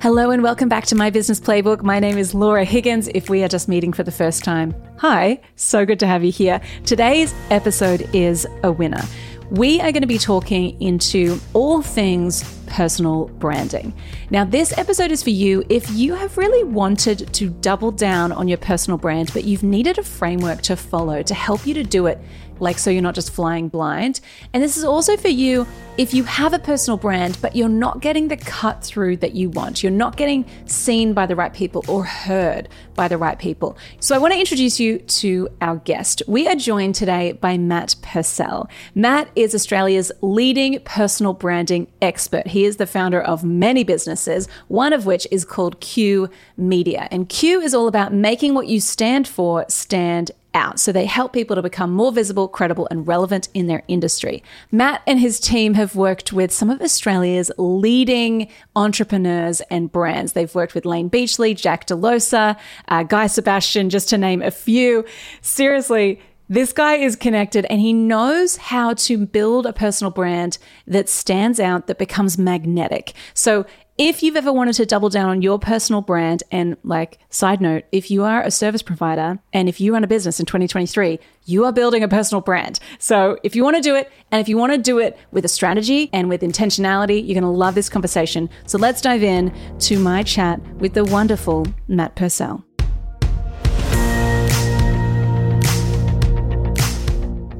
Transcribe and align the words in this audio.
Hello 0.00 0.30
and 0.30 0.44
welcome 0.44 0.68
back 0.68 0.86
to 0.86 0.94
My 0.94 1.10
Business 1.10 1.40
Playbook. 1.40 1.82
My 1.82 1.98
name 1.98 2.18
is 2.18 2.32
Laura 2.32 2.64
Higgins. 2.64 3.08
If 3.16 3.28
we 3.28 3.42
are 3.42 3.48
just 3.48 3.66
meeting 3.66 3.92
for 3.92 4.04
the 4.04 4.12
first 4.12 4.44
time, 4.44 4.72
hi, 4.96 5.40
so 5.56 5.84
good 5.84 5.98
to 5.98 6.06
have 6.06 6.22
you 6.22 6.30
here. 6.30 6.60
Today's 6.86 7.34
episode 7.50 8.08
is 8.14 8.46
a 8.62 8.70
winner. 8.70 9.02
We 9.50 9.80
are 9.80 9.90
going 9.90 10.02
to 10.02 10.06
be 10.06 10.18
talking 10.18 10.80
into 10.80 11.40
all 11.52 11.82
things 11.82 12.44
personal 12.68 13.26
branding. 13.26 13.92
Now, 14.30 14.44
this 14.44 14.76
episode 14.78 15.10
is 15.10 15.20
for 15.20 15.30
you 15.30 15.64
if 15.68 15.90
you 15.90 16.14
have 16.14 16.38
really 16.38 16.62
wanted 16.62 17.34
to 17.34 17.48
double 17.48 17.90
down 17.90 18.30
on 18.30 18.46
your 18.46 18.58
personal 18.58 18.98
brand, 18.98 19.32
but 19.32 19.42
you've 19.42 19.64
needed 19.64 19.98
a 19.98 20.04
framework 20.04 20.62
to 20.62 20.76
follow 20.76 21.22
to 21.24 21.34
help 21.34 21.66
you 21.66 21.74
to 21.74 21.82
do 21.82 22.06
it 22.06 22.20
like 22.60 22.78
so 22.78 22.90
you're 22.90 23.02
not 23.02 23.14
just 23.14 23.32
flying 23.32 23.68
blind. 23.68 24.20
And 24.52 24.62
this 24.62 24.76
is 24.76 24.84
also 24.84 25.16
for 25.16 25.28
you 25.28 25.66
if 25.98 26.14
you 26.14 26.22
have 26.22 26.54
a 26.54 26.58
personal 26.60 26.96
brand, 26.96 27.36
but 27.42 27.56
you're 27.56 27.68
not 27.68 28.00
getting 28.00 28.28
the 28.28 28.36
cut 28.36 28.84
through 28.84 29.16
that 29.16 29.34
you 29.34 29.50
want. 29.50 29.82
You're 29.82 29.90
not 29.90 30.16
getting 30.16 30.44
seen 30.66 31.12
by 31.12 31.26
the 31.26 31.34
right 31.34 31.52
people 31.52 31.84
or 31.88 32.04
heard 32.04 32.68
by 32.94 33.08
the 33.08 33.18
right 33.18 33.38
people. 33.38 33.76
So 33.98 34.14
I 34.14 34.18
want 34.18 34.32
to 34.32 34.38
introduce 34.38 34.78
you 34.78 34.98
to 34.98 35.48
our 35.60 35.76
guest. 35.76 36.22
We 36.28 36.46
are 36.46 36.54
joined 36.54 36.94
today 36.94 37.32
by 37.32 37.58
Matt 37.58 37.96
Purcell. 38.00 38.68
Matt 38.94 39.28
is 39.34 39.54
Australia's 39.54 40.12
leading 40.20 40.80
personal 40.80 41.32
branding 41.32 41.88
expert. 42.00 42.46
He 42.46 42.64
is 42.64 42.76
the 42.76 42.86
founder 42.86 43.20
of 43.20 43.42
many 43.42 43.82
businesses, 43.82 44.48
one 44.68 44.92
of 44.92 45.04
which 45.04 45.26
is 45.32 45.44
called 45.44 45.80
KYU 45.80 46.30
Media. 46.56 47.08
And 47.10 47.28
KYU 47.28 47.62
is 47.62 47.74
all 47.74 47.88
about 47.88 48.12
making 48.12 48.54
what 48.54 48.68
you 48.68 48.80
stand 48.80 49.26
for 49.26 49.64
stand 49.68 50.30
out. 50.54 50.80
So 50.80 50.92
they 50.92 51.06
help 51.06 51.32
people 51.32 51.56
to 51.56 51.62
become 51.62 51.92
more 51.92 52.12
visible, 52.12 52.48
credible, 52.48 52.88
and 52.90 53.06
relevant 53.06 53.48
in 53.54 53.66
their 53.66 53.82
industry. 53.88 54.42
Matt 54.70 55.02
and 55.06 55.20
his 55.20 55.40
team 55.40 55.74
have 55.74 55.94
worked 55.94 56.32
with 56.32 56.52
some 56.52 56.70
of 56.70 56.80
Australia's 56.80 57.50
leading 57.58 58.50
entrepreneurs 58.74 59.60
and 59.70 59.92
brands. 59.92 60.32
They've 60.32 60.54
worked 60.54 60.74
with 60.74 60.84
Layne 60.84 61.08
Beachley, 61.08 61.54
Jack 61.54 61.86
Delosa, 61.86 62.58
uh, 62.88 63.02
Guy 63.02 63.26
Sebastian, 63.26 63.90
just 63.90 64.08
to 64.08 64.18
name 64.18 64.42
a 64.42 64.50
few. 64.50 65.04
Seriously, 65.40 66.20
this 66.48 66.72
guy 66.72 66.94
is 66.94 67.16
connected 67.16 67.66
and 67.66 67.80
he 67.80 67.92
knows 67.92 68.56
how 68.56 68.94
to 68.94 69.26
build 69.26 69.66
a 69.66 69.72
personal 69.72 70.10
brand 70.10 70.58
that 70.86 71.08
stands 71.08 71.60
out, 71.60 71.86
that 71.86 71.98
becomes 71.98 72.38
magnetic. 72.38 73.12
So 73.34 73.66
if 73.98 74.22
you've 74.22 74.36
ever 74.36 74.52
wanted 74.52 74.74
to 74.74 74.86
double 74.86 75.08
down 75.08 75.28
on 75.28 75.42
your 75.42 75.58
personal 75.58 76.00
brand, 76.00 76.44
and 76.52 76.76
like, 76.84 77.18
side 77.30 77.60
note, 77.60 77.82
if 77.90 78.12
you 78.12 78.22
are 78.22 78.42
a 78.42 78.50
service 78.50 78.80
provider 78.80 79.40
and 79.52 79.68
if 79.68 79.80
you 79.80 79.92
run 79.92 80.04
a 80.04 80.06
business 80.06 80.38
in 80.38 80.46
2023, 80.46 81.18
you 81.46 81.64
are 81.64 81.72
building 81.72 82.04
a 82.04 82.08
personal 82.08 82.40
brand. 82.40 82.78
So 83.00 83.38
if 83.42 83.56
you 83.56 83.64
want 83.64 83.74
to 83.74 83.82
do 83.82 83.96
it, 83.96 84.10
and 84.30 84.40
if 84.40 84.48
you 84.48 84.56
want 84.56 84.72
to 84.72 84.78
do 84.78 84.98
it 84.98 85.18
with 85.32 85.44
a 85.44 85.48
strategy 85.48 86.10
and 86.12 86.28
with 86.28 86.42
intentionality, 86.42 87.16
you're 87.26 87.34
going 87.34 87.42
to 87.42 87.48
love 87.48 87.74
this 87.74 87.88
conversation. 87.88 88.48
So 88.66 88.78
let's 88.78 89.00
dive 89.00 89.24
in 89.24 89.52
to 89.80 89.98
my 89.98 90.22
chat 90.22 90.60
with 90.76 90.94
the 90.94 91.04
wonderful 91.04 91.66
Matt 91.88 92.14
Purcell. 92.14 92.67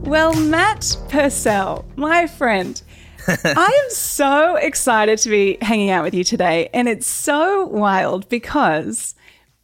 Well, 0.08 0.32
Matt 0.34 0.96
Purcell, 1.10 1.84
my 1.96 2.26
friend, 2.26 2.80
I 3.28 3.82
am 3.84 3.91
so 3.91 4.56
excited 4.56 5.19
to 5.19 5.28
be 5.28 5.58
hanging 5.60 5.91
out 5.91 6.02
with 6.02 6.14
you 6.14 6.24
today. 6.24 6.70
And 6.72 6.88
it's 6.88 7.06
so 7.06 7.66
wild 7.66 8.26
because 8.30 9.14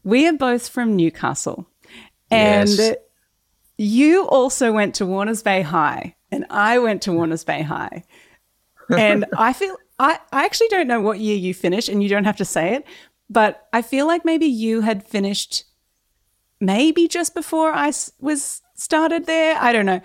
we 0.02 0.26
are 0.28 0.34
both 0.34 0.68
from 0.68 0.96
Newcastle. 0.96 1.66
And 2.30 2.68
Yes. 2.68 2.94
you 3.78 4.26
also 4.26 4.70
went 4.70 4.94
to 4.96 5.06
Warners 5.06 5.42
Bay 5.42 5.62
High, 5.62 6.14
and 6.30 6.44
I 6.50 6.78
went 6.78 7.00
to 7.02 7.12
Warners 7.12 7.42
Bay 7.42 7.62
High. 7.62 8.04
And 8.94 9.24
I 9.38 9.54
feel, 9.54 9.76
I, 9.98 10.18
I 10.30 10.44
actually 10.44 10.68
don't 10.68 10.86
know 10.88 11.00
what 11.00 11.20
year 11.20 11.36
you 11.38 11.54
finished, 11.54 11.88
and 11.88 12.02
you 12.02 12.10
don't 12.10 12.24
have 12.24 12.36
to 12.36 12.44
say 12.44 12.74
it, 12.74 12.84
but 13.30 13.66
I 13.72 13.80
feel 13.80 14.06
like 14.06 14.26
maybe 14.26 14.46
you 14.46 14.82
had 14.82 15.06
finished 15.08 15.64
maybe 16.60 17.08
just 17.08 17.34
before 17.34 17.72
I 17.72 17.92
was 18.20 18.60
started 18.74 19.24
there. 19.24 19.56
I 19.58 19.72
don't 19.72 19.86
know. 19.86 20.02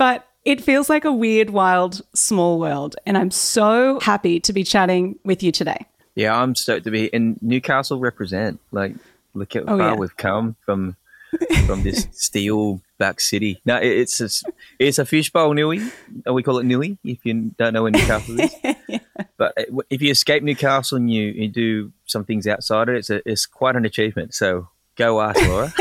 But 0.00 0.26
it 0.46 0.62
feels 0.62 0.88
like 0.88 1.04
a 1.04 1.12
weird, 1.12 1.50
wild, 1.50 2.00
small 2.14 2.58
world. 2.58 2.96
And 3.04 3.18
I'm 3.18 3.30
so 3.30 4.00
happy 4.00 4.40
to 4.40 4.52
be 4.54 4.64
chatting 4.64 5.18
with 5.26 5.42
you 5.42 5.52
today. 5.52 5.84
Yeah, 6.14 6.34
I'm 6.40 6.54
stoked 6.54 6.84
to 6.84 6.90
be 6.90 7.08
in 7.08 7.38
Newcastle. 7.42 7.98
Represent 8.00 8.58
like 8.72 8.94
look 9.34 9.54
at 9.54 9.68
how 9.68 9.74
Oh, 9.74 9.78
far 9.78 9.88
yeah. 9.90 9.94
we've 9.96 10.16
come 10.16 10.56
from 10.64 10.96
from 11.66 11.82
this 11.82 12.08
steel 12.12 12.80
back 12.96 13.20
city. 13.20 13.60
No, 13.66 13.76
it, 13.76 13.88
it's 13.88 14.20
a, 14.22 14.30
it's 14.78 14.98
a 14.98 15.04
fishbowl 15.04 15.52
nui. 15.52 15.80
Uh, 16.26 16.32
we 16.32 16.42
call 16.42 16.58
it 16.60 16.64
nui 16.64 16.96
if 17.04 17.18
you 17.26 17.52
don't 17.58 17.74
know 17.74 17.82
where 17.82 17.92
Newcastle 17.92 18.40
is. 18.40 18.54
But 19.36 19.52
uh, 19.58 19.82
if 19.90 20.00
you 20.00 20.10
escape 20.10 20.42
Newcastle 20.42 20.96
and 20.96 21.10
you, 21.10 21.24
you 21.28 21.48
do 21.48 21.92
some 22.06 22.24
things 22.24 22.46
outside 22.46 22.88
it, 22.88 22.96
it's 22.96 23.10
a, 23.10 23.20
it's 23.28 23.44
quite 23.46 23.76
an 23.76 23.84
achievement. 23.84 24.32
So 24.34 24.68
go 25.00 25.20
ask 25.20 25.40
Laura. 25.48 25.72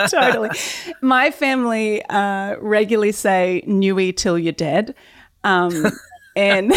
totally. 0.08 0.50
My 1.00 1.30
family 1.30 2.02
uh, 2.04 2.56
regularly 2.60 3.12
say 3.12 3.62
"Nui 3.66 4.12
till 4.12 4.38
you're 4.38 4.52
dead," 4.52 4.94
um, 5.42 5.86
and 6.36 6.72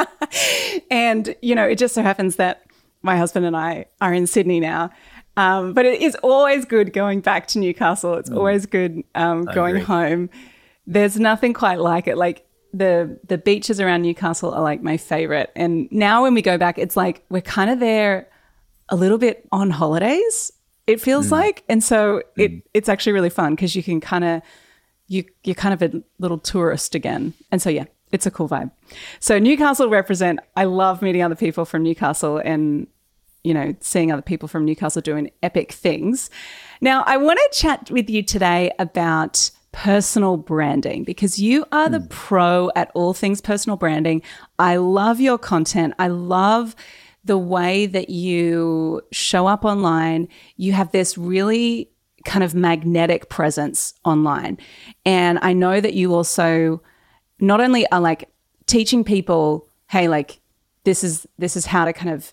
and 0.90 1.34
you 1.42 1.54
know 1.54 1.66
it 1.66 1.78
just 1.78 1.94
so 1.94 2.02
happens 2.02 2.36
that 2.36 2.62
my 3.02 3.16
husband 3.16 3.46
and 3.46 3.56
I 3.56 3.86
are 4.00 4.12
in 4.12 4.26
Sydney 4.26 4.60
now. 4.60 4.90
Um, 5.36 5.72
but 5.72 5.86
it 5.86 6.02
is 6.02 6.14
always 6.16 6.66
good 6.66 6.92
going 6.92 7.20
back 7.20 7.46
to 7.48 7.58
Newcastle. 7.58 8.14
It's 8.14 8.30
always 8.30 8.66
good 8.66 9.02
um, 9.14 9.44
going 9.46 9.76
agree. 9.76 9.84
home. 9.84 10.30
There's 10.86 11.18
nothing 11.18 11.54
quite 11.54 11.80
like 11.80 12.06
it. 12.06 12.18
Like 12.18 12.46
the 12.72 13.18
the 13.26 13.38
beaches 13.38 13.80
around 13.80 14.02
Newcastle 14.02 14.52
are 14.52 14.62
like 14.62 14.82
my 14.82 14.96
favorite. 14.96 15.50
And 15.56 15.88
now 15.90 16.22
when 16.22 16.34
we 16.34 16.42
go 16.42 16.58
back, 16.58 16.78
it's 16.78 16.96
like 16.96 17.24
we're 17.30 17.40
kind 17.40 17.70
of 17.70 17.80
there 17.80 18.28
a 18.88 18.96
little 18.96 19.18
bit 19.18 19.48
on 19.52 19.70
holidays. 19.70 20.52
It 20.86 21.00
feels 21.00 21.28
mm. 21.28 21.32
like, 21.32 21.64
and 21.68 21.82
so 21.82 22.22
it 22.36 22.52
mm. 22.52 22.62
it's 22.74 22.88
actually 22.88 23.12
really 23.12 23.30
fun 23.30 23.54
because 23.54 23.76
you 23.76 23.82
can 23.82 24.00
kind 24.00 24.24
of 24.24 24.42
you 25.08 25.24
you're 25.44 25.54
kind 25.54 25.74
of 25.74 25.82
a 25.82 26.02
little 26.18 26.38
tourist 26.38 26.94
again, 26.94 27.34
and 27.50 27.62
so 27.62 27.70
yeah, 27.70 27.84
it's 28.10 28.26
a 28.26 28.30
cool 28.30 28.48
vibe. 28.48 28.70
So 29.20 29.38
Newcastle 29.38 29.88
represent. 29.88 30.40
I 30.56 30.64
love 30.64 31.02
meeting 31.02 31.22
other 31.22 31.34
people 31.34 31.64
from 31.64 31.82
Newcastle 31.82 32.38
and 32.38 32.86
you 33.44 33.54
know 33.54 33.74
seeing 33.80 34.10
other 34.10 34.22
people 34.22 34.48
from 34.48 34.64
Newcastle 34.64 35.02
doing 35.02 35.30
epic 35.42 35.72
things. 35.72 36.30
Now 36.80 37.04
I 37.06 37.16
want 37.16 37.38
to 37.38 37.58
chat 37.58 37.90
with 37.90 38.10
you 38.10 38.22
today 38.22 38.72
about 38.78 39.50
personal 39.72 40.36
branding 40.36 41.02
because 41.02 41.38
you 41.38 41.64
are 41.72 41.88
the 41.88 41.98
mm. 41.98 42.08
pro 42.10 42.70
at 42.76 42.90
all 42.94 43.14
things 43.14 43.40
personal 43.40 43.76
branding. 43.76 44.22
I 44.58 44.76
love 44.76 45.20
your 45.20 45.38
content. 45.38 45.94
I 45.98 46.08
love 46.08 46.76
the 47.24 47.38
way 47.38 47.86
that 47.86 48.10
you 48.10 49.00
show 49.12 49.46
up 49.46 49.64
online. 49.64 50.28
You 50.56 50.72
have 50.72 50.92
this 50.92 51.16
really 51.16 51.90
kind 52.24 52.44
of 52.44 52.54
magnetic 52.54 53.28
presence 53.28 53.94
online. 54.04 54.58
And 55.04 55.38
I 55.42 55.52
know 55.52 55.80
that 55.80 55.94
you 55.94 56.14
also 56.14 56.82
not 57.40 57.60
only 57.60 57.86
are 57.90 58.00
like 58.00 58.28
teaching 58.66 59.04
people, 59.04 59.68
hey, 59.90 60.08
like 60.08 60.40
this 60.84 61.04
is 61.04 61.26
this 61.38 61.56
is 61.56 61.66
how 61.66 61.84
to 61.84 61.92
kind 61.92 62.10
of 62.10 62.32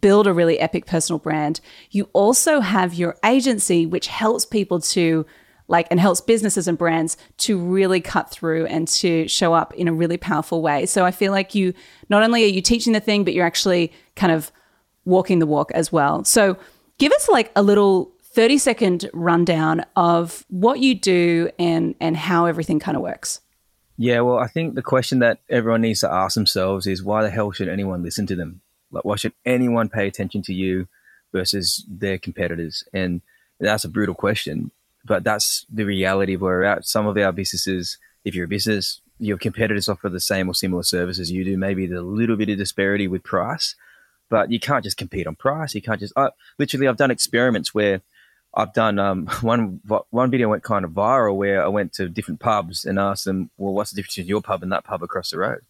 build 0.00 0.26
a 0.26 0.32
really 0.32 0.58
epic 0.58 0.86
personal 0.86 1.18
brand. 1.18 1.60
You 1.90 2.08
also 2.12 2.60
have 2.60 2.94
your 2.94 3.16
agency 3.24 3.86
which 3.86 4.06
helps 4.06 4.44
people 4.44 4.80
to 4.80 5.26
like 5.70 5.86
and 5.90 6.00
helps 6.00 6.20
businesses 6.20 6.68
and 6.68 6.76
brands 6.76 7.16
to 7.38 7.58
really 7.58 8.00
cut 8.00 8.30
through 8.30 8.66
and 8.66 8.86
to 8.88 9.26
show 9.28 9.54
up 9.54 9.72
in 9.74 9.88
a 9.88 9.92
really 9.92 10.16
powerful 10.16 10.60
way. 10.60 10.84
So 10.84 11.06
I 11.06 11.12
feel 11.12 11.32
like 11.32 11.54
you 11.54 11.72
not 12.08 12.22
only 12.22 12.44
are 12.44 12.48
you 12.48 12.60
teaching 12.60 12.92
the 12.92 13.00
thing 13.00 13.24
but 13.24 13.32
you're 13.32 13.46
actually 13.46 13.92
kind 14.16 14.32
of 14.32 14.52
walking 15.04 15.38
the 15.38 15.46
walk 15.46 15.70
as 15.72 15.90
well. 15.90 16.24
So 16.24 16.58
give 16.98 17.12
us 17.12 17.28
like 17.28 17.50
a 17.56 17.62
little 17.62 18.12
30 18.22 18.58
second 18.58 19.10
rundown 19.12 19.84
of 19.96 20.44
what 20.48 20.80
you 20.80 20.94
do 20.94 21.50
and 21.58 21.94
and 22.00 22.16
how 22.16 22.46
everything 22.46 22.80
kind 22.80 22.96
of 22.96 23.02
works. 23.02 23.40
Yeah, 23.96 24.20
well, 24.20 24.38
I 24.38 24.46
think 24.46 24.76
the 24.76 24.82
question 24.82 25.18
that 25.18 25.40
everyone 25.50 25.82
needs 25.82 26.00
to 26.00 26.10
ask 26.10 26.34
themselves 26.34 26.86
is 26.86 27.02
why 27.02 27.22
the 27.22 27.28
hell 27.28 27.52
should 27.52 27.68
anyone 27.68 28.02
listen 28.02 28.26
to 28.28 28.34
them? 28.34 28.62
Like, 28.90 29.04
why 29.04 29.16
should 29.16 29.34
anyone 29.44 29.90
pay 29.90 30.06
attention 30.06 30.40
to 30.44 30.54
you 30.54 30.88
versus 31.32 31.84
their 31.86 32.16
competitors? 32.16 32.82
And 32.94 33.20
that's 33.60 33.84
a 33.84 33.90
brutal 33.90 34.14
question, 34.14 34.70
but 35.04 35.24
that's 35.24 35.66
the 35.72 35.84
reality 35.84 36.34
of 36.34 36.40
where 36.40 36.58
we're 36.58 36.64
at. 36.64 36.86
Some 36.86 37.06
of 37.06 37.16
our 37.16 37.32
businesses, 37.32 37.98
if 38.24 38.34
you're 38.34 38.44
a 38.44 38.48
business, 38.48 39.00
your 39.18 39.38
competitors 39.38 39.88
offer 39.88 40.08
the 40.08 40.20
same 40.20 40.48
or 40.48 40.54
similar 40.54 40.82
services 40.82 41.30
you 41.30 41.44
do. 41.44 41.56
Maybe 41.56 41.86
there's 41.86 42.00
a 42.00 42.04
little 42.04 42.36
bit 42.36 42.48
of 42.48 42.58
disparity 42.58 43.06
with 43.06 43.22
price, 43.22 43.74
but 44.28 44.50
you 44.50 44.58
can't 44.58 44.84
just 44.84 44.96
compete 44.96 45.26
on 45.26 45.36
price. 45.36 45.74
You 45.74 45.82
can't 45.82 46.00
just, 46.00 46.12
I, 46.16 46.30
literally, 46.58 46.88
I've 46.88 46.96
done 46.96 47.10
experiments 47.10 47.74
where 47.74 48.00
I've 48.54 48.72
done 48.72 48.98
um, 48.98 49.26
one 49.42 49.80
one 50.10 50.30
video 50.30 50.48
went 50.48 50.62
kind 50.62 50.84
of 50.84 50.92
viral 50.92 51.36
where 51.36 51.62
I 51.62 51.68
went 51.68 51.92
to 51.94 52.08
different 52.08 52.40
pubs 52.40 52.84
and 52.84 52.98
asked 52.98 53.24
them, 53.24 53.50
"Well, 53.58 53.74
what's 53.74 53.90
the 53.90 53.96
difference 53.96 54.16
between 54.16 54.28
your 54.28 54.42
pub 54.42 54.62
and 54.62 54.72
that 54.72 54.84
pub 54.84 55.02
across 55.02 55.30
the 55.30 55.38
road?" 55.38 55.62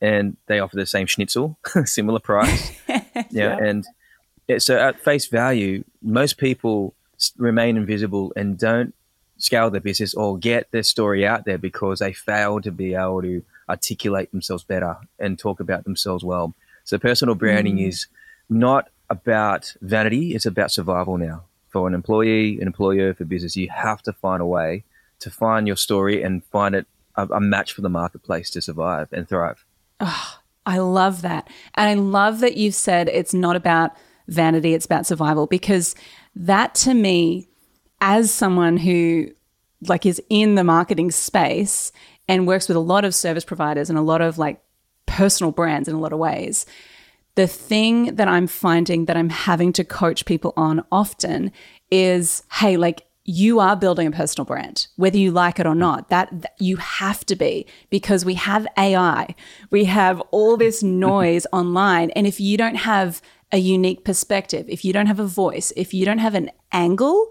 And 0.00 0.36
they 0.46 0.60
offer 0.60 0.76
the 0.76 0.86
same 0.86 1.06
schnitzel, 1.06 1.58
similar 1.84 2.20
price. 2.20 2.72
yeah, 2.88 3.24
yeah, 3.30 3.56
and 3.56 3.86
so 4.58 4.78
at 4.78 5.00
face 5.00 5.26
value, 5.26 5.84
most 6.02 6.38
people 6.38 6.94
remain 7.36 7.76
invisible 7.76 8.32
and 8.36 8.58
don't 8.58 8.94
scale 9.36 9.70
their 9.70 9.80
business 9.80 10.14
or 10.14 10.38
get 10.38 10.70
their 10.72 10.82
story 10.82 11.26
out 11.26 11.44
there 11.44 11.58
because 11.58 12.00
they 12.00 12.12
fail 12.12 12.60
to 12.60 12.72
be 12.72 12.94
able 12.94 13.22
to 13.22 13.42
articulate 13.68 14.30
themselves 14.30 14.64
better 14.64 14.96
and 15.18 15.38
talk 15.38 15.60
about 15.60 15.84
themselves 15.84 16.24
well. 16.24 16.54
So 16.84 16.98
personal 16.98 17.34
branding 17.34 17.76
mm. 17.76 17.88
is 17.88 18.06
not 18.48 18.90
about 19.10 19.74
vanity; 19.80 20.34
it's 20.34 20.46
about 20.46 20.70
survival 20.70 21.18
now 21.18 21.44
for 21.68 21.86
an 21.86 21.94
employee, 21.94 22.60
an 22.60 22.66
employer, 22.66 23.14
for 23.14 23.24
business, 23.24 23.56
you 23.56 23.68
have 23.70 24.02
to 24.02 24.12
find 24.12 24.42
a 24.42 24.46
way 24.46 24.84
to 25.20 25.30
find 25.30 25.66
your 25.66 25.76
story 25.76 26.22
and 26.22 26.44
find 26.44 26.74
it 26.74 26.86
a, 27.16 27.26
a 27.26 27.40
match 27.40 27.72
for 27.72 27.82
the 27.82 27.88
marketplace 27.88 28.50
to 28.50 28.60
survive 28.60 29.12
and 29.12 29.28
thrive. 29.28 29.64
Oh, 30.00 30.38
I 30.64 30.78
love 30.78 31.22
that. 31.22 31.48
And 31.74 31.88
I 31.88 31.94
love 31.94 32.40
that 32.40 32.56
you've 32.56 32.74
said 32.74 33.08
it's 33.08 33.34
not 33.34 33.56
about 33.56 33.92
vanity, 34.28 34.74
it's 34.74 34.86
about 34.86 35.06
survival 35.06 35.46
because 35.46 35.94
that 36.38 36.74
to 36.76 36.94
me, 36.94 37.48
as 38.00 38.30
someone 38.30 38.76
who 38.76 39.30
like 39.86 40.06
is 40.06 40.22
in 40.30 40.54
the 40.54 40.64
marketing 40.64 41.10
space 41.10 41.92
and 42.28 42.46
works 42.46 42.68
with 42.68 42.76
a 42.76 42.80
lot 42.80 43.04
of 43.04 43.14
service 43.14 43.44
providers 43.44 43.90
and 43.90 43.98
a 43.98 44.02
lot 44.02 44.20
of 44.20 44.38
like 44.38 44.60
personal 45.06 45.52
brands 45.52 45.88
in 45.88 45.94
a 45.94 46.00
lot 46.00 46.12
of 46.12 46.18
ways, 46.18 46.64
the 47.34 47.46
thing 47.46 48.16
that 48.16 48.28
I'm 48.28 48.46
finding 48.46 49.04
that 49.06 49.16
I'm 49.16 49.30
having 49.30 49.72
to 49.74 49.84
coach 49.84 50.24
people 50.24 50.52
on 50.56 50.84
often 50.90 51.52
is 51.90 52.44
hey, 52.52 52.76
like 52.76 53.04
you 53.24 53.60
are 53.60 53.76
building 53.76 54.06
a 54.06 54.10
personal 54.10 54.46
brand, 54.46 54.86
whether 54.96 55.18
you 55.18 55.30
like 55.30 55.60
it 55.60 55.66
or 55.66 55.74
not. 55.74 56.08
That, 56.08 56.28
that, 56.32 56.54
you 56.58 56.76
have 56.76 57.26
to 57.26 57.36
be 57.36 57.66
because 57.90 58.24
we 58.24 58.34
have 58.34 58.66
AI, 58.78 59.34
we 59.70 59.84
have 59.84 60.20
all 60.30 60.56
this 60.56 60.82
noise 60.82 61.46
online, 61.52 62.10
and 62.12 62.26
if 62.26 62.40
you 62.40 62.56
don't 62.56 62.76
have 62.76 63.20
a 63.52 63.58
unique 63.58 64.04
perspective, 64.04 64.66
if 64.68 64.84
you 64.84 64.92
don't 64.92 65.06
have 65.06 65.20
a 65.20 65.26
voice, 65.26 65.72
if 65.76 65.94
you 65.94 66.04
don't 66.04 66.18
have 66.18 66.34
an 66.34 66.50
angle, 66.72 67.28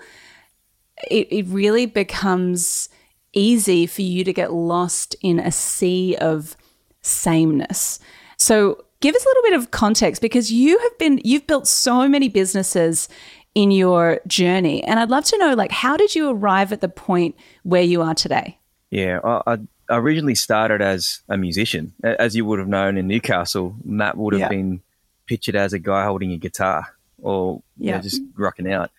it, 1.09 1.27
it 1.31 1.45
really 1.47 1.85
becomes 1.85 2.89
easy 3.33 3.85
for 3.85 4.01
you 4.01 4.23
to 4.23 4.33
get 4.33 4.51
lost 4.51 5.15
in 5.21 5.39
a 5.39 5.51
sea 5.51 6.15
of 6.19 6.57
sameness. 7.01 7.99
So 8.37 8.83
give 8.99 9.15
us 9.15 9.23
a 9.23 9.27
little 9.27 9.43
bit 9.43 9.53
of 9.53 9.71
context 9.71 10.21
because 10.21 10.51
you 10.51 10.77
have 10.79 10.97
been 10.97 11.21
you've 11.23 11.47
built 11.47 11.67
so 11.67 12.07
many 12.07 12.29
businesses 12.29 13.07
in 13.55 13.71
your 13.71 14.19
journey 14.27 14.83
and 14.83 14.99
i'd 14.99 15.09
love 15.09 15.23
to 15.23 15.37
know 15.37 15.53
like 15.53 15.71
how 15.71 15.97
did 15.97 16.13
you 16.13 16.29
arrive 16.29 16.71
at 16.71 16.81
the 16.81 16.89
point 16.89 17.35
where 17.63 17.81
you 17.81 18.01
are 18.01 18.13
today 18.13 18.57
yeah 18.91 19.19
i, 19.23 19.53
I 19.53 19.57
originally 19.89 20.35
started 20.35 20.81
as 20.81 21.21
a 21.29 21.37
musician 21.37 21.93
as 22.03 22.35
you 22.35 22.45
would 22.45 22.59
have 22.59 22.67
known 22.67 22.97
in 22.97 23.07
newcastle 23.07 23.75
matt 23.83 24.17
would 24.17 24.33
have 24.33 24.41
yeah. 24.41 24.49
been 24.49 24.81
pictured 25.27 25.56
as 25.56 25.74
a 25.74 25.79
guy 25.79 26.06
holding 26.06 26.31
a 26.31 26.38
guitar 26.38 26.95
or 27.21 27.62
yeah. 27.77 27.95
know, 27.95 28.01
just 28.01 28.21
rocking 28.35 28.71
out 28.71 28.91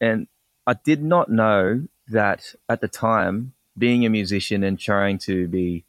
and 0.00 0.26
i 0.66 0.74
did 0.84 1.02
not 1.02 1.28
know 1.28 1.86
that 2.08 2.54
at 2.68 2.80
the 2.80 2.88
time 2.88 3.52
being 3.76 4.04
a 4.04 4.10
musician 4.10 4.62
and 4.62 4.78
trying 4.78 5.18
to 5.18 5.48
be 5.48 5.84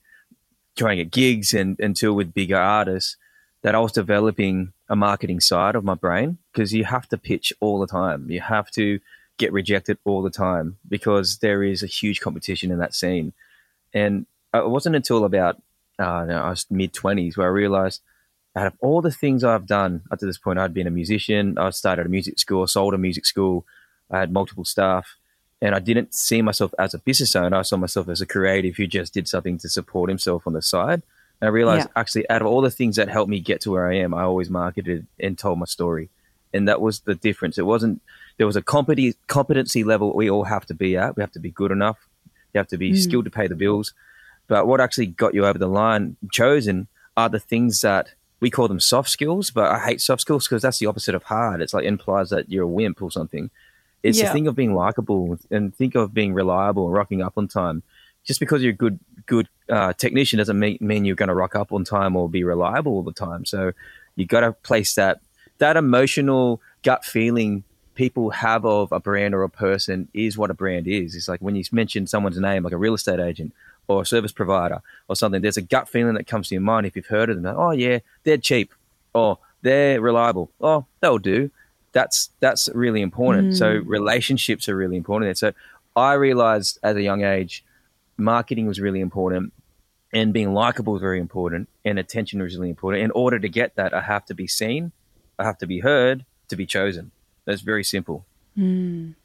trying 0.76 1.00
at 1.00 1.12
gigs 1.12 1.54
and, 1.54 1.80
and 1.80 1.96
tour 1.96 2.14
with 2.14 2.34
bigger 2.34 2.58
artists 2.58 3.18
that 3.62 3.76
I 3.76 3.80
was 3.80 3.92
developing 3.92 4.74
a 4.90 4.96
marketing 4.96 5.40
side 5.40 5.76
of 5.76 5.84
my 5.84 5.96
brain 5.96 6.38
because 6.52 6.74
you 6.74 6.84
have 6.84 7.08
to 7.10 7.18
pitch 7.18 7.52
all 7.60 7.80
the 7.80 7.88
time. 7.88 8.30
You 8.30 8.42
have 8.42 8.70
to 8.72 9.00
get 9.38 9.52
rejected 9.52 9.98
all 10.06 10.22
the 10.22 10.30
time 10.30 10.78
because 10.88 11.38
there 11.38 11.64
is 11.64 11.82
a 11.82 11.88
huge 11.88 12.22
competition 12.22 12.72
in 12.72 12.78
that 12.80 12.94
scene. 12.94 13.34
And 13.94 14.26
it 14.54 14.70
wasn't 14.70 14.96
until 14.96 15.26
about 15.26 15.62
uh, 15.98 16.28
I 16.30 16.50
was 16.50 16.66
mid 16.70 16.94
twenties 16.94 17.38
where 17.38 17.48
I 17.48 17.52
realized 17.52 18.02
out 18.56 18.68
of 18.68 18.74
all 18.80 19.02
the 19.02 19.12
things 19.12 19.44
I've 19.44 19.66
done 19.66 20.02
up 20.12 20.20
to 20.20 20.26
this 20.26 20.38
point, 20.38 20.60
I'd 20.60 20.74
been 20.74 20.88
a 20.88 20.92
musician. 20.92 21.58
I 21.58 21.70
started 21.72 22.06
a 22.06 22.10
music 22.10 22.40
school, 22.40 22.66
sold 22.68 22.94
a 22.94 22.98
music 22.98 23.26
school. 23.26 23.66
I 24.10 24.20
had 24.20 24.32
multiple 24.32 24.64
staff, 24.64 25.18
and 25.62 25.76
I 25.76 25.80
didn't 25.80 26.14
see 26.14 26.42
myself 26.42 26.74
as 26.80 26.94
a 26.94 27.00
business 27.00 27.36
owner. 27.36 27.58
I 27.58 27.64
saw 27.64 27.78
myself 27.78 28.08
as 28.08 28.22
a 28.22 28.26
creative 28.26 28.78
who 28.78 28.88
just 28.88 29.14
did 29.14 29.28
something 29.28 29.58
to 29.60 29.70
support 29.70 30.10
himself 30.10 30.48
on 30.48 30.54
the 30.54 30.62
side. 30.62 31.02
And 31.42 31.50
I 31.50 31.52
realized 31.52 31.88
yeah. 31.88 32.00
actually, 32.02 32.30
out 32.30 32.42
of 32.42 32.48
all 32.48 32.62
the 32.62 32.72
things 32.72 32.96
that 32.96 33.10
helped 33.10 33.30
me 33.30 33.40
get 33.40 33.62
to 33.62 33.72
where 33.72 33.90
I 33.90 33.96
am, 33.96 34.14
I 34.14 34.24
always 34.24 34.50
marketed 34.50 35.06
and 35.20 35.38
told 35.38 35.60
my 35.60 35.66
story. 35.66 36.10
And 36.54 36.68
that 36.70 36.80
was 36.80 37.02
the 37.02 37.16
difference. 37.16 37.58
It 37.58 37.66
wasn't, 37.66 38.02
there 38.38 38.48
was 38.48 38.56
a 38.56 38.62
competency, 38.62 39.18
competency 39.28 39.84
level 39.84 40.16
we 40.16 40.30
all 40.30 40.46
have 40.46 40.66
to 40.68 40.74
be 40.74 40.96
at. 40.96 41.18
We 41.18 41.22
have 41.22 41.34
to 41.34 41.40
be 41.40 41.52
good 41.52 41.72
enough. 41.72 41.98
You 42.54 42.60
have 42.60 42.68
to 42.70 42.78
be 42.78 42.94
mm. 42.94 42.98
skilled 42.98 43.26
to 43.26 43.32
pay 43.32 43.48
the 43.48 43.56
bills. 43.56 43.94
But 44.48 44.66
what 44.66 44.80
actually 44.80 45.08
got 45.08 45.34
you 45.34 45.46
over 45.46 45.60
the 45.60 45.68
line, 45.68 46.16
chosen, 46.32 46.88
are 47.18 47.28
the 47.28 47.40
things 47.40 47.82
that 47.82 48.14
we 48.46 48.52
call 48.52 48.68
them 48.68 48.80
soft 48.80 49.10
skills. 49.10 49.50
But 49.50 49.72
I 49.72 49.80
hate 49.80 50.00
soft 50.00 50.22
skills 50.22 50.48
because 50.48 50.62
that's 50.62 50.78
the 50.78 50.86
opposite 50.86 51.16
of 51.16 51.24
hard. 51.24 51.64
It's 51.64 51.74
like 51.74 51.84
implies 51.84 52.30
that 52.30 52.48
you're 52.48 52.66
a 52.66 52.68
wimp 52.68 53.02
or 53.02 53.10
something. 53.10 53.50
It's 54.04 54.20
yeah. 54.20 54.28
the 54.28 54.34
thing 54.34 54.46
of 54.46 54.56
being 54.56 54.76
likable 54.76 55.40
and 55.50 55.76
think 55.76 55.96
of 55.96 56.14
being 56.14 56.32
reliable 56.32 56.86
and 56.86 56.94
rocking 56.94 57.24
up 57.24 57.40
on 57.40 57.48
time. 57.48 57.82
Just 58.24 58.40
because 58.40 58.62
you're 58.62 58.74
a 58.74 58.76
good 58.76 59.00
good 59.26 59.48
uh, 59.68 59.94
technician 59.94 60.38
doesn't 60.38 60.60
mean, 60.60 60.78
mean 60.80 61.06
you're 61.06 61.16
going 61.16 61.30
to 61.30 61.34
rock 61.34 61.56
up 61.56 61.72
on 61.72 61.84
time 61.84 62.16
or 62.16 62.30
be 62.30 62.44
reliable 62.44 62.92
all 62.92 63.02
the 63.02 63.12
time. 63.12 63.46
So 63.46 63.72
you 64.16 64.28
got 64.28 64.42
to 64.42 64.52
place 64.52 64.94
that 64.94 65.22
that 65.58 65.76
emotional 65.76 66.62
gut 66.84 67.04
feeling 67.04 67.64
people 67.96 68.30
have 68.30 68.66
of 68.66 68.92
a 68.92 69.00
brand 69.00 69.34
or 69.34 69.44
a 69.44 69.50
person 69.50 70.08
is 70.14 70.38
what 70.38 70.52
a 70.52 70.54
brand 70.54 70.88
is. 70.88 71.16
It's 71.16 71.28
like 71.28 71.42
when 71.42 71.56
you 71.56 71.64
mention 71.72 72.08
someone's 72.08 72.38
name, 72.38 72.64
like 72.64 72.74
a 72.74 72.78
real 72.78 72.94
estate 72.94 73.20
agent 73.20 73.54
or 73.88 74.02
a 74.02 74.06
service 74.06 74.32
provider 74.32 74.82
or 75.08 75.16
something. 75.16 75.42
There's 75.42 75.58
a 75.58 75.62
gut 75.62 75.88
feeling 75.88 76.16
that 76.16 76.28
comes 76.28 76.50
to 76.50 76.56
your 76.56 76.62
mind 76.62 76.86
if 76.86 76.96
you've 76.96 77.08
heard 77.08 77.30
of 77.30 77.36
them. 77.36 77.46
Like, 77.46 77.56
oh 77.58 77.72
yeah, 77.72 78.00
they're 78.24 78.38
cheap, 78.38 78.74
or 79.14 79.40
they're 79.62 80.02
reliable. 80.02 80.52
Oh, 80.62 80.86
they'll 81.00 81.18
do. 81.18 81.50
That's 81.92 82.30
that's 82.40 82.70
really 82.76 83.02
important. 83.02 83.54
Mm. 83.54 83.58
So 83.58 83.70
relationships 83.86 84.68
are 84.68 84.76
really 84.76 84.98
important. 84.98 85.38
So 85.38 85.54
I 85.96 86.14
realized 86.14 86.78
as 86.84 86.96
a 86.96 87.02
young 87.02 87.24
age 87.24 87.64
marketing 88.18 88.68
was 88.68 88.80
really 88.80 89.02
important 89.02 89.54
and 90.14 90.34
being 90.34 90.54
likable 90.54 90.94
was 90.94 91.02
very 91.02 91.20
important 91.20 91.68
and 91.84 92.00
attention 92.00 92.42
was 92.42 92.56
really 92.56 92.70
important. 92.70 93.04
In 93.04 93.12
order 93.12 93.40
to 93.40 93.50
get 93.50 93.76
that, 93.76 93.94
I 93.94 94.02
have 94.02 94.26
to 94.26 94.34
be 94.34 94.48
seen, 94.48 94.92
I 95.40 95.44
have 95.44 95.58
to 95.60 95.68
be 95.68 95.80
heard 95.80 96.26
to 96.50 96.56
be 96.56 96.66
chosen. 96.66 97.12
That's 97.46 97.62
very 97.62 97.84
simple. 97.84 98.26
Mm. 98.58 99.16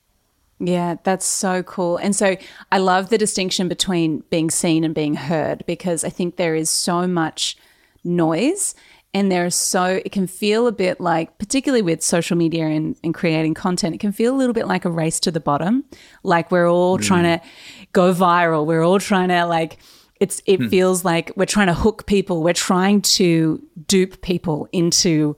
Yeah, 0.58 0.96
that's 1.04 1.24
so 1.24 1.62
cool. 1.62 1.96
And 1.96 2.14
so 2.14 2.36
I 2.70 2.78
love 2.78 3.08
the 3.08 3.16
distinction 3.16 3.66
between 3.66 4.22
being 4.30 4.50
seen 4.50 4.84
and 4.84 4.94
being 4.94 5.14
heard 5.14 5.64
because 5.66 6.04
I 6.04 6.10
think 6.10 6.36
there 6.36 6.54
is 6.54 6.68
so 6.68 7.06
much 7.06 7.56
noise 8.04 8.74
and 9.12 9.30
there's 9.30 9.54
so 9.54 10.00
it 10.04 10.12
can 10.12 10.26
feel 10.26 10.66
a 10.66 10.72
bit 10.72 11.00
like 11.00 11.36
particularly 11.38 11.82
with 11.82 12.02
social 12.02 12.36
media 12.36 12.66
and, 12.66 12.96
and 13.02 13.14
creating 13.14 13.54
content 13.54 13.94
it 13.94 13.98
can 13.98 14.12
feel 14.12 14.34
a 14.34 14.38
little 14.38 14.54
bit 14.54 14.66
like 14.66 14.84
a 14.84 14.90
race 14.90 15.20
to 15.20 15.30
the 15.30 15.40
bottom 15.40 15.84
like 16.22 16.50
we're 16.50 16.70
all 16.70 16.98
mm. 16.98 17.02
trying 17.02 17.24
to 17.24 17.44
go 17.92 18.14
viral 18.14 18.64
we're 18.64 18.82
all 18.82 18.98
trying 18.98 19.28
to 19.28 19.44
like 19.44 19.78
it's 20.20 20.42
it 20.46 20.58
hmm. 20.58 20.68
feels 20.68 21.04
like 21.04 21.32
we're 21.34 21.46
trying 21.46 21.66
to 21.66 21.74
hook 21.74 22.06
people 22.06 22.42
we're 22.42 22.52
trying 22.52 23.00
to 23.00 23.62
dupe 23.86 24.20
people 24.22 24.68
into 24.72 25.36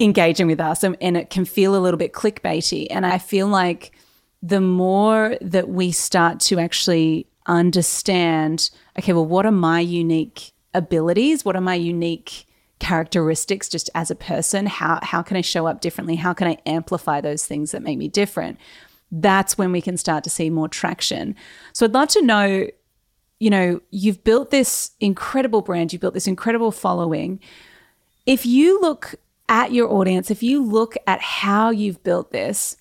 engaging 0.00 0.46
with 0.46 0.60
us 0.60 0.82
and, 0.82 0.96
and 1.00 1.16
it 1.16 1.30
can 1.30 1.44
feel 1.44 1.76
a 1.76 1.78
little 1.78 1.98
bit 1.98 2.12
clickbaity. 2.12 2.86
And 2.90 3.04
i 3.06 3.18
feel 3.18 3.46
like 3.46 3.92
the 4.42 4.60
more 4.60 5.36
that 5.40 5.68
we 5.68 5.92
start 5.92 6.40
to 6.40 6.58
actually 6.58 7.26
understand 7.46 8.70
okay 8.98 9.12
well 9.12 9.26
what 9.26 9.44
are 9.44 9.52
my 9.52 9.80
unique 9.80 10.52
abilities? 10.74 11.44
What 11.44 11.56
are 11.56 11.60
my 11.60 11.74
unique 11.74 12.46
characteristics 12.78 13.68
just 13.68 13.90
as 13.94 14.10
a 14.10 14.14
person? 14.14 14.66
How 14.66 15.00
how 15.02 15.22
can 15.22 15.36
i 15.36 15.40
show 15.40 15.66
up 15.66 15.80
differently? 15.80 16.16
How 16.16 16.32
can 16.32 16.48
i 16.48 16.58
amplify 16.66 17.20
those 17.20 17.44
things 17.44 17.72
that 17.72 17.82
make 17.82 17.98
me 17.98 18.08
different? 18.08 18.58
That's 19.12 19.58
when 19.58 19.72
we 19.72 19.80
can 19.80 19.96
start 19.96 20.24
to 20.24 20.30
see 20.30 20.50
more 20.50 20.68
traction. 20.68 21.34
So 21.72 21.84
i'd 21.84 21.94
love 21.94 22.08
to 22.10 22.22
know 22.22 22.66
you 23.38 23.50
know 23.50 23.80
you've 23.90 24.22
built 24.24 24.50
this 24.50 24.92
incredible 25.00 25.62
brand 25.62 25.92
you've 25.92 26.02
built 26.02 26.14
this 26.14 26.26
incredible 26.26 26.72
following. 26.72 27.40
If 28.26 28.46
you 28.46 28.80
look 28.80 29.14
at 29.50 29.72
your 29.72 29.92
audience 29.92 30.30
if 30.30 30.42
you 30.42 30.64
look 30.64 30.96
at 31.06 31.20
how 31.20 31.68
you've 31.68 32.02
built 32.02 32.32
this 32.32 32.76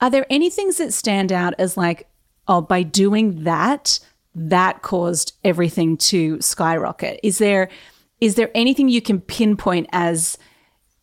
are 0.00 0.08
there 0.08 0.26
any 0.30 0.48
things 0.48 0.78
that 0.78 0.92
stand 0.92 1.30
out 1.30 1.52
as 1.58 1.76
like 1.76 2.08
oh 2.46 2.62
by 2.62 2.82
doing 2.82 3.44
that 3.44 3.98
that 4.34 4.80
caused 4.80 5.34
everything 5.44 5.96
to 5.96 6.40
skyrocket 6.40 7.20
is 7.22 7.38
there 7.38 7.68
is 8.20 8.36
there 8.36 8.50
anything 8.54 8.88
you 8.88 9.02
can 9.02 9.20
pinpoint 9.20 9.88
as 9.92 10.38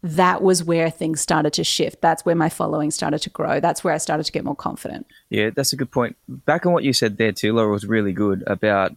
that 0.06 0.44
was 0.44 0.64
where 0.64 0.92
things 0.92 1.20
started 1.20 1.52
to 1.54 1.64
shift? 1.64 2.00
That's 2.00 2.24
where 2.24 2.36
my 2.36 2.48
following 2.48 2.92
started 2.92 3.24
to 3.24 3.32
grow. 3.32 3.60
That's 3.60 3.84
where 3.84 3.94
I 3.94 3.98
started 3.98 4.26
to 4.26 4.32
get 4.32 4.46
more 4.46 4.56
confident. 4.56 5.08
Yeah, 5.30 5.50
that's 5.50 5.74
a 5.74 5.76
good 5.76 5.90
point. 5.90 6.16
Back 6.28 6.68
on 6.68 6.74
what 6.74 6.84
you 6.84 6.94
said 6.94 7.18
there 7.18 7.32
too, 7.32 7.54
Laura, 7.54 7.72
was 7.72 7.86
really 7.86 8.14
good 8.14 8.44
about 8.46 8.96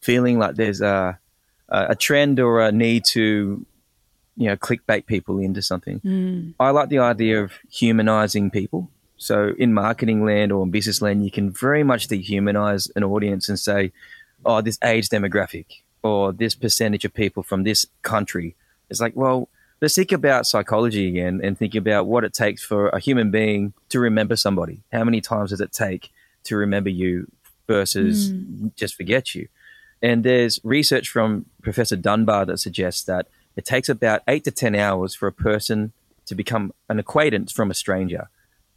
feeling 0.00 0.38
like 0.38 0.56
there's 0.56 0.82
a 0.82 1.18
a 1.70 1.96
trend 1.96 2.38
or 2.38 2.60
a 2.60 2.70
need 2.70 3.04
to 3.06 3.64
you 4.36 4.46
know 4.48 4.56
clickbait 4.56 5.06
people 5.06 5.38
into 5.38 5.62
something. 5.62 6.00
Mm. 6.00 6.54
I 6.58 6.70
like 6.70 6.88
the 6.88 6.98
idea 6.98 7.42
of 7.42 7.52
humanizing 7.70 8.50
people 8.50 8.90
So 9.16 9.54
in 9.58 9.72
marketing 9.72 10.24
land 10.24 10.52
or 10.52 10.62
in 10.64 10.70
business 10.70 11.00
land, 11.00 11.24
you 11.24 11.30
can 11.30 11.50
very 11.50 11.82
much 11.82 12.08
dehumanize 12.08 12.90
an 12.96 13.04
audience 13.04 13.48
and 13.48 13.58
say, 13.58 13.92
oh, 14.44 14.60
this 14.60 14.78
age 14.82 15.08
demographic 15.08 15.66
or 16.02 16.32
this 16.32 16.54
percentage 16.54 17.04
of 17.04 17.14
people 17.14 17.42
from 17.42 17.62
this 17.62 17.86
country. 18.02 18.54
It's 18.90 19.00
like, 19.00 19.16
well, 19.16 19.48
let's 19.80 19.94
think 19.94 20.12
about 20.12 20.46
psychology 20.46 21.08
again 21.08 21.40
and 21.42 21.56
think 21.56 21.74
about 21.74 22.06
what 22.06 22.24
it 22.24 22.34
takes 22.34 22.62
for 22.62 22.88
a 22.88 22.98
human 22.98 23.30
being 23.30 23.72
to 23.88 24.00
remember 24.00 24.36
somebody. 24.36 24.82
How 24.92 25.04
many 25.04 25.20
times 25.20 25.50
does 25.50 25.60
it 25.60 25.72
take 25.72 26.12
to 26.44 26.56
remember 26.56 26.90
you 26.90 27.30
versus 27.66 28.30
mm. 28.32 28.74
just 28.76 28.94
forget 28.94 29.34
you? 29.34 29.48
And 30.02 30.22
there's 30.22 30.60
research 30.64 31.08
from 31.08 31.46
Professor 31.62 31.96
Dunbar 31.96 32.44
that 32.46 32.58
suggests 32.58 33.04
that 33.04 33.28
it 33.56 33.64
takes 33.64 33.88
about 33.88 34.22
eight 34.28 34.44
to 34.44 34.50
10 34.50 34.74
hours 34.74 35.14
for 35.14 35.26
a 35.26 35.32
person 35.32 35.92
to 36.26 36.34
become 36.34 36.72
an 36.88 36.98
acquaintance 36.98 37.52
from 37.52 37.70
a 37.70 37.74
stranger. 37.74 38.28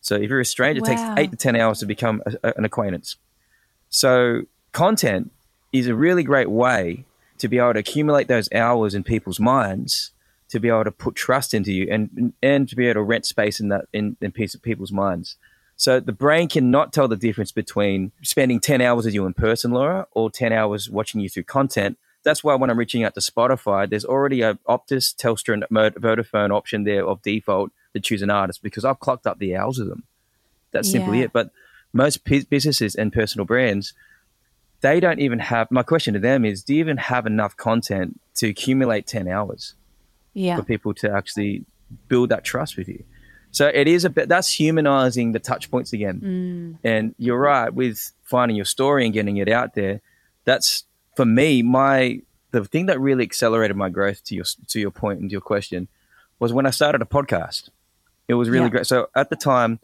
So 0.01 0.15
if 0.15 0.29
you're 0.29 0.39
a 0.39 0.45
stranger, 0.45 0.81
wow. 0.81 0.87
it 0.87 0.95
takes 0.95 1.19
eight 1.19 1.31
to 1.31 1.37
10 1.37 1.55
hours 1.55 1.79
to 1.79 1.85
become 1.85 2.21
a, 2.43 2.53
an 2.57 2.65
acquaintance. 2.65 3.15
So 3.89 4.43
content 4.71 5.31
is 5.73 5.87
a 5.87 5.95
really 5.95 6.23
great 6.23 6.49
way 6.49 7.05
to 7.37 7.47
be 7.47 7.57
able 7.57 7.73
to 7.73 7.79
accumulate 7.79 8.27
those 8.27 8.51
hours 8.51 8.95
in 8.95 9.03
people's 9.03 9.39
minds 9.39 10.11
to 10.49 10.59
be 10.59 10.69
able 10.69 10.83
to 10.85 10.91
put 10.91 11.15
trust 11.15 11.53
into 11.53 11.71
you 11.71 11.87
and 11.91 12.33
and 12.41 12.69
to 12.69 12.75
be 12.75 12.85
able 12.85 13.01
to 13.01 13.03
rent 13.03 13.25
space 13.25 13.59
in 13.59 13.69
that 13.69 13.85
in, 13.93 14.15
in 14.21 14.31
people's 14.31 14.91
minds. 14.91 15.35
So 15.75 15.99
the 15.99 16.11
brain 16.11 16.47
cannot 16.47 16.91
tell 16.91 17.07
the 17.07 17.15
difference 17.15 17.51
between 17.51 18.11
spending 18.23 18.59
10 18.59 18.81
hours 18.81 19.05
with 19.05 19.13
you 19.13 19.27
in 19.27 19.33
person, 19.33 19.71
Laura, 19.71 20.07
or 20.11 20.31
10 20.31 20.51
hours 20.51 20.89
watching 20.89 21.21
you 21.21 21.29
through 21.29 21.43
content. 21.43 21.99
That's 22.27 22.43
why 22.43 22.55
when 22.55 22.69
I'm 22.69 22.77
reaching 22.77 23.05
out 23.05 23.13
to 23.13 23.21
Spotify, 23.21 23.89
there's 23.89 24.03
already 24.03 24.41
a 24.41 24.55
Optus, 24.67 25.15
Telstra, 25.15 25.53
and 25.53 25.63
Vodafone 25.69 26.51
option 26.51 26.83
there 26.83 27.07
of 27.07 27.21
default 27.21 27.71
to 27.93 28.01
choose 28.01 28.21
an 28.21 28.29
artist 28.29 28.61
because 28.61 28.83
I've 28.83 28.99
clocked 28.99 29.25
up 29.25 29.39
the 29.39 29.55
hours 29.55 29.79
of 29.79 29.87
them. 29.87 30.03
That's 30.71 30.91
simply 30.91 31.19
yeah. 31.19 31.25
it. 31.25 31.31
But 31.31 31.51
most 31.93 32.25
businesses 32.25 32.95
and 32.95 33.13
personal 33.13 33.45
brands, 33.45 33.93
they 34.81 34.99
don't 34.99 35.19
even 35.21 35.39
have. 35.39 35.71
My 35.71 35.83
question 35.83 36.15
to 36.15 36.19
them 36.19 36.43
is: 36.43 36.63
Do 36.63 36.73
you 36.73 36.81
even 36.81 36.97
have 36.97 37.25
enough 37.25 37.55
content 37.55 38.19
to 38.35 38.49
accumulate 38.49 39.07
ten 39.07 39.29
hours? 39.29 39.75
Yeah. 40.33 40.57
For 40.57 40.63
people 40.63 40.93
to 40.95 41.09
actually 41.09 41.63
build 42.09 42.27
that 42.29 42.43
trust 42.43 42.75
with 42.75 42.89
you. 42.89 43.05
So 43.51 43.71
it 43.73 43.87
is 43.87 44.03
a 44.03 44.09
bit 44.09 44.27
that's 44.27 44.49
humanizing 44.49 45.31
the 45.31 45.39
touch 45.39 45.71
points 45.71 45.93
again. 45.93 46.19
Mm. 46.19 46.77
And 46.83 47.15
you're 47.17 47.39
right 47.39 47.73
with 47.73 48.11
finding 48.23 48.57
your 48.57 48.65
story 48.65 49.05
and 49.05 49.13
getting 49.13 49.37
it 49.37 49.47
out 49.47 49.75
there. 49.75 50.01
That's 50.43 50.83
for 51.17 51.25
me 51.25 51.63
my 51.63 52.21
the 52.51 52.63
thing 52.63 52.85
that 52.85 52.99
really 53.01 53.23
accelerated 53.23 53.75
my 53.75 53.89
growth 53.89 54.23
to 54.25 54.35
your 54.35 54.45
to 54.67 54.79
your 54.79 54.91
point 54.91 55.19
and 55.19 55.31
your 55.31 55.41
question 55.41 55.89
was 56.39 56.53
when 56.53 56.67
I 56.67 56.69
started 56.69 57.01
a 57.01 57.05
podcast. 57.05 57.69
It 58.27 58.35
was 58.35 58.49
really 58.49 58.65
yeah. 58.65 58.69
great. 58.69 58.87
So 58.87 59.09
at 59.15 59.29
the 59.29 59.35
time, 59.35 59.79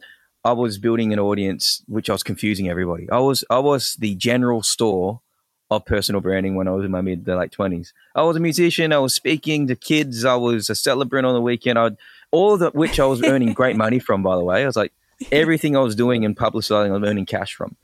I 0.45 0.51
was 0.51 0.77
building 0.77 1.11
an 1.11 1.19
audience 1.19 1.81
which 1.87 2.09
I 2.09 2.13
was 2.13 2.23
confusing 2.23 2.69
everybody. 2.69 3.09
I 3.09 3.19
was 3.19 3.43
I 3.49 3.59
was 3.59 3.95
the 3.95 4.15
general 4.15 4.61
store 4.61 5.21
of 5.71 5.85
personal 5.85 6.21
branding 6.21 6.55
when 6.55 6.67
I 6.67 6.71
was 6.71 6.85
in 6.85 6.91
my 6.91 7.01
mid 7.01 7.25
to 7.25 7.35
late 7.35 7.51
twenties. 7.51 7.93
I 8.13 8.21
was 8.21 8.37
a 8.37 8.39
musician. 8.39 8.93
I 8.93 8.99
was 8.99 9.15
speaking 9.15 9.67
to 9.67 9.75
kids. 9.75 10.25
I 10.25 10.35
was 10.35 10.69
a 10.69 10.75
celebrant 10.75 11.25
on 11.25 11.33
the 11.33 11.41
weekend. 11.41 11.79
I 11.79 11.91
all 12.31 12.61
of 12.61 12.73
which 12.75 12.99
I 12.99 13.05
was 13.05 13.23
earning 13.23 13.53
great 13.53 13.75
money 13.75 13.99
from. 13.99 14.21
By 14.21 14.35
the 14.35 14.43
way, 14.43 14.63
I 14.63 14.67
was 14.67 14.75
like 14.75 14.93
everything 15.31 15.75
I 15.75 15.79
was 15.79 15.95
doing 15.95 16.25
and 16.25 16.37
publicizing, 16.37 16.89
I 16.89 16.97
was 16.99 17.09
earning 17.09 17.25
cash 17.25 17.55
from. 17.55 17.75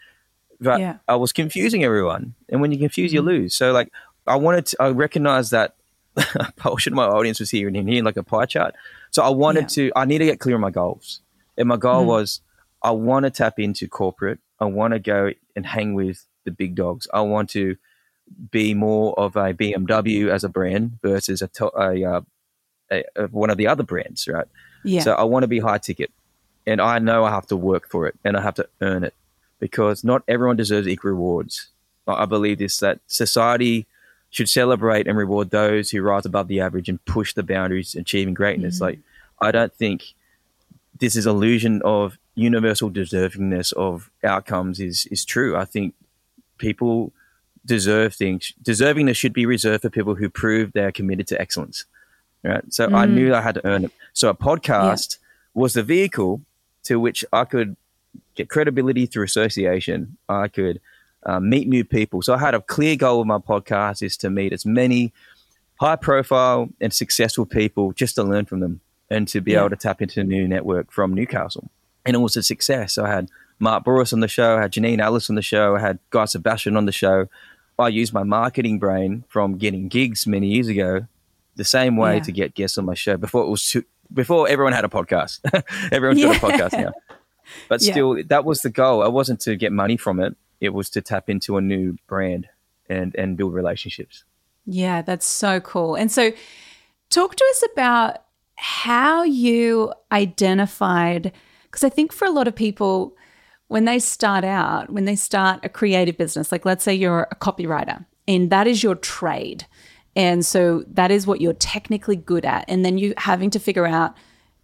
But 0.60 0.80
yeah. 0.80 0.98
I 1.08 1.16
was 1.16 1.32
confusing 1.32 1.84
everyone, 1.84 2.36
and 2.50 2.62
when 2.62 2.72
you 2.72 2.78
confuse, 2.78 3.12
mm-hmm. 3.12 3.16
you 3.16 3.22
lose. 3.22 3.56
So 3.56 3.72
like 3.72 3.92
I 4.28 4.36
wanted, 4.36 4.66
to, 4.68 4.78
I 4.82 4.90
recognized 4.90 5.52
that 5.52 5.76
a 6.18 6.52
portion 6.58 6.94
of 6.94 6.98
my 6.98 7.06
audience 7.06 7.40
was 7.40 7.50
here 7.50 7.68
and 7.68 7.78
in 7.78 7.88
here, 7.88 8.04
like 8.04 8.18
a 8.18 8.24
pie 8.24 8.46
chart. 8.46 8.76
So 9.12 9.24
I 9.24 9.30
wanted 9.30 9.62
yeah. 9.62 9.68
to, 9.68 9.92
I 9.96 10.06
need 10.06 10.18
to 10.20 10.26
get 10.26 10.40
clear 10.40 10.56
on 10.56 10.62
my 10.62 10.72
goals, 10.72 11.22
and 11.58 11.68
my 11.68 11.78
goal 11.78 12.02
mm-hmm. 12.02 12.10
was 12.10 12.42
I 12.84 12.92
want 12.92 13.24
to 13.24 13.30
tap 13.30 13.60
into 13.60 13.88
corporate. 13.88 14.40
I 14.60 14.66
want 14.66 14.94
to 14.94 15.00
go 15.00 15.32
and 15.56 15.66
hang 15.66 15.94
with 15.94 16.26
the 16.46 16.52
big 16.52 16.76
dogs. 16.76 17.08
I 17.14 17.22
want 17.22 17.50
to 17.52 17.78
be 18.52 18.74
more 18.74 19.18
of 19.20 19.36
a 19.36 19.54
BMW 19.54 20.30
as 20.30 20.44
a 20.44 20.50
brand 20.50 21.00
versus 21.02 21.42
a, 21.42 21.50
a, 21.78 22.04
uh, 22.04 22.22
a, 22.92 23.04
a 23.16 23.28
one 23.28 23.50
of 23.50 23.58
the 23.58 23.68
other 23.68 23.84
brands, 23.84 24.28
right? 24.28 24.48
Yeah. 24.84 25.02
So 25.02 25.14
I 25.14 25.24
want 25.24 25.44
to 25.44 25.48
be 25.48 25.60
high 25.60 25.78
ticket, 25.78 26.12
and 26.66 26.82
I 26.82 27.00
know 27.00 27.24
I 27.24 27.32
have 27.32 27.48
to 27.48 27.56
work 27.56 27.90
for 27.90 28.08
it, 28.08 28.18
and 28.24 28.36
I 28.36 28.42
have 28.42 28.56
to 28.56 28.68
earn 28.82 29.04
it 29.04 29.14
because 29.60 30.04
not 30.04 30.24
everyone 30.28 30.56
deserves 30.56 30.88
equal 30.88 31.12
rewards. 31.12 31.68
I 32.08 32.26
believe 32.26 32.58
this 32.58 32.78
that 32.78 33.00
society 33.08 33.86
should 34.32 34.50
celebrate 34.50 35.08
and 35.08 35.18
reward 35.18 35.50
those 35.50 35.92
who 35.92 36.02
rise 36.02 36.26
above 36.26 36.48
the 36.48 36.60
average 36.60 36.90
and 36.90 37.04
push 37.06 37.34
the 37.34 37.44
boundaries, 37.44 37.96
achieving 37.96 38.34
greatness. 38.34 38.76
Mm-hmm. 38.76 38.84
Like 38.84 39.00
I 39.40 39.52
don't 39.52 39.74
think 39.74 40.14
this 41.00 41.16
is 41.16 41.26
illusion 41.26 41.82
of 41.84 42.18
universal 42.36 42.90
deservingness 42.90 43.74
of 43.74 44.10
outcomes 44.24 44.80
is 44.80 45.06
is 45.08 45.26
true. 45.26 45.56
I 45.56 45.66
think 45.66 45.94
people 46.58 47.12
deserve 47.66 48.16
things. 48.16 48.54
Deservingness 48.64 49.16
should 49.16 49.34
be 49.34 49.46
reserved 49.46 49.82
for 49.82 49.90
people 49.90 50.16
who 50.16 50.30
prove 50.30 50.74
they're 50.74 50.92
committed 50.92 51.28
to 51.28 51.42
excellence. 51.42 51.86
Right. 52.44 52.64
So 52.74 52.88
mm. 52.88 52.94
I 52.94 53.06
knew 53.06 53.36
I 53.36 53.42
had 53.42 53.56
to 53.56 53.66
earn 53.68 53.86
it. 53.86 53.92
So 54.14 54.30
a 54.30 54.36
podcast 54.36 55.18
yeah. 55.18 55.62
was 55.62 55.74
the 55.74 55.84
vehicle 55.84 56.42
to 56.84 57.00
which 57.00 57.26
I 57.34 57.44
could 57.44 57.76
get 58.40 58.50
credibility 58.50 59.06
through 59.06 59.26
association. 59.26 60.18
I 60.30 60.48
could 60.48 60.80
um, 61.26 61.50
meet 61.50 61.68
new 61.68 61.84
people. 61.84 62.22
So 62.22 62.34
I 62.34 62.38
had 62.38 62.56
a 62.56 62.62
clear 62.62 62.96
goal 62.96 63.20
with 63.20 63.28
my 63.28 63.38
podcast 63.38 64.02
is 64.02 64.16
to 64.18 64.30
meet 64.30 64.54
as 64.54 64.66
many 64.66 65.12
high 65.80 65.98
profile 65.98 66.70
and 66.80 66.94
successful 66.94 67.46
people 67.46 67.92
just 67.92 68.16
to 68.16 68.24
learn 68.24 68.46
from 68.46 68.62
them 68.62 68.80
and 69.10 69.28
to 69.28 69.42
be 69.42 69.52
yeah. 69.52 69.60
able 69.60 69.72
to 69.72 69.76
tap 69.76 70.02
into 70.02 70.22
a 70.22 70.24
new 70.24 70.48
network 70.48 70.92
from 70.92 71.14
Newcastle. 71.14 71.70
And 72.06 72.16
it 72.16 72.20
was 72.20 72.38
a 72.38 72.44
success. 72.44 72.94
So 72.94 73.04
I 73.04 73.10
had 73.10 73.30
Mark 73.60 73.84
Bouris 73.84 74.14
on 74.14 74.22
the 74.22 74.28
show, 74.30 74.58
I 74.58 74.62
had 74.62 74.72
Janine 74.72 75.02
Ellis 75.02 75.30
on 75.30 75.36
the 75.36 75.42
show, 75.42 75.76
I 75.76 75.80
had 75.80 76.00
Guy 76.12 76.26
Sebastian 76.26 76.78
on 76.78 76.86
the 76.86 76.94
show. 76.94 77.28
I 77.78 77.90
used 77.90 78.14
my 78.14 78.24
marketing 78.24 78.80
brain 78.80 79.26
from 79.28 79.58
getting 79.58 79.90
gigs 79.90 80.26
many 80.26 80.48
years 80.48 80.68
ago 80.68 81.08
the 81.56 81.66
same 81.66 81.98
way 81.98 82.16
yeah. 82.16 82.24
to 82.24 82.32
get 82.32 82.54
guests 82.54 82.78
on 82.78 82.86
my 82.86 82.94
show 82.94 83.18
before 83.18 83.44
it 83.44 83.50
was 83.50 83.68
too, 83.68 83.84
before 84.14 84.48
everyone 84.48 84.74
had 84.74 84.86
a 84.86 84.90
podcast. 84.90 85.40
Everyone's 85.92 86.20
yeah. 86.20 86.40
got 86.40 86.44
a 86.44 86.54
podcast 86.54 86.82
now. 86.82 86.94
But 87.68 87.82
still, 87.82 88.18
yeah. 88.18 88.24
that 88.28 88.46
was 88.46 88.62
the 88.62 88.70
goal. 88.70 89.04
It 89.04 89.12
wasn't 89.12 89.40
to 89.42 89.56
get 89.56 89.72
money 89.72 89.98
from 89.98 90.20
it. 90.20 90.36
It 90.60 90.74
was 90.74 90.90
to 90.92 91.02
tap 91.02 91.30
into 91.30 91.58
a 91.58 91.62
new 91.62 91.98
brand 92.08 92.48
and 92.90 93.16
and 93.16 93.38
build 93.38 93.54
relationships. 93.54 94.24
Yeah, 94.66 95.02
that's 95.02 95.26
so 95.26 95.60
cool. 95.60 95.96
And 95.96 96.12
so, 96.12 96.32
talk 97.10 97.36
to 97.36 97.46
us 97.52 97.64
about 97.74 98.24
how 98.56 99.24
you 99.24 99.94
identified 100.12 101.32
because 101.64 101.84
I 101.84 101.90
think 101.90 102.12
for 102.12 102.26
a 102.26 102.32
lot 102.32 102.48
of 102.48 102.56
people, 102.56 103.16
when 103.68 103.86
they 103.86 104.00
start 104.00 104.44
out, 104.44 104.90
when 104.90 105.06
they 105.06 105.16
start 105.16 105.64
a 105.64 105.70
creative 105.70 106.18
business, 106.18 106.52
like 106.52 106.66
let's 106.66 106.84
say 106.84 106.94
you're 106.94 107.28
a 107.32 107.36
copywriter 107.36 108.06
and 108.28 108.50
that 108.50 108.68
is 108.68 108.84
your 108.84 108.96
trade. 108.96 109.66
And 110.16 110.46
so 110.46 110.84
that 110.88 111.12
is 111.12 111.28
what 111.28 111.40
you're 111.40 111.54
technically 111.54 112.16
good 112.16 112.46
at. 112.46 112.66
And 112.68 112.84
then 112.84 112.98
you 112.98 113.14
having 113.18 113.52
to 113.52 113.60
figure 113.60 113.86
out, 113.86 114.16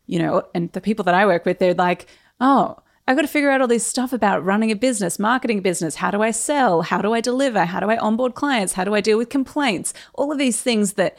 you 0.08 0.20
know, 0.20 0.44
and 0.54 0.72
the 0.74 0.82
people 0.82 1.06
that 1.06 1.14
I 1.14 1.26
work 1.26 1.46
with, 1.46 1.60
they're 1.60 1.76
like, 1.76 2.08
oh, 2.40 2.78
I've 3.08 3.16
got 3.16 3.22
to 3.22 3.28
figure 3.28 3.52
out 3.52 3.62
all 3.62 3.68
this 3.68 3.86
stuff 3.86 4.14
about 4.14 4.44
running 4.44 4.72
a 4.72 4.76
business, 4.76 5.20
marketing 5.20 5.60
a 5.60 5.62
business. 5.62 5.96
How 5.96 6.10
do 6.10 6.24
I 6.24 6.32
sell? 6.32 6.82
How 6.82 7.02
do 7.02 7.14
I 7.14 7.22
deliver? 7.22 7.66
How 7.66 7.80
do 7.80 7.90
I 7.90 7.98
onboard 7.98 8.34
clients? 8.34 8.74
How 8.74 8.84
do 8.84 8.96
I 8.96 9.02
deal 9.02 9.18
with 9.18 9.30
complaints? 9.30 9.94
All 10.16 10.32
of 10.32 10.40
these 10.40 10.60
things 10.60 10.94
that, 10.94 11.18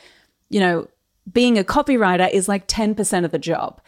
you 0.48 0.58
know, 0.58 0.88
being 1.32 1.58
a 1.58 1.64
copywriter 1.64 2.30
is 2.30 2.48
like 2.48 2.66
10% 2.66 3.24
of 3.24 3.30
the 3.30 3.38
job. 3.38 3.80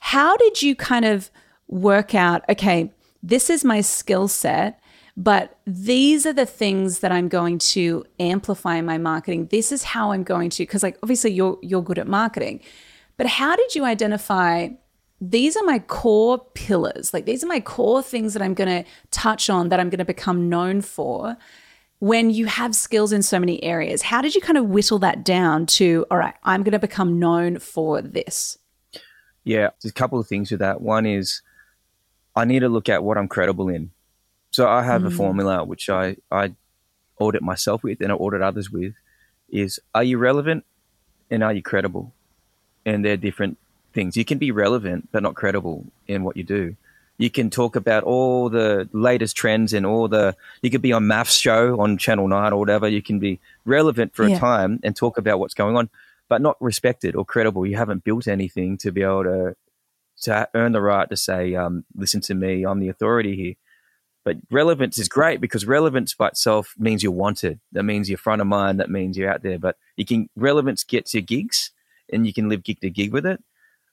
How 0.00 0.36
did 0.36 0.62
you 0.62 0.74
kind 0.74 1.04
of 1.04 1.30
work 1.68 2.14
out, 2.14 2.42
okay, 2.48 2.90
this 3.22 3.50
is 3.50 3.64
my 3.64 3.80
skill 3.80 4.28
set, 4.28 4.80
but 5.16 5.58
these 5.66 6.24
are 6.24 6.32
the 6.32 6.46
things 6.46 7.00
that 7.00 7.12
I'm 7.12 7.28
going 7.28 7.58
to 7.58 8.04
amplify 8.18 8.76
in 8.76 8.86
my 8.86 8.98
marketing. 8.98 9.46
This 9.46 9.70
is 9.70 9.84
how 9.84 10.12
I'm 10.12 10.22
going 10.22 10.50
to 10.50 10.62
because 10.62 10.82
like 10.82 10.98
obviously 11.02 11.32
you're 11.32 11.58
you're 11.62 11.82
good 11.82 11.98
at 11.98 12.08
marketing. 12.08 12.60
But 13.18 13.26
how 13.26 13.54
did 13.54 13.74
you 13.74 13.84
identify 13.84 14.70
these 15.22 15.56
are 15.56 15.62
my 15.62 15.78
core 15.78 16.44
pillars? 16.54 17.14
Like 17.14 17.26
these 17.26 17.44
are 17.44 17.46
my 17.46 17.60
core 17.60 18.02
things 18.02 18.32
that 18.32 18.42
I'm 18.42 18.54
going 18.54 18.82
to 18.82 18.90
touch 19.12 19.48
on 19.48 19.68
that 19.68 19.78
I'm 19.78 19.88
going 19.88 20.00
to 20.00 20.04
become 20.04 20.48
known 20.48 20.80
for 20.80 21.36
when 22.00 22.30
you 22.30 22.46
have 22.46 22.74
skills 22.74 23.12
in 23.12 23.22
so 23.22 23.38
many 23.38 23.62
areas. 23.62 24.02
How 24.02 24.20
did 24.20 24.34
you 24.34 24.40
kind 24.40 24.58
of 24.58 24.66
whittle 24.66 24.98
that 24.98 25.24
down 25.24 25.66
to 25.66 26.04
all 26.10 26.18
right, 26.18 26.34
I'm 26.42 26.64
going 26.64 26.72
to 26.72 26.80
become 26.80 27.20
known 27.20 27.60
for 27.60 28.02
this? 28.02 28.58
Yeah, 29.44 29.70
there's 29.80 29.92
a 29.92 29.94
couple 29.94 30.18
of 30.18 30.26
things 30.26 30.50
with 30.50 30.58
that. 30.58 30.80
One 30.80 31.06
is 31.06 31.40
I 32.34 32.44
need 32.44 32.60
to 32.60 32.68
look 32.68 32.88
at 32.88 33.04
what 33.04 33.16
I'm 33.16 33.28
credible 33.28 33.68
in. 33.68 33.92
So 34.50 34.68
I 34.68 34.82
have 34.82 35.02
mm. 35.02 35.06
a 35.06 35.10
formula 35.12 35.64
which 35.64 35.88
I, 35.88 36.16
I 36.32 36.54
audit 37.20 37.42
myself 37.42 37.84
with 37.84 38.00
and 38.00 38.10
I 38.10 38.16
audit 38.16 38.42
others 38.42 38.72
with 38.72 38.94
is 39.48 39.78
are 39.94 40.02
you 40.02 40.18
relevant 40.18 40.64
and 41.30 41.44
are 41.44 41.52
you 41.52 41.62
credible? 41.62 42.12
And 42.84 43.04
they're 43.04 43.16
different 43.16 43.58
things. 43.92 44.16
You 44.16 44.24
can 44.24 44.38
be 44.38 44.50
relevant 44.50 45.08
but 45.12 45.22
not 45.22 45.34
credible 45.34 45.86
in 46.06 46.24
what 46.24 46.36
you 46.36 46.42
do. 46.42 46.76
You 47.18 47.30
can 47.30 47.50
talk 47.50 47.76
about 47.76 48.04
all 48.04 48.48
the 48.48 48.88
latest 48.92 49.36
trends 49.36 49.72
and 49.72 49.86
all 49.86 50.08
the 50.08 50.34
you 50.62 50.70
could 50.70 50.82
be 50.82 50.92
on 50.92 51.06
Maths 51.06 51.36
show 51.36 51.80
on 51.80 51.98
Channel 51.98 52.28
9 52.28 52.52
or 52.52 52.58
whatever. 52.58 52.88
You 52.88 53.02
can 53.02 53.18
be 53.18 53.38
relevant 53.64 54.14
for 54.14 54.26
yeah. 54.26 54.36
a 54.36 54.40
time 54.40 54.80
and 54.82 54.96
talk 54.96 55.18
about 55.18 55.38
what's 55.38 55.54
going 55.54 55.76
on, 55.76 55.88
but 56.28 56.40
not 56.40 56.56
respected 56.60 57.14
or 57.14 57.24
credible. 57.24 57.66
You 57.66 57.76
haven't 57.76 58.04
built 58.04 58.26
anything 58.26 58.78
to 58.78 58.90
be 58.90 59.02
able 59.02 59.24
to 59.24 59.56
to 60.22 60.48
earn 60.54 60.72
the 60.72 60.80
right 60.80 61.08
to 61.10 61.16
say, 61.16 61.54
um, 61.54 61.84
listen 61.96 62.20
to 62.22 62.34
me, 62.34 62.64
I'm 62.64 62.80
the 62.80 62.88
authority 62.88 63.36
here. 63.36 63.54
But 64.24 64.36
relevance 64.50 64.98
is 64.98 65.08
great 65.08 65.40
because 65.40 65.66
relevance 65.66 66.14
by 66.14 66.28
itself 66.28 66.74
means 66.78 67.02
you're 67.02 67.10
wanted. 67.10 67.60
That 67.72 67.82
means 67.82 68.08
you're 68.08 68.18
front 68.18 68.40
of 68.40 68.46
mind. 68.46 68.78
That 68.78 68.90
means 68.90 69.16
you're 69.16 69.30
out 69.30 69.42
there. 69.42 69.58
But 69.58 69.76
you 69.96 70.04
can 70.04 70.28
relevance 70.36 70.84
gets 70.84 71.12
you 71.12 71.20
gigs, 71.20 71.72
and 72.12 72.26
you 72.26 72.32
can 72.32 72.48
live 72.48 72.62
gig 72.62 72.80
to 72.80 72.90
gig 72.90 73.12
with 73.12 73.26
it. 73.26 73.42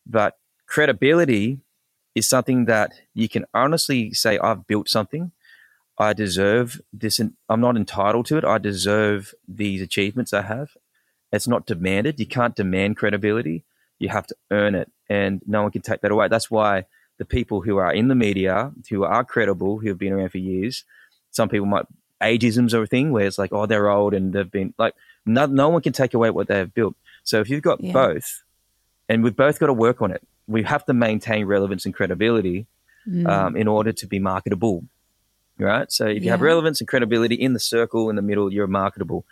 But 0.10 0.38
credibility 0.66 1.60
is 2.16 2.28
something 2.28 2.66
that 2.66 2.94
you 3.14 3.30
can 3.30 3.46
honestly 3.54 4.14
say, 4.14 4.40
I've 4.40 4.68
built 4.68 4.90
something. 4.90 5.32
I 5.98 6.14
deserve 6.14 6.82
this. 6.92 7.20
I'm 7.20 7.62
not 7.62 7.78
entitled 7.78 8.26
to 8.28 8.38
it. 8.38 8.46
I 8.46 8.58
deserve 8.58 9.34
these 9.48 9.82
achievements 9.82 10.34
I 10.34 10.42
have. 10.44 10.70
It's 11.32 11.48
not 11.48 11.68
demanded. 11.68 12.20
You 12.20 12.26
can't 12.26 12.56
demand 12.56 12.98
credibility. 12.98 13.64
You 14.00 14.10
have 14.10 14.26
to 14.28 14.36
earn 14.50 14.76
it, 14.76 14.90
and 15.10 15.42
no 15.46 15.62
one 15.64 15.72
can 15.72 15.82
take 15.82 16.02
that 16.02 16.12
away. 16.12 16.30
That's 16.30 16.50
why 16.50 16.86
the 17.18 17.26
people 17.26 17.62
who 17.62 17.78
are 17.78 17.94
in 17.94 18.08
the 18.08 18.16
media, 18.16 18.72
who 18.90 19.04
are 19.04 19.26
credible, 19.26 19.80
who 19.80 19.90
have 19.90 20.00
been 20.00 20.14
around 20.14 20.30
for 20.30 20.38
years, 20.38 20.86
some 21.32 21.50
people 21.50 21.68
might 21.68 21.86
ageisms 22.22 22.74
a 22.74 22.86
thing 22.88 23.12
where 23.12 23.28
it's 23.28 23.38
like, 23.38 23.52
oh, 23.54 23.66
they're 23.66 23.90
old 23.90 24.14
and 24.14 24.34
they've 24.34 24.50
been 24.50 24.74
like, 24.78 24.96
no, 25.26 25.46
no 25.46 25.70
one 25.70 25.82
can 25.82 25.94
take 25.94 26.14
away 26.14 26.30
what 26.30 26.48
they 26.48 26.58
have 26.58 26.74
built. 26.74 26.96
So 27.24 27.40
if 27.40 27.50
you've 27.50 27.62
got 27.62 27.82
yeah. 27.82 27.94
both, 27.94 28.44
and 29.10 29.24
we've 29.24 29.36
both 29.36 29.60
got 29.60 29.68
to 29.68 29.74
work 29.74 30.02
on 30.02 30.12
it, 30.12 30.22
we 30.48 30.64
have 30.64 30.86
to 30.86 30.94
maintain 30.94 31.46
relevance 31.46 31.86
and 31.86 31.94
credibility 31.94 32.68
mm. 33.08 33.28
um, 33.28 33.58
in 33.58 33.68
order 33.68 33.92
to 33.92 34.08
be 34.08 34.20
marketable, 34.20 34.86
right? 35.58 35.92
So 35.92 36.06
if 36.06 36.18
you 36.18 36.26
yeah. 36.26 36.32
have 36.32 36.42
relevance 36.42 36.80
and 36.80 36.88
credibility 36.88 37.36
in 37.36 37.54
the 37.54 37.60
circle 37.60 38.10
in 38.10 38.16
the 38.16 38.22
middle, 38.22 38.54
you're 38.54 38.68
marketable. 38.68 39.26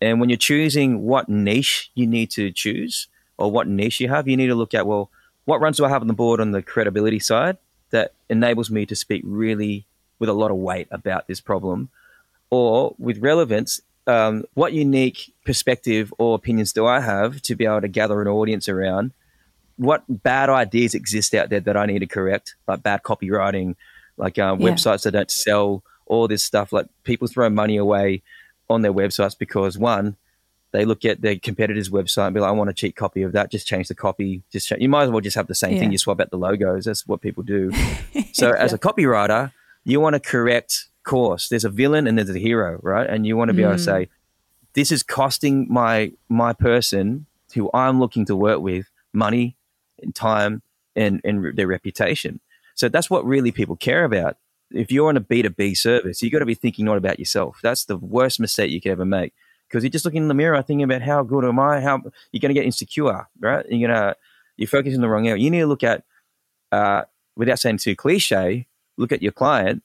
And 0.00 0.20
when 0.20 0.28
you're 0.28 0.36
choosing 0.36 1.02
what 1.02 1.28
niche 1.28 1.90
you 1.94 2.06
need 2.06 2.30
to 2.32 2.52
choose 2.52 3.08
or 3.38 3.50
what 3.50 3.66
niche 3.66 4.00
you 4.00 4.08
have, 4.08 4.28
you 4.28 4.36
need 4.36 4.48
to 4.48 4.54
look 4.54 4.74
at 4.74 4.86
well, 4.86 5.10
what 5.44 5.60
runs 5.60 5.78
do 5.78 5.84
I 5.84 5.88
have 5.88 6.02
on 6.02 6.08
the 6.08 6.14
board 6.14 6.40
on 6.40 6.52
the 6.52 6.62
credibility 6.62 7.18
side 7.18 7.56
that 7.90 8.12
enables 8.28 8.70
me 8.70 8.86
to 8.86 8.96
speak 8.96 9.22
really 9.24 9.86
with 10.18 10.28
a 10.28 10.32
lot 10.32 10.50
of 10.50 10.56
weight 10.56 10.86
about 10.90 11.26
this 11.26 11.40
problem, 11.40 11.88
or 12.48 12.94
with 12.98 13.18
relevance, 13.18 13.80
um, 14.06 14.44
what 14.54 14.72
unique 14.72 15.32
perspective 15.44 16.12
or 16.18 16.34
opinions 16.34 16.72
do 16.72 16.86
I 16.86 17.00
have 17.00 17.42
to 17.42 17.56
be 17.56 17.64
able 17.64 17.80
to 17.80 17.88
gather 17.88 18.22
an 18.22 18.28
audience 18.28 18.68
around? 18.68 19.12
What 19.82 20.04
bad 20.08 20.48
ideas 20.48 20.94
exist 20.94 21.34
out 21.34 21.50
there 21.50 21.60
that 21.60 21.76
I 21.76 21.86
need 21.86 22.00
to 22.00 22.06
correct, 22.06 22.54
like 22.68 22.82
bad 22.82 23.02
copywriting, 23.02 23.76
like 24.16 24.36
yeah. 24.36 24.54
websites 24.54 25.02
that 25.02 25.12
don't 25.12 25.30
sell, 25.30 25.82
all 26.06 26.28
this 26.28 26.44
stuff. 26.44 26.72
Like 26.72 26.86
people 27.04 27.28
throw 27.28 27.50
money 27.50 27.76
away 27.76 28.22
on 28.68 28.82
their 28.82 28.92
websites 28.92 29.36
because 29.36 29.78
one, 29.78 30.16
they 30.72 30.84
look 30.84 31.04
at 31.04 31.20
their 31.20 31.36
competitor's 31.36 31.90
website 31.90 32.26
and 32.26 32.34
be 32.34 32.40
like, 32.40 32.48
I 32.48 32.52
want 32.52 32.70
a 32.70 32.74
cheap 32.74 32.96
copy 32.96 33.22
of 33.22 33.32
that. 33.32 33.50
Just 33.50 33.66
change 33.66 33.88
the 33.88 33.94
copy. 33.94 34.42
Just 34.50 34.68
change. 34.68 34.80
you 34.80 34.88
might 34.88 35.04
as 35.04 35.10
well 35.10 35.20
just 35.20 35.36
have 35.36 35.46
the 35.46 35.54
same 35.54 35.74
yeah. 35.74 35.80
thing. 35.80 35.92
You 35.92 35.98
swap 35.98 36.20
out 36.20 36.30
the 36.30 36.38
logos. 36.38 36.86
That's 36.86 37.06
what 37.06 37.20
people 37.20 37.42
do. 37.42 37.70
So 38.34 38.48
yeah. 38.48 38.62
as 38.62 38.72
a 38.72 38.78
copywriter, 38.78 39.52
you 39.84 40.00
want 40.00 40.14
to 40.14 40.20
correct 40.20 40.86
course. 41.04 41.50
There's 41.50 41.66
a 41.66 41.68
villain 41.68 42.06
and 42.06 42.16
there's 42.16 42.30
a 42.30 42.38
hero, 42.38 42.78
right? 42.82 43.08
And 43.08 43.26
you 43.26 43.36
want 43.36 43.50
to 43.50 43.52
be 43.52 43.60
mm. 43.60 43.66
able 43.66 43.76
to 43.76 43.82
mm. 43.82 43.84
say, 43.84 44.08
this 44.72 44.90
is 44.90 45.02
costing 45.02 45.66
my 45.68 46.12
my 46.30 46.54
person 46.54 47.26
who 47.54 47.70
I'm 47.74 48.00
looking 48.00 48.24
to 48.26 48.36
work 48.36 48.60
with 48.60 48.90
money 49.12 49.54
and 50.02 50.14
time 50.14 50.62
and, 50.96 51.20
and 51.24 51.56
their 51.56 51.66
reputation. 51.66 52.40
So 52.74 52.88
that's 52.88 53.10
what 53.10 53.24
really 53.24 53.52
people 53.52 53.76
care 53.76 54.04
about. 54.04 54.36
If 54.70 54.90
you're 54.90 55.08
on 55.08 55.16
a 55.16 55.20
B2B 55.20 55.76
service, 55.76 56.22
you've 56.22 56.32
got 56.32 56.38
to 56.38 56.46
be 56.46 56.54
thinking 56.54 56.86
not 56.86 56.96
about 56.96 57.18
yourself. 57.18 57.60
That's 57.62 57.84
the 57.84 57.96
worst 57.96 58.40
mistake 58.40 58.70
you 58.70 58.80
could 58.80 58.92
ever 58.92 59.04
make 59.04 59.34
because 59.68 59.84
you're 59.84 59.90
just 59.90 60.04
looking 60.04 60.22
in 60.22 60.28
the 60.28 60.34
mirror 60.34 60.60
thinking 60.62 60.84
about 60.84 61.02
how 61.02 61.22
good 61.22 61.44
am 61.44 61.58
I? 61.58 61.80
How 61.80 62.02
you're 62.30 62.40
going 62.40 62.54
to 62.54 62.58
get 62.58 62.64
insecure, 62.64 63.26
right? 63.40 63.64
You're 63.68 63.88
gonna 63.88 64.16
you're 64.56 64.68
focusing 64.68 65.00
the 65.00 65.08
wrong 65.08 65.26
area. 65.26 65.42
You 65.42 65.50
need 65.50 65.60
to 65.60 65.66
look 65.66 65.82
at, 65.82 66.04
uh, 66.70 67.02
without 67.36 67.58
saying 67.58 67.78
too 67.78 67.96
cliche, 67.96 68.66
look 68.96 69.12
at 69.12 69.22
your 69.22 69.32
client 69.32 69.82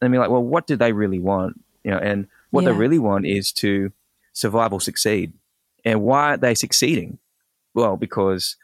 and 0.00 0.12
be 0.12 0.18
like, 0.18 0.30
well, 0.30 0.42
what 0.42 0.66
do 0.66 0.76
they 0.76 0.92
really 0.92 1.18
want? 1.18 1.60
You 1.84 1.92
know, 1.92 1.98
and 1.98 2.28
what 2.50 2.64
yeah. 2.64 2.70
they 2.70 2.76
really 2.76 2.98
want 2.98 3.26
is 3.26 3.52
to 3.52 3.92
survive 4.32 4.72
or 4.72 4.80
succeed. 4.80 5.32
And 5.84 6.02
why 6.02 6.34
are 6.34 6.36
they 6.36 6.54
succeeding? 6.54 7.18
Well, 7.74 7.96
because 7.96 8.56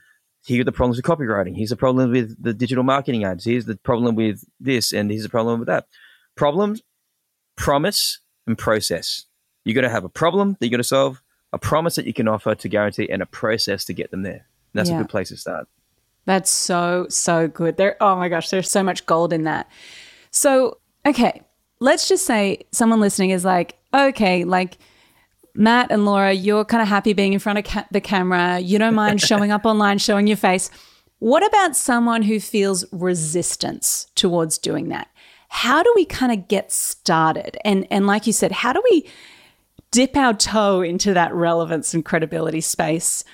here 0.48 0.62
are 0.62 0.64
the 0.64 0.72
problems 0.72 0.96
with 0.96 1.04
copywriting. 1.04 1.54
Here's 1.54 1.68
the 1.68 1.76
problem 1.76 2.10
with 2.10 2.42
the 2.42 2.54
digital 2.54 2.82
marketing 2.82 3.22
ads. 3.22 3.44
Here's 3.44 3.66
the 3.66 3.76
problem 3.76 4.14
with 4.14 4.42
this, 4.58 4.92
and 4.94 5.10
here's 5.10 5.24
the 5.24 5.28
problem 5.28 5.60
with 5.60 5.68
that. 5.68 5.86
Problems, 6.36 6.80
promise, 7.56 8.20
and 8.46 8.56
process. 8.56 9.26
You 9.64 9.74
got 9.74 9.82
to 9.82 9.90
have 9.90 10.04
a 10.04 10.08
problem 10.08 10.56
that 10.58 10.66
you 10.66 10.70
got 10.70 10.78
to 10.78 10.84
solve, 10.84 11.20
a 11.52 11.58
promise 11.58 11.96
that 11.96 12.06
you 12.06 12.14
can 12.14 12.28
offer 12.28 12.54
to 12.54 12.68
guarantee, 12.68 13.10
and 13.10 13.20
a 13.20 13.26
process 13.26 13.84
to 13.84 13.92
get 13.92 14.10
them 14.10 14.22
there. 14.22 14.32
And 14.72 14.74
that's 14.74 14.88
yeah. 14.88 14.96
a 14.96 15.02
good 15.02 15.10
place 15.10 15.28
to 15.28 15.36
start. 15.36 15.68
That's 16.24 16.50
so 16.50 17.06
so 17.10 17.46
good. 17.46 17.76
There. 17.76 17.96
Oh 18.00 18.16
my 18.16 18.30
gosh, 18.30 18.48
there's 18.48 18.70
so 18.70 18.82
much 18.82 19.04
gold 19.04 19.34
in 19.34 19.44
that. 19.44 19.70
So 20.30 20.78
okay, 21.04 21.42
let's 21.78 22.08
just 22.08 22.24
say 22.24 22.64
someone 22.72 23.00
listening 23.00 23.30
is 23.30 23.44
like, 23.44 23.76
okay, 23.92 24.44
like. 24.44 24.78
Matt 25.58 25.90
and 25.90 26.06
Laura, 26.06 26.32
you're 26.32 26.64
kind 26.64 26.80
of 26.80 26.86
happy 26.86 27.12
being 27.14 27.32
in 27.32 27.40
front 27.40 27.58
of 27.58 27.64
ca- 27.64 27.86
the 27.90 28.00
camera. 28.00 28.60
You 28.60 28.78
don't 28.78 28.94
mind 28.94 29.20
showing 29.28 29.50
up 29.50 29.66
online, 29.66 29.98
showing 29.98 30.28
your 30.28 30.36
face. 30.36 30.70
What 31.18 31.44
about 31.44 31.74
someone 31.74 32.22
who 32.22 32.38
feels 32.38 32.84
resistance 32.92 34.06
towards 34.14 34.56
doing 34.56 34.88
that? 34.90 35.08
How 35.48 35.82
do 35.82 35.92
we 35.96 36.04
kind 36.04 36.30
of 36.30 36.46
get 36.46 36.70
started? 36.70 37.58
And 37.64 37.88
and 37.90 38.06
like 38.06 38.24
you 38.24 38.32
said, 38.32 38.52
how 38.52 38.72
do 38.72 38.80
we 38.88 39.10
dip 39.90 40.16
our 40.16 40.32
toe 40.32 40.80
into 40.80 41.12
that 41.14 41.34
relevance 41.34 41.92
and 41.92 42.04
credibility 42.04 42.60
space, 42.60 43.24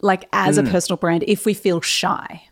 like 0.00 0.28
as 0.32 0.58
mm. 0.58 0.68
a 0.68 0.70
personal 0.70 0.98
brand, 0.98 1.24
if 1.26 1.44
we 1.44 1.52
feel 1.52 1.80
shy? 1.80 2.44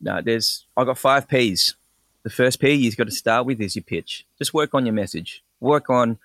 No, 0.00 0.22
there's, 0.22 0.64
I 0.74 0.84
got 0.84 0.96
five 0.96 1.28
P's. 1.28 1.74
The 2.22 2.30
first 2.30 2.60
P 2.60 2.72
you've 2.72 2.96
got 2.96 3.08
to 3.08 3.12
start 3.12 3.44
with 3.44 3.60
is 3.60 3.76
your 3.76 3.82
pitch. 3.82 4.24
Just 4.38 4.54
work 4.54 4.72
on 4.72 4.86
your 4.86 4.94
message. 4.94 5.42
Work 5.60 5.90
on 5.90 6.18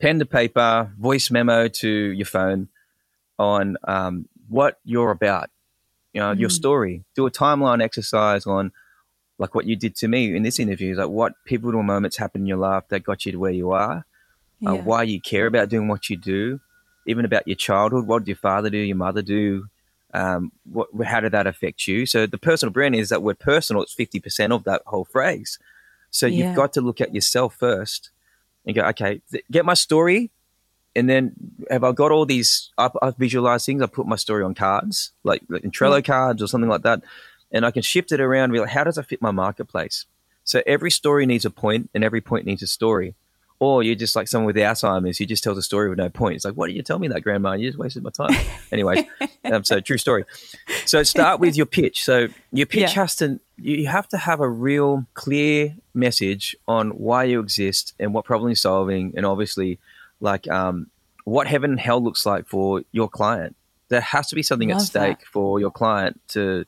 pen 0.00 0.18
to 0.18 0.26
paper, 0.26 0.92
voice 0.98 1.30
memo 1.30 1.68
to 1.68 1.88
your 1.88 2.26
phone 2.26 2.68
on 3.38 3.76
um, 3.84 4.28
what 4.48 4.78
you're 4.84 5.10
about, 5.10 5.50
you 6.12 6.20
know, 6.20 6.34
mm. 6.34 6.38
your 6.38 6.50
story. 6.50 7.04
Do 7.14 7.26
a 7.26 7.30
timeline 7.30 7.82
exercise 7.82 8.46
on 8.46 8.72
like 9.38 9.54
what 9.54 9.66
you 9.66 9.76
did 9.76 9.94
to 9.96 10.08
me 10.08 10.34
in 10.34 10.42
this 10.42 10.58
interview, 10.58 10.96
like 10.96 11.08
what 11.08 11.34
pivotal 11.44 11.82
moments 11.82 12.16
happened 12.16 12.42
in 12.42 12.46
your 12.46 12.56
life 12.56 12.84
that 12.88 13.04
got 13.04 13.26
you 13.26 13.32
to 13.32 13.38
where 13.38 13.52
you 13.52 13.72
are 13.72 14.06
uh, 14.64 14.74
why 14.74 15.02
you 15.02 15.20
care 15.20 15.46
about 15.46 15.68
doing 15.68 15.88
what 15.88 16.08
you 16.08 16.16
do, 16.16 16.60
even 17.06 17.24
about 17.24 17.46
your 17.46 17.56
childhood. 17.56 18.06
What 18.06 18.20
did 18.20 18.28
your 18.28 18.36
father 18.36 18.70
do? 18.70 18.78
Your 18.78 18.96
mother 18.96 19.22
do? 19.22 19.66
Um, 20.14 20.52
what, 20.64 20.88
how 21.04 21.20
did 21.20 21.32
that 21.32 21.46
affect 21.46 21.86
you? 21.86 22.06
So 22.06 22.26
the 22.26 22.38
personal 22.38 22.72
brand 22.72 22.94
is 22.94 23.10
that 23.10 23.22
word 23.22 23.38
personal. 23.38 23.82
It's 23.82 23.92
fifty 23.92 24.20
percent 24.20 24.52
of 24.52 24.64
that 24.64 24.82
whole 24.86 25.04
phrase. 25.04 25.58
So 26.10 26.26
yeah. 26.26 26.46
you've 26.46 26.56
got 26.56 26.72
to 26.74 26.80
look 26.80 27.00
at 27.00 27.14
yourself 27.14 27.56
first 27.56 28.10
and 28.66 28.74
go, 28.74 28.82
okay, 28.86 29.20
th- 29.30 29.44
get 29.50 29.64
my 29.64 29.74
story, 29.74 30.30
and 30.94 31.08
then 31.08 31.32
have 31.70 31.84
I 31.84 31.92
got 31.92 32.10
all 32.10 32.26
these? 32.26 32.72
I've, 32.76 32.96
I've 33.00 33.16
visualized 33.16 33.66
things. 33.66 33.82
I 33.82 33.86
put 33.86 34.06
my 34.06 34.16
story 34.16 34.42
on 34.42 34.54
cards, 34.54 35.12
like, 35.24 35.42
like 35.48 35.62
in 35.62 35.70
Trello 35.70 35.96
yeah. 35.96 36.02
cards 36.02 36.42
or 36.42 36.48
something 36.48 36.70
like 36.70 36.82
that, 36.82 37.02
and 37.52 37.64
I 37.64 37.70
can 37.70 37.82
shift 37.82 38.12
it 38.12 38.20
around. 38.20 38.44
And 38.44 38.52
be 38.52 38.60
like, 38.60 38.70
how 38.70 38.84
does 38.84 38.98
it 38.98 39.06
fit 39.06 39.22
my 39.22 39.30
marketplace? 39.30 40.06
So 40.44 40.62
every 40.66 40.90
story 40.90 41.26
needs 41.26 41.44
a 41.44 41.50
point, 41.50 41.90
and 41.94 42.02
every 42.02 42.20
point 42.20 42.46
needs 42.46 42.62
a 42.62 42.66
story. 42.66 43.14
Or 43.58 43.82
you're 43.82 43.94
just 43.94 44.14
like 44.14 44.28
someone 44.28 44.46
with 44.46 44.56
Alzheimer's, 44.56 45.18
you 45.18 45.24
just 45.24 45.42
tell 45.42 45.54
the 45.54 45.62
story 45.62 45.88
with 45.88 45.98
no 45.98 46.10
point. 46.10 46.36
It's 46.36 46.44
like, 46.44 46.54
why 46.54 46.66
did 46.66 46.76
you 46.76 46.82
tell 46.82 46.98
me 46.98 47.08
that, 47.08 47.22
Grandma? 47.22 47.54
You 47.54 47.68
just 47.68 47.78
wasted 47.78 48.02
my 48.02 48.10
time. 48.10 48.36
Anyways, 48.72 49.04
um, 49.44 49.64
so 49.64 49.80
true 49.80 49.96
story. 49.96 50.24
So 50.84 51.02
start 51.02 51.40
with 51.40 51.56
your 51.56 51.64
pitch. 51.64 52.04
So 52.04 52.28
your 52.52 52.66
pitch 52.66 52.82
yeah. 52.82 53.00
has 53.00 53.16
to, 53.16 53.40
you 53.58 53.86
have 53.86 54.08
to 54.08 54.16
have 54.16 54.40
a 54.40 54.48
real 54.48 55.06
clear 55.14 55.76
message 55.94 56.56
on 56.68 56.90
why 56.90 57.24
you 57.24 57.40
exist 57.40 57.94
and 57.98 58.12
what 58.12 58.24
problem 58.24 58.50
you're 58.50 58.56
solving, 58.56 59.14
and 59.16 59.24
obviously, 59.24 59.78
like 60.20 60.48
um, 60.48 60.88
what 61.24 61.46
heaven 61.46 61.70
and 61.70 61.80
hell 61.80 62.02
looks 62.02 62.26
like 62.26 62.46
for 62.46 62.82
your 62.92 63.08
client. 63.08 63.56
There 63.88 64.00
has 64.00 64.28
to 64.28 64.34
be 64.34 64.42
something 64.42 64.70
Love 64.70 64.80
at 64.80 64.86
stake 64.86 65.20
that. 65.20 65.26
for 65.26 65.60
your 65.60 65.70
client 65.70 66.20
to 66.28 66.64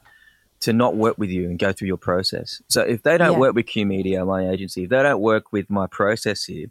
to 0.61 0.72
not 0.72 0.96
work 0.96 1.16
with 1.18 1.31
you 1.31 1.44
and 1.44 1.59
go 1.59 1.72
through 1.72 1.87
your 1.87 1.96
process. 1.96 2.61
So 2.66 2.83
if 2.83 3.05
they 3.05 3.16
don't 3.16 3.35
yeah. 3.35 3.38
work 3.38 3.55
with 3.55 3.66
KYU 3.66 3.87
Media, 3.87 4.24
my 4.24 4.48
agency, 4.48 4.85
if 4.85 4.90
they 4.90 5.03
don't 5.03 5.20
work 5.20 5.53
with 5.53 5.70
my 5.70 5.87
process 5.87 6.44
here, 6.44 6.66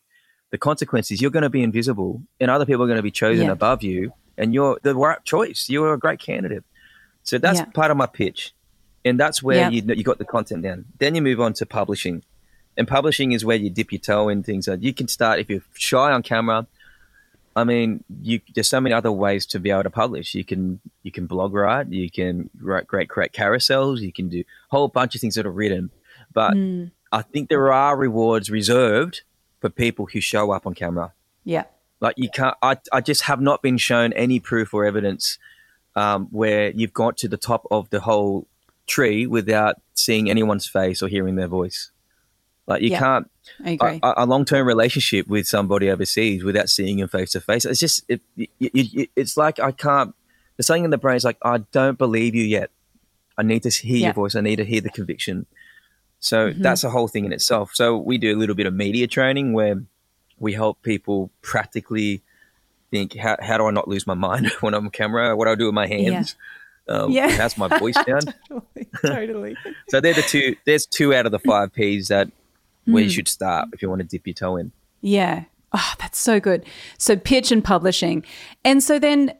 the 0.51 0.57
consequences 0.57 1.21
you're 1.21 1.31
going 1.31 1.43
to 1.43 1.49
be 1.49 1.63
invisible 1.63 2.21
and 2.39 2.49
other 2.49 2.65
people 2.65 2.83
are 2.83 2.87
going 2.87 2.97
to 2.97 3.03
be 3.03 3.11
chosen 3.11 3.45
yeah. 3.45 3.51
above 3.51 3.83
you 3.83 4.13
and 4.37 4.53
you're 4.53 4.79
the 4.83 4.95
right 4.95 5.23
choice 5.23 5.67
you're 5.69 5.93
a 5.93 5.99
great 5.99 6.19
candidate 6.19 6.63
so 7.23 7.37
that's 7.37 7.59
yeah. 7.59 7.65
part 7.65 7.91
of 7.91 7.97
my 7.97 8.05
pitch 8.05 8.53
and 9.05 9.19
that's 9.19 9.41
where 9.41 9.71
you 9.71 9.81
you 9.87 10.03
got 10.03 10.17
the 10.17 10.25
content 10.25 10.63
down 10.63 10.85
then 10.99 11.15
you 11.15 11.21
move 11.21 11.39
on 11.39 11.53
to 11.53 11.65
publishing 11.65 12.23
and 12.75 12.87
publishing 12.87 13.31
is 13.31 13.43
where 13.43 13.57
you 13.57 13.69
dip 13.69 13.91
your 13.91 13.99
toe 13.99 14.29
in 14.29 14.43
things 14.43 14.67
you 14.79 14.93
can 14.93 15.07
start 15.07 15.39
if 15.39 15.49
you're 15.49 15.61
shy 15.75 16.11
on 16.11 16.21
camera 16.21 16.67
I 17.57 17.63
mean, 17.63 18.03
you, 18.21 18.39
there's 18.53 18.69
so 18.69 18.79
many 18.79 18.93
other 18.93 19.11
ways 19.11 19.47
to 19.47 19.59
be 19.59 19.71
able 19.71 19.81
to 19.81 19.89
publish. 19.89 20.35
You 20.35 20.45
can 20.45 20.79
you 21.01 21.11
can 21.11 21.25
blog 21.25 21.55
write, 21.55 21.87
you 21.87 22.07
can 22.07 22.51
write 22.61 22.85
great 22.85 23.09
create 23.09 23.33
carousels, 23.33 23.99
you 23.99 24.13
can 24.13 24.29
do 24.29 24.41
a 24.41 24.43
whole 24.69 24.87
bunch 24.87 25.15
of 25.15 25.21
things 25.21 25.33
that 25.33 25.45
are 25.47 25.51
written. 25.51 25.89
But 26.31 26.53
mm. 26.53 26.91
I 27.11 27.23
think 27.23 27.49
there 27.49 27.73
are 27.73 27.97
rewards 27.97 28.51
reserved 28.51 29.21
for 29.59 29.69
people 29.69 30.05
who 30.05 30.21
show 30.21 30.51
up 30.51 30.67
on 30.67 30.75
camera. 30.75 31.13
Yeah. 31.45 31.63
Like 31.99 32.13
you 32.17 32.29
can't, 32.29 32.55
I, 32.61 32.77
I 32.91 33.01
just 33.01 33.23
have 33.23 33.41
not 33.41 33.63
been 33.63 33.77
shown 33.77 34.13
any 34.13 34.39
proof 34.39 34.71
or 34.71 34.85
evidence 34.85 35.39
um, 35.95 36.27
where 36.29 36.69
you've 36.69 36.93
got 36.93 37.17
to 37.17 37.27
the 37.27 37.37
top 37.37 37.65
of 37.71 37.89
the 37.89 38.01
whole 38.01 38.45
tree 38.87 39.27
without 39.27 39.75
seeing 39.93 40.29
anyone's 40.29 40.67
face 40.67 41.01
or 41.03 41.07
hearing 41.07 41.35
their 41.35 41.47
voice. 41.47 41.91
Like 42.65 42.81
you 42.81 42.89
Yeah, 42.91 42.99
can't 42.99 43.31
I 43.63 43.71
agree. 43.71 43.99
a, 44.03 44.13
a 44.17 44.25
long 44.25 44.43
term 44.45 44.65
relationship 44.67 45.27
with 45.27 45.47
somebody 45.47 45.89
overseas 45.89 46.43
without 46.43 46.69
seeing 46.69 46.97
them 46.97 47.07
face 47.09 47.31
to 47.31 47.41
face. 47.41 47.65
It's 47.65 47.79
just 47.79 48.03
it, 48.09 48.21
it, 48.37 48.49
it, 48.59 49.09
it's 49.15 49.37
like 49.37 49.59
I 49.59 49.71
can't. 49.71 50.13
There's 50.55 50.67
something 50.67 50.85
in 50.85 50.89
the 50.91 50.97
brain. 50.97 51.15
It's 51.15 51.25
like 51.25 51.37
I 51.43 51.59
don't 51.59 51.97
believe 51.97 52.33
you 52.35 52.43
yet. 52.43 52.71
I 53.37 53.43
need 53.43 53.63
to 53.63 53.69
hear 53.69 53.97
Yeah. 53.97 54.05
your 54.07 54.13
voice. 54.15 54.35
I 54.35 54.41
need 54.41 54.55
to 54.57 54.65
hear 54.65 54.81
the 54.81 54.89
conviction. 54.89 55.45
So 56.19 56.51
Mhm. 56.51 56.61
that's 56.63 56.83
a 56.83 56.89
whole 56.89 57.07
thing 57.07 57.25
in 57.25 57.31
itself. 57.31 57.71
So 57.73 57.95
we 57.95 58.17
do 58.17 58.35
a 58.35 58.39
little 58.39 58.55
bit 58.55 58.65
of 58.65 58.73
media 58.73 59.05
training 59.07 59.53
where 59.53 59.83
we 60.39 60.53
help 60.53 60.81
people 60.81 61.29
practically 61.41 62.21
think 62.91 63.15
how, 63.17 63.37
how 63.41 63.57
do 63.57 63.65
I 63.67 63.71
not 63.71 63.87
lose 63.87 64.07
my 64.07 64.13
mind 64.15 64.51
when 64.61 64.73
I'm 64.73 64.85
on 64.85 64.91
camera? 64.91 65.35
What 65.35 65.45
do 65.45 65.51
I 65.51 65.55
do 65.55 65.65
with 65.67 65.75
my 65.75 65.87
hands? 65.87 66.35
Um, 66.89 67.11
Yeah. 67.11 67.29
How's 67.29 67.57
my 67.57 67.67
voice 67.79 67.95
sound? 67.95 68.33
totally. 68.49 68.87
totally. 69.05 69.55
so 69.89 69.99
they're 70.01 70.13
the 70.13 70.21
two. 70.21 70.55
There's 70.65 70.85
two 70.85 71.13
out 71.13 71.25
of 71.25 71.31
the 71.31 71.39
five 71.39 71.73
P's 71.73 72.07
that 72.09 72.29
where 72.85 73.03
you 73.03 73.09
Mm. 73.09 73.13
should 73.13 73.27
start 73.27 73.69
if 73.73 73.81
you 73.81 73.89
want 73.89 73.99
to 74.01 74.07
dip 74.07 74.25
your 74.25 74.33
toe 74.33 74.55
in. 74.57 74.71
Yeah. 75.01 75.43
Oh, 75.73 75.93
that's 75.99 76.17
so 76.17 76.39
good. 76.39 76.65
So 76.97 77.15
pitch 77.17 77.51
and 77.51 77.63
publishing. 77.63 78.23
And 78.63 78.81
so 78.81 78.99
then 78.99 79.33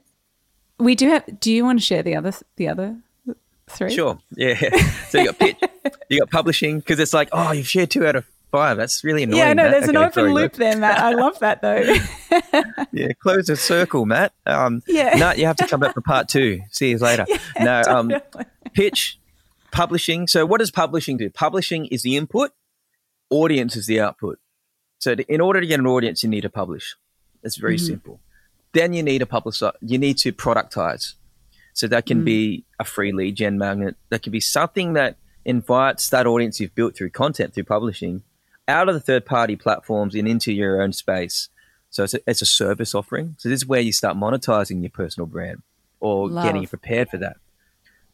we 0.77 0.93
do 0.95 1.07
have 1.09 1.39
do 1.39 1.51
you 1.51 1.63
want 1.63 1.79
to 1.79 1.85
share 1.85 2.03
the 2.03 2.15
other 2.15 2.33
the 2.57 2.67
other 2.67 2.97
three? 3.67 3.93
Sure. 3.95 4.19
Yeah. 4.35 4.55
So 5.09 5.19
you 5.19 5.25
got 5.27 5.39
pitch, 5.39 5.57
you 6.09 6.19
got 6.19 6.29
publishing 6.29 6.79
because 6.79 6.99
it's 6.99 7.13
like, 7.13 7.29
oh, 7.31 7.53
you've 7.53 7.67
shared 7.69 7.89
two 7.89 8.05
out 8.05 8.17
of 8.17 8.25
five. 8.51 8.77
That's 8.77 9.03
really 9.03 9.23
annoying. 9.23 9.37
Yeah, 9.39 9.53
no, 9.53 9.63
Matt. 9.63 9.71
there's 9.71 9.89
an 9.89 9.97
open 9.97 10.33
loop 10.33 10.53
there, 10.53 10.77
Matt. 10.77 10.99
I 10.99 11.13
love 11.13 11.39
that 11.39 11.61
though. 11.61 11.83
Yeah, 12.91 13.11
close 13.21 13.47
the 13.47 13.55
circle, 13.55 14.05
Matt. 14.05 14.33
Um, 14.45 14.81
Yeah. 14.87 15.15
No, 15.17 15.31
you 15.31 15.45
have 15.45 15.57
to 15.57 15.67
come 15.67 15.79
back 15.79 15.93
for 15.93 16.01
part 16.01 16.27
two. 16.29 16.61
See 16.71 16.89
you 16.91 16.97
later. 16.97 17.25
no, 17.59 17.81
um, 17.87 18.07
Definitely. 18.09 18.45
pitch, 18.73 19.19
publishing. 19.71 20.27
So 20.27 20.45
what 20.45 20.59
does 20.59 20.71
publishing 20.71 21.17
do? 21.17 21.29
Publishing 21.29 21.85
is 21.87 22.01
the 22.01 22.15
input, 22.17 22.51
audience 23.29 23.75
is 23.75 23.85
the 23.85 23.99
output. 23.99 24.39
So 24.99 25.15
to, 25.15 25.23
in 25.31 25.41
order 25.41 25.61
to 25.61 25.67
get 25.67 25.79
an 25.79 25.85
audience, 25.87 26.23
you 26.23 26.29
need 26.29 26.41
to 26.41 26.49
publish. 26.49 26.95
It's 27.43 27.57
very 27.57 27.75
Mhm. 27.77 27.85
simple. 27.87 28.19
Then 28.73 28.93
you 28.93 29.03
need 29.03 29.19
to 29.19 29.25
publish. 29.25 29.61
You 29.81 29.97
need 29.97 30.17
to 30.19 30.31
productize. 30.33 31.13
So 31.73 31.87
that 31.87 32.05
can 32.05 32.21
Mm. 32.21 32.25
be 32.25 32.65
a 32.79 32.83
free 32.83 33.11
lead 33.11 33.35
gen 33.35 33.57
magnet. 33.57 33.95
That 34.09 34.23
can 34.23 34.31
be 34.31 34.39
something 34.39 34.93
that 34.93 35.17
invites 35.45 36.09
that 36.09 36.25
audience 36.25 36.59
you've 36.59 36.73
built 36.75 36.95
through 36.95 37.11
content, 37.11 37.53
through 37.53 37.63
publishing, 37.65 38.23
out 38.67 38.89
of 38.89 38.95
the 38.95 39.01
third 39.01 39.25
party 39.25 39.55
platforms 39.55 40.15
and 40.15 40.27
into 40.27 40.51
your 40.53 40.81
own 40.81 40.93
space. 40.93 41.49
So 41.89 42.03
it's 42.03 42.13
a, 42.13 42.19
it's 42.27 42.41
a 42.41 42.45
service 42.45 42.93
offering. 42.93 43.35
So 43.37 43.49
this 43.49 43.61
is 43.61 43.65
where 43.67 43.79
you 43.81 43.93
start 43.93 44.17
monetizing 44.17 44.81
your 44.81 44.89
personal 44.89 45.25
brand 45.27 45.61
or 45.99 46.29
Love. 46.29 46.43
getting 46.45 46.61
you 46.61 46.67
prepared 46.67 47.09
for 47.09 47.17
that. 47.17 47.37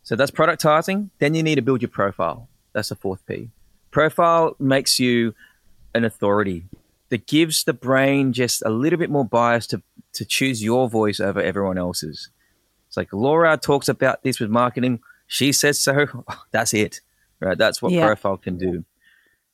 So 0.03 0.15
that's 0.15 0.31
productizing. 0.31 1.09
Then 1.19 1.33
you 1.33 1.43
need 1.43 1.55
to 1.55 1.61
build 1.61 1.81
your 1.81 1.89
profile. 1.89 2.49
That's 2.73 2.89
the 2.89 2.95
fourth 2.95 3.25
P. 3.25 3.49
Profile 3.91 4.55
makes 4.59 4.99
you 4.99 5.33
an 5.95 6.03
authority 6.03 6.65
that 7.09 7.27
gives 7.27 7.63
the 7.63 7.73
brain 7.73 8.33
just 8.33 8.61
a 8.65 8.69
little 8.69 8.97
bit 8.99 9.09
more 9.09 9.25
bias 9.25 9.67
to, 9.67 9.81
to 10.13 10.25
choose 10.25 10.63
your 10.63 10.89
voice 10.89 11.19
over 11.19 11.41
everyone 11.41 11.77
else's. 11.77 12.29
It's 12.87 12.97
like 12.97 13.11
Laura 13.13 13.57
talks 13.57 13.87
about 13.89 14.23
this 14.23 14.39
with 14.39 14.49
marketing. 14.49 14.99
She 15.27 15.51
says 15.51 15.79
so. 15.79 16.05
That's 16.51 16.73
it. 16.73 17.01
Right. 17.39 17.57
That's 17.57 17.81
what 17.81 17.91
Yeah. 17.91 18.05
profile 18.05 18.37
can 18.37 18.57
do. 18.57 18.85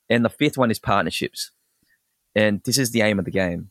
And 0.10 0.26
the 0.26 0.30
fifth 0.30 0.58
one 0.58 0.72
is 0.72 0.80
partnerships. 0.80 1.52
And 2.36 2.63
this 2.63 2.78
is 2.78 2.91
the 2.91 3.02
aim 3.02 3.19
of 3.19 3.26
the 3.26 3.32
game. 3.32 3.69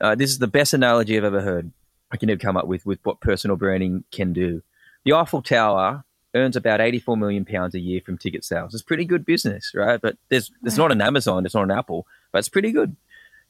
Uh, 0.00 0.14
this 0.14 0.30
is 0.30 0.38
the 0.38 0.46
best 0.46 0.74
analogy 0.74 1.16
I've 1.16 1.24
ever 1.24 1.40
heard. 1.40 1.72
I 2.10 2.16
can 2.16 2.28
never 2.28 2.38
come 2.38 2.56
up 2.56 2.66
with 2.66 2.86
with 2.86 3.00
what 3.02 3.20
personal 3.20 3.56
branding 3.56 4.04
can 4.12 4.32
do. 4.32 4.62
The 5.04 5.12
Eiffel 5.12 5.42
Tower 5.42 6.04
earns 6.34 6.56
about 6.56 6.80
84 6.80 7.16
million 7.16 7.44
pounds 7.44 7.74
a 7.74 7.80
year 7.80 8.00
from 8.04 8.18
ticket 8.18 8.44
sales. 8.44 8.74
It's 8.74 8.82
pretty 8.82 9.04
good 9.04 9.24
business, 9.24 9.72
right? 9.74 10.00
But 10.00 10.16
there's 10.28 10.52
it's 10.62 10.76
not 10.76 10.92
an 10.92 11.00
Amazon, 11.00 11.44
it's 11.44 11.54
not 11.54 11.64
an 11.64 11.70
Apple, 11.70 12.06
but 12.30 12.38
it's 12.38 12.48
pretty 12.48 12.70
good. 12.72 12.96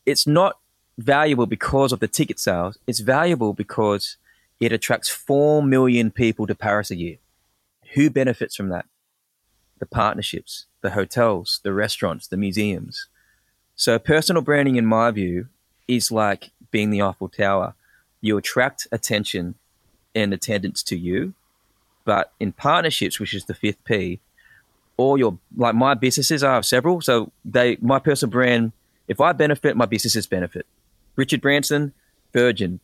It's 0.07 0.27
not 0.27 0.59
valuable 0.97 1.47
because 1.47 1.93
of 1.93 2.01
the 2.01 2.09
ticket 2.09 2.39
sales. 2.39 2.79
It's 2.87 3.01
valuable 3.01 3.53
because 3.53 4.17
it 4.61 4.73
attracts 4.73 5.09
4 5.09 5.63
million 5.63 6.11
people 6.11 6.47
to 6.47 6.55
Paris 6.55 6.91
a 6.91 6.97
year. 6.97 7.17
Who 7.95 8.09
benefits 8.09 8.57
from 8.57 8.69
that? 8.71 8.87
The 9.79 9.87
partnerships, 9.87 10.67
the 10.87 10.93
hotels, 10.93 11.59
the 11.65 11.73
restaurants, 11.73 12.29
the 12.29 12.37
museums. 12.37 13.09
So 13.75 13.99
personal 13.99 14.41
branding, 14.41 14.77
in 14.77 14.87
my 14.87 15.11
view, 15.11 15.49
is 15.89 16.13
like 16.13 16.51
being 16.71 16.91
the 16.91 17.03
Eiffel 17.03 17.29
Tower. 17.29 17.75
You 18.21 18.37
attract 18.37 18.87
attention 18.93 19.57
and 20.15 20.33
attendance 20.33 20.85
to 20.85 20.97
you, 20.97 21.35
but 22.05 22.33
in 22.39 22.53
partnerships, 22.53 23.19
which 23.19 23.35
is 23.35 23.47
the 23.47 23.53
fifth 23.55 23.83
P, 23.85 24.21
all 24.97 25.19
your 25.19 25.39
like 25.57 25.75
my 25.75 25.95
businesses, 25.95 26.45
I 26.45 26.55
have 26.55 26.65
several. 26.65 27.01
So 27.01 27.33
they 27.45 27.77
my 27.81 27.99
personal 27.99 28.31
brand, 28.31 28.71
if 29.09 29.21
I 29.21 29.33
benefit, 29.33 29.77
my 29.77 29.87
businesses 29.87 30.29
benefit. 30.29 30.67
Richard 31.17 31.41
Branson, 31.41 31.93
Virgin, 32.33 32.79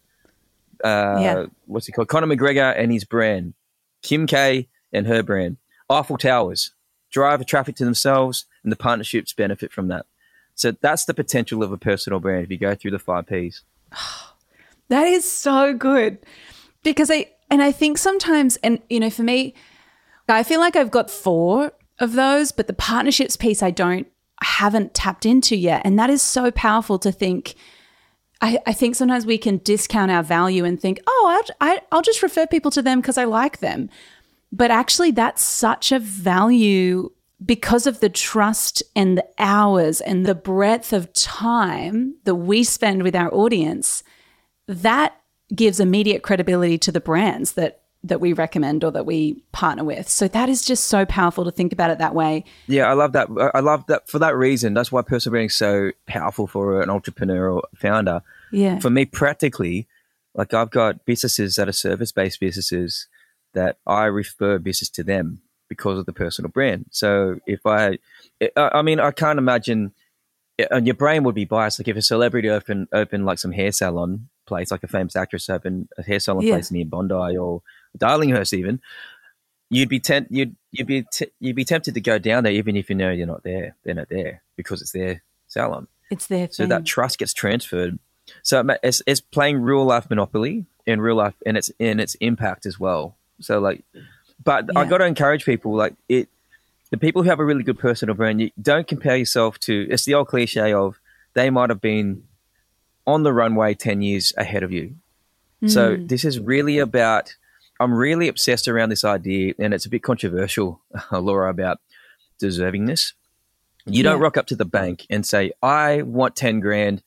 uh, 0.85 1.19
Yeah. 1.21 1.47
what's 1.67 1.87
he 1.87 1.93
called? 1.93 2.09
Conor 2.09 2.27
McGregor 2.27 2.75
and 2.77 2.93
his 2.93 3.05
brand, 3.05 3.55
Kim 4.03 4.27
K 4.27 4.69
and 4.93 5.07
her 5.07 5.23
brand, 5.23 5.57
Eiffel 5.89 6.19
Towers 6.19 6.73
drive 7.13 7.45
traffic 7.47 7.77
to 7.77 7.85
themselves, 7.85 8.47
and 8.65 8.73
the 8.73 8.77
partnerships 8.77 9.33
benefit 9.33 9.71
from 9.73 9.89
that. 9.89 10.07
So 10.55 10.73
that's 10.73 11.05
the 11.05 11.15
potential 11.15 11.63
of 11.63 11.71
a 11.73 11.79
personal 11.79 12.19
brand 12.19 12.45
if 12.45 12.51
you 12.51 12.59
go 12.59 12.75
through 12.75 12.91
the 12.91 12.99
five 12.99 13.27
Ps. 13.27 13.63
That 14.89 15.07
is 15.07 15.25
so 15.25 15.73
good. 15.73 16.19
Because 16.83 17.11
I 17.11 17.31
and 17.49 17.63
I 17.63 17.73
think 17.73 17.97
sometimes 17.97 18.57
and 18.57 18.79
you 18.91 19.01
know 19.01 19.09
for 19.09 19.23
me 19.23 19.55
I 20.29 20.43
feel 20.43 20.61
like 20.61 20.77
I've 20.77 20.91
got 20.91 21.11
4 21.11 21.73
of 21.99 22.13
those 22.13 22.53
but 22.53 22.67
the 22.67 22.75
partnerships 22.75 23.37
piece 23.37 23.63
I 23.63 23.71
don't 23.71 24.07
I 24.39 24.45
haven't 24.45 24.93
tapped 24.93 25.25
into 25.25 25.57
yet 25.57 25.81
and 25.87 25.99
that 25.99 26.11
is 26.11 26.21
so 26.21 26.51
powerful 26.51 26.99
to 26.99 27.11
think 27.11 27.55
I, 28.43 28.59
I 28.67 28.73
think 28.73 28.97
sometimes 28.97 29.25
we 29.25 29.39
can 29.39 29.59
discount 29.59 30.11
our 30.11 30.25
value 30.25 30.65
and 30.65 30.79
think, 30.79 31.01
oh, 31.07 31.43
I'll, 31.61 31.71
I, 31.71 31.81
I'll 31.93 32.03
just 32.03 32.25
refer 32.25 32.45
people 32.45 32.73
to 32.73 32.83
them 32.83 33.01
because 33.01 33.17
I 33.17 33.23
like 33.23 33.61
them. 33.61 33.89
But 34.53 34.71
actually, 34.71 35.11
that's 35.11 35.43
such 35.43 35.93
a 35.93 35.99
value 35.99 37.11
because 37.45 37.87
of 37.87 38.01
the 38.01 38.09
trust 38.09 38.83
and 38.95 39.19
the 39.19 39.27
hours 39.39 40.01
and 40.01 40.27
the 40.27 40.35
breadth 40.35 40.93
of 40.93 41.13
time 41.13 42.15
that 42.25 42.37
we 42.37 42.63
spend 42.63 43.03
with 43.03 43.17
our 43.17 43.33
audience. 43.35 44.05
That 44.69 45.19
gives 45.55 45.81
immediate 45.81 46.23
credibility 46.23 46.79
to 46.79 46.93
the 46.93 47.01
brands 47.01 47.53
that 47.53 47.81
that 48.05 48.21
we 48.21 48.33
recommend 48.33 48.83
or 48.83 48.91
that 48.91 49.07
we 49.07 49.35
partner 49.53 49.85
with. 49.85 50.09
So 50.09 50.27
that 50.29 50.49
is 50.49 50.65
just 50.65 50.87
so 50.87 51.07
powerful 51.07 51.45
to 51.45 51.53
think 51.53 51.73
about 51.73 51.91
it 51.91 51.99
that 51.99 52.17
way. 52.17 52.45
Yeah, 52.67 52.91
I 52.91 52.95
love 52.95 53.13
that. 53.13 53.29
I 53.55 53.61
love 53.61 53.87
that 53.87 54.09
for 54.09 54.19
that 54.19 54.37
reason. 54.37 54.75
That's 54.75 54.91
why 54.91 55.03
personal 55.03 55.33
branding 55.33 55.47
is 55.47 55.55
so 55.55 55.93
powerful 56.07 56.49
for 56.49 56.83
an 56.83 56.91
entrepreneur 56.91 57.49
or 57.49 57.63
founder. 57.77 58.23
Yeah. 58.51 58.81
For 58.81 58.91
me, 58.91 59.05
practically, 59.05 59.87
like 60.35 60.53
I've 60.53 60.71
got 60.71 61.05
businesses 61.05 61.55
that 61.57 61.69
are 61.69 61.73
service 61.73 62.11
based 62.11 62.41
businesses 62.41 63.07
that 63.55 63.79
I 63.87 64.05
refer 64.07 64.59
business 64.59 64.89
to 64.91 65.03
them 65.05 65.43
because 65.69 65.99
of 65.99 66.07
the 66.07 66.13
personal 66.13 66.51
brand. 66.51 66.87
So 66.91 67.39
if 67.47 67.65
I, 67.67 67.99
I 68.57 68.83
mean, 68.83 69.01
I 69.01 69.11
can't 69.11 69.39
imagine, 69.39 69.93
eh, 70.59 70.67
and 70.71 70.87
your 70.87 70.95
brain 70.95 71.25
would 71.25 71.35
be 71.35 71.45
biased. 71.47 71.79
Like 71.81 71.89
if 71.89 71.97
a 71.97 72.03
celebrity 72.03 72.49
open 72.51 72.89
open 72.93 73.25
like 73.25 73.39
some 73.39 73.53
hair 73.53 73.73
salon 73.73 74.29
place, 74.47 74.71
like 74.71 74.83
a 74.83 74.89
famous 74.89 75.17
actress 75.17 75.49
open 75.49 75.89
a 75.97 76.03
hair 76.03 76.21
salon 76.21 76.43
Yeah. 76.45 76.55
place 76.55 76.71
near 76.71 76.85
Bondi 76.85 77.37
or 77.39 77.63
Darlinghurst, 77.99 78.53
even, 78.53 78.81
you'd 79.71 79.89
be 79.89 80.01
temp- 80.01 80.29
you'd 80.31 80.57
you'd 80.73 80.87
be 80.87 81.03
t- 81.11 81.31
you'd 81.41 81.57
be 81.57 81.65
tempted 81.65 81.95
to 81.95 82.01
go 82.01 82.19
down 82.19 82.45
there 82.45 82.53
even 82.53 82.77
if 82.77 82.91
you 82.91 82.97
know 82.97 83.11
you're 83.11 83.27
not 83.27 83.43
there. 83.43 83.75
They're 83.85 83.95
not 83.95 84.09
there 84.11 84.43
because 84.57 84.83
it's 84.83 84.93
their 84.93 85.23
salon. 85.49 85.87
It's 86.11 86.27
their 86.27 86.49
So 86.51 86.65
thing. 86.65 86.69
that 86.71 86.85
trust 86.85 87.19
gets 87.19 87.33
transferred. 87.33 87.99
So 88.43 88.63
it's, 88.83 89.03
it's 89.07 89.21
playing 89.21 89.63
real 89.63 89.85
life 89.85 90.09
Monopoly 90.11 90.67
in 90.87 91.01
real 91.01 91.17
life, 91.17 91.35
and 91.47 91.57
it's 91.57 91.71
in 91.79 91.99
its 92.01 92.15
impact 92.17 92.67
as 92.67 92.79
well. 92.79 93.17
So 93.43 93.59
like, 93.61 93.83
but 94.45 94.77
I 94.77 94.85
got 94.85 94.99
to 94.99 95.05
encourage 95.05 95.45
people 95.45 95.75
like 95.75 95.95
it. 96.09 96.29
The 96.91 96.97
people 96.99 97.23
who 97.23 97.29
have 97.31 97.41
a 97.41 97.45
really 97.45 97.63
good 97.63 97.79
personal 97.79 98.15
brand, 98.15 98.41
you 98.41 98.51
don't 98.61 98.87
compare 98.87 99.17
yourself 99.17 99.59
to. 99.61 99.87
It's 99.91 100.05
the 100.05 100.15
old 100.15 100.29
cliche 100.29 100.73
of 100.73 100.99
they 101.35 101.49
might 101.51 101.71
have 101.71 101.81
been 101.81 102.25
on 103.07 103.23
the 103.23 103.33
runway 103.33 103.75
ten 103.75 104.03
years 104.03 104.33
ahead 104.37 104.63
of 104.63 104.73
you. 104.73 104.97
So 105.67 105.97
Mm. 105.97 106.09
this 106.09 106.25
is 106.25 106.39
really 106.41 106.79
about. 106.79 107.35
I'm 107.81 107.95
really 107.95 108.29
obsessed 108.29 108.69
around 108.69 108.91
this 108.91 109.05
idea, 109.05 109.55
and 109.59 109.73
it's 109.75 109.87
a 109.87 109.89
bit 109.91 110.03
controversial, 110.03 110.81
Laura, 111.13 111.51
about 111.51 111.81
deservingness. 112.41 113.13
You 113.87 114.03
don't 114.03 114.19
Yeah. 114.19 114.23
rock 114.25 114.37
up 114.37 114.47
to 114.49 114.57
the 114.57 114.65
bank 114.65 115.07
and 115.11 115.27
say, 115.27 115.53
"I 115.63 116.03
want 116.03 116.37
ten 116.37 116.61
grand, 116.61 117.03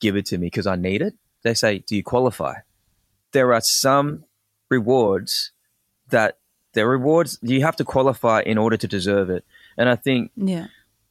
give 0.00 0.16
it 0.16 0.26
to 0.26 0.38
me 0.38 0.46
because 0.46 0.66
I 0.66 0.76
need 0.76 1.02
it." 1.02 1.14
They 1.42 1.54
say, 1.54 1.78
"Do 1.78 1.94
you 1.94 2.02
qualify?" 2.02 2.54
There 3.32 3.52
are 3.52 3.60
some 3.60 4.24
rewards 4.70 5.52
that 6.10 6.38
they're 6.72 6.88
rewards 6.88 7.38
you 7.42 7.62
have 7.62 7.76
to 7.76 7.84
qualify 7.84 8.40
in 8.42 8.58
order 8.58 8.76
to 8.76 8.86
deserve 8.86 9.30
it, 9.30 9.44
and 9.78 9.88
I 9.88 9.96
think 9.96 10.30
yeah. 10.36 10.66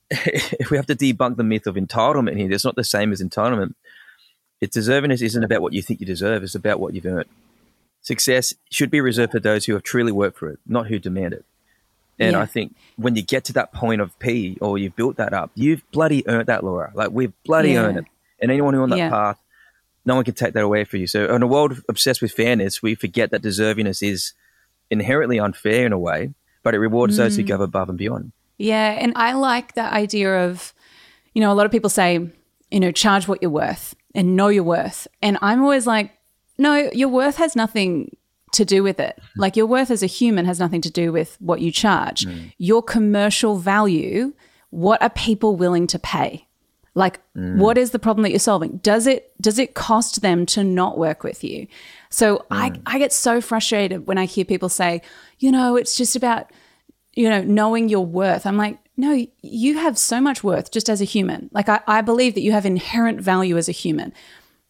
if 0.10 0.70
we 0.72 0.78
have 0.78 0.86
to 0.88 0.96
debunk 0.96 1.38
the 1.38 1.44
myth 1.44 1.68
of 1.68 1.76
entitlement 1.76 2.38
here, 2.38 2.52
it's 2.52 2.66
not 2.66 2.76
the 2.76 2.84
same 2.84 3.12
as 3.12 3.22
entitlement. 3.22 3.74
It's 4.62 4.78
deservingness 4.78 5.22
isn't 5.22 5.44
about 5.44 5.62
what 5.62 5.74
you 5.74 5.82
think 5.82 6.00
you 6.00 6.06
deserve; 6.06 6.44
it's 6.44 6.56
about 6.56 6.80
what 6.80 6.94
you've 6.94 7.06
earned. 7.06 7.30
Success 8.02 8.54
should 8.70 8.92
be 8.92 9.02
reserved 9.02 9.32
for 9.32 9.40
those 9.40 9.66
who 9.66 9.74
have 9.74 9.82
truly 9.84 10.12
worked 10.12 10.38
for 10.38 10.50
it, 10.50 10.60
not 10.68 10.88
who 10.88 11.00
demand 11.00 11.34
it. 11.34 11.44
And 12.20 12.34
Yeah. 12.34 12.40
I 12.42 12.46
think 12.46 12.76
when 12.98 13.16
you 13.16 13.24
get 13.24 13.44
to 13.46 13.54
that 13.54 13.74
point 13.74 14.00
of 14.00 14.18
P 14.20 14.58
or 14.62 14.78
you've 14.78 14.96
built 14.96 15.18
that 15.18 15.34
up, 15.34 15.52
you've 15.56 15.84
bloody 15.92 16.26
earned 16.28 16.48
that, 16.48 16.64
Laura. 16.64 16.92
Like 16.94 17.10
we've 17.12 17.34
bloody 17.44 17.72
Yeah. 17.72 17.82
earned 17.86 17.98
it. 17.98 18.06
And 18.40 18.52
anyone 18.52 18.74
who 18.76 18.84
on 18.84 18.90
that 18.92 18.98
Yeah. 18.98 19.10
path, 19.10 19.40
no 20.06 20.16
one 20.16 20.24
can 20.24 20.36
take 20.36 20.54
that 20.54 20.64
away 20.64 20.84
from 20.84 21.00
you. 21.00 21.08
So 21.08 21.34
in 21.34 21.42
a 21.42 21.48
world 21.48 21.82
obsessed 21.90 22.22
with 22.22 22.32
fairness, 22.32 22.82
we 22.82 22.94
forget 22.96 23.32
that 23.32 23.42
deservingness 23.42 24.08
is 24.08 24.34
inherently 25.00 25.40
unfair 25.40 25.86
in 25.86 25.94
a 25.94 26.00
way, 26.00 26.34
but 26.64 26.74
it 26.76 26.80
rewards 26.80 27.18
those 27.18 27.36
who 27.38 27.44
Mm. 27.44 27.48
go 27.48 27.62
above 27.62 27.90
and 27.90 27.98
beyond. 27.98 28.32
Yeah, 28.58 28.92
and 29.00 29.14
I 29.16 29.34
like 29.34 29.74
that 29.76 29.94
idea 29.94 30.46
of, 30.48 30.74
you 31.34 31.42
know, 31.42 31.52
a 31.52 31.56
lot 31.56 31.66
of 31.66 31.72
people 31.72 31.90
say, 31.90 32.12
you 32.72 32.80
know, 32.80 32.92
charge 32.92 33.28
what 33.28 33.42
you're 33.42 33.52
worth 33.52 33.96
and 34.14 34.36
know 34.36 34.48
your 34.48 34.64
worth. 34.64 35.08
And 35.22 35.38
I'm 35.42 35.62
always 35.62 35.86
like, 35.86 36.12
no, 36.58 36.90
your 36.94 37.10
worth 37.10 37.36
has 37.38 37.56
nothing 37.56 38.16
to 38.54 38.64
do 38.64 38.82
with 38.82 39.00
it. 39.00 39.20
Like 39.36 39.58
your 39.58 39.66
worth 39.66 39.92
as 39.92 40.02
a 40.02 40.08
human 40.08 40.46
has 40.46 40.60
nothing 40.60 40.82
to 40.82 40.90
do 40.90 41.12
with 41.12 41.36
what 41.42 41.60
you 41.60 41.72
charge. 41.72 42.26
Your 42.58 42.82
commercial 42.82 43.58
value, 43.58 44.34
what 44.70 45.02
are 45.02 45.10
people 45.10 45.58
willing 45.58 45.88
to 45.88 46.00
pay? 46.00 46.45
Like 46.96 47.20
mm. 47.36 47.58
what 47.58 47.78
is 47.78 47.92
the 47.92 48.00
problem 48.00 48.24
that 48.24 48.32
you're 48.32 48.40
solving? 48.40 48.78
Does 48.78 49.06
it 49.06 49.34
does 49.42 49.60
it 49.60 49.74
cost 49.74 50.22
them 50.22 50.46
to 50.48 50.64
not 50.64 50.98
work 50.98 51.24
with 51.24 51.44
you? 51.44 51.68
So 52.10 52.46
I, 52.50 52.72
mm. 52.72 52.82
I 52.86 52.98
get 52.98 53.12
so 53.14 53.42
frustrated 53.42 54.08
when 54.08 54.18
I 54.18 54.26
hear 54.26 54.46
people 54.46 54.70
say, 54.70 55.02
you 55.38 55.52
know, 55.52 55.76
it's 55.76 55.96
just 55.96 56.16
about 56.16 56.50
you 57.16 57.30
know, 57.30 57.42
knowing 57.44 57.90
your 57.90 58.06
worth. 58.06 58.46
I'm 58.46 58.58
like, 58.58 58.78
no, 58.98 59.26
you 59.42 59.78
have 59.78 59.98
so 59.98 60.22
much 60.22 60.44
worth 60.44 60.72
just 60.72 60.90
as 60.90 61.02
a 61.02 61.06
human. 61.06 61.50
Like, 61.52 61.70
I, 61.70 61.82
I 61.88 62.02
believe 62.02 62.34
that 62.36 62.42
you 62.42 62.52
have 62.52 62.66
inherent 62.66 63.22
value 63.22 63.58
as 63.58 63.68
a 63.68 63.74
human. 63.74 64.14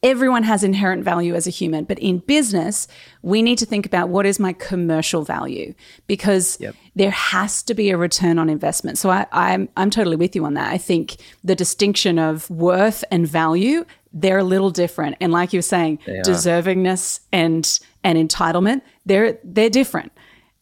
Everyone 0.06 0.44
has 0.44 0.64
inherent 0.64 1.04
value 1.04 1.34
as 1.34 1.48
a 1.48 1.50
human, 1.50 1.84
but 1.84 1.98
in 1.98 2.20
business, 2.20 2.88
we 3.24 3.42
need 3.42 3.58
to 3.58 3.66
think 3.66 3.88
about 3.88 4.10
what 4.10 4.26
is 4.28 4.40
my 4.40 4.54
commercial 4.54 5.24
value 5.24 5.74
because 6.06 6.58
Yep. 6.62 6.76
there 6.96 7.10
has 7.10 7.64
to 7.64 7.74
be 7.74 7.90
a 7.90 7.98
return 7.98 8.38
on 8.38 8.48
investment. 8.48 9.00
So 9.00 9.10
I, 9.10 9.26
I'm 9.32 9.68
I'm 9.76 9.90
totally 9.90 10.16
with 10.16 10.36
you 10.36 10.46
on 10.46 10.54
that. 10.54 10.72
I 10.72 10.78
think 10.78 11.18
the 11.44 11.56
distinction 11.56 12.20
of 12.20 12.48
worth 12.50 13.04
and 13.12 13.28
value 13.28 13.84
they're 14.18 14.38
a 14.38 14.44
little 14.44 14.70
different, 14.70 15.18
and 15.20 15.34
like 15.34 15.52
you 15.52 15.58
were 15.58 15.62
saying, 15.76 16.00
deservingness 16.24 17.20
and 17.34 17.80
and 18.04 18.18
entitlement 18.18 18.82
they're 19.06 19.40
they're 19.44 19.70
different. 19.72 20.12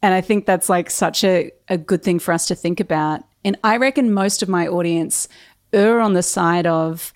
And 0.02 0.14
I 0.14 0.22
think 0.22 0.46
that's 0.46 0.70
like 0.70 0.90
such 0.90 1.24
a, 1.24 1.52
a 1.70 1.78
good 1.78 2.02
thing 2.04 2.20
for 2.20 2.34
us 2.34 2.48
to 2.48 2.56
think 2.56 2.80
about. 2.80 3.24
And 3.46 3.58
I 3.64 3.78
reckon 3.78 4.14
most 4.14 4.42
of 4.44 4.50
my 4.50 4.68
audience 4.68 5.28
err 5.72 6.00
on 6.02 6.14
the 6.14 6.24
side 6.24 6.66
of 6.66 7.14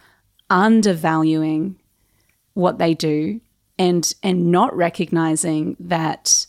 undervaluing 0.49 1.75
what 2.57 2.79
they 2.79 2.95
do 2.95 3.39
and 3.77 4.13
and 4.23 4.51
not 4.51 4.75
recognizing 4.75 5.77
that 5.79 6.47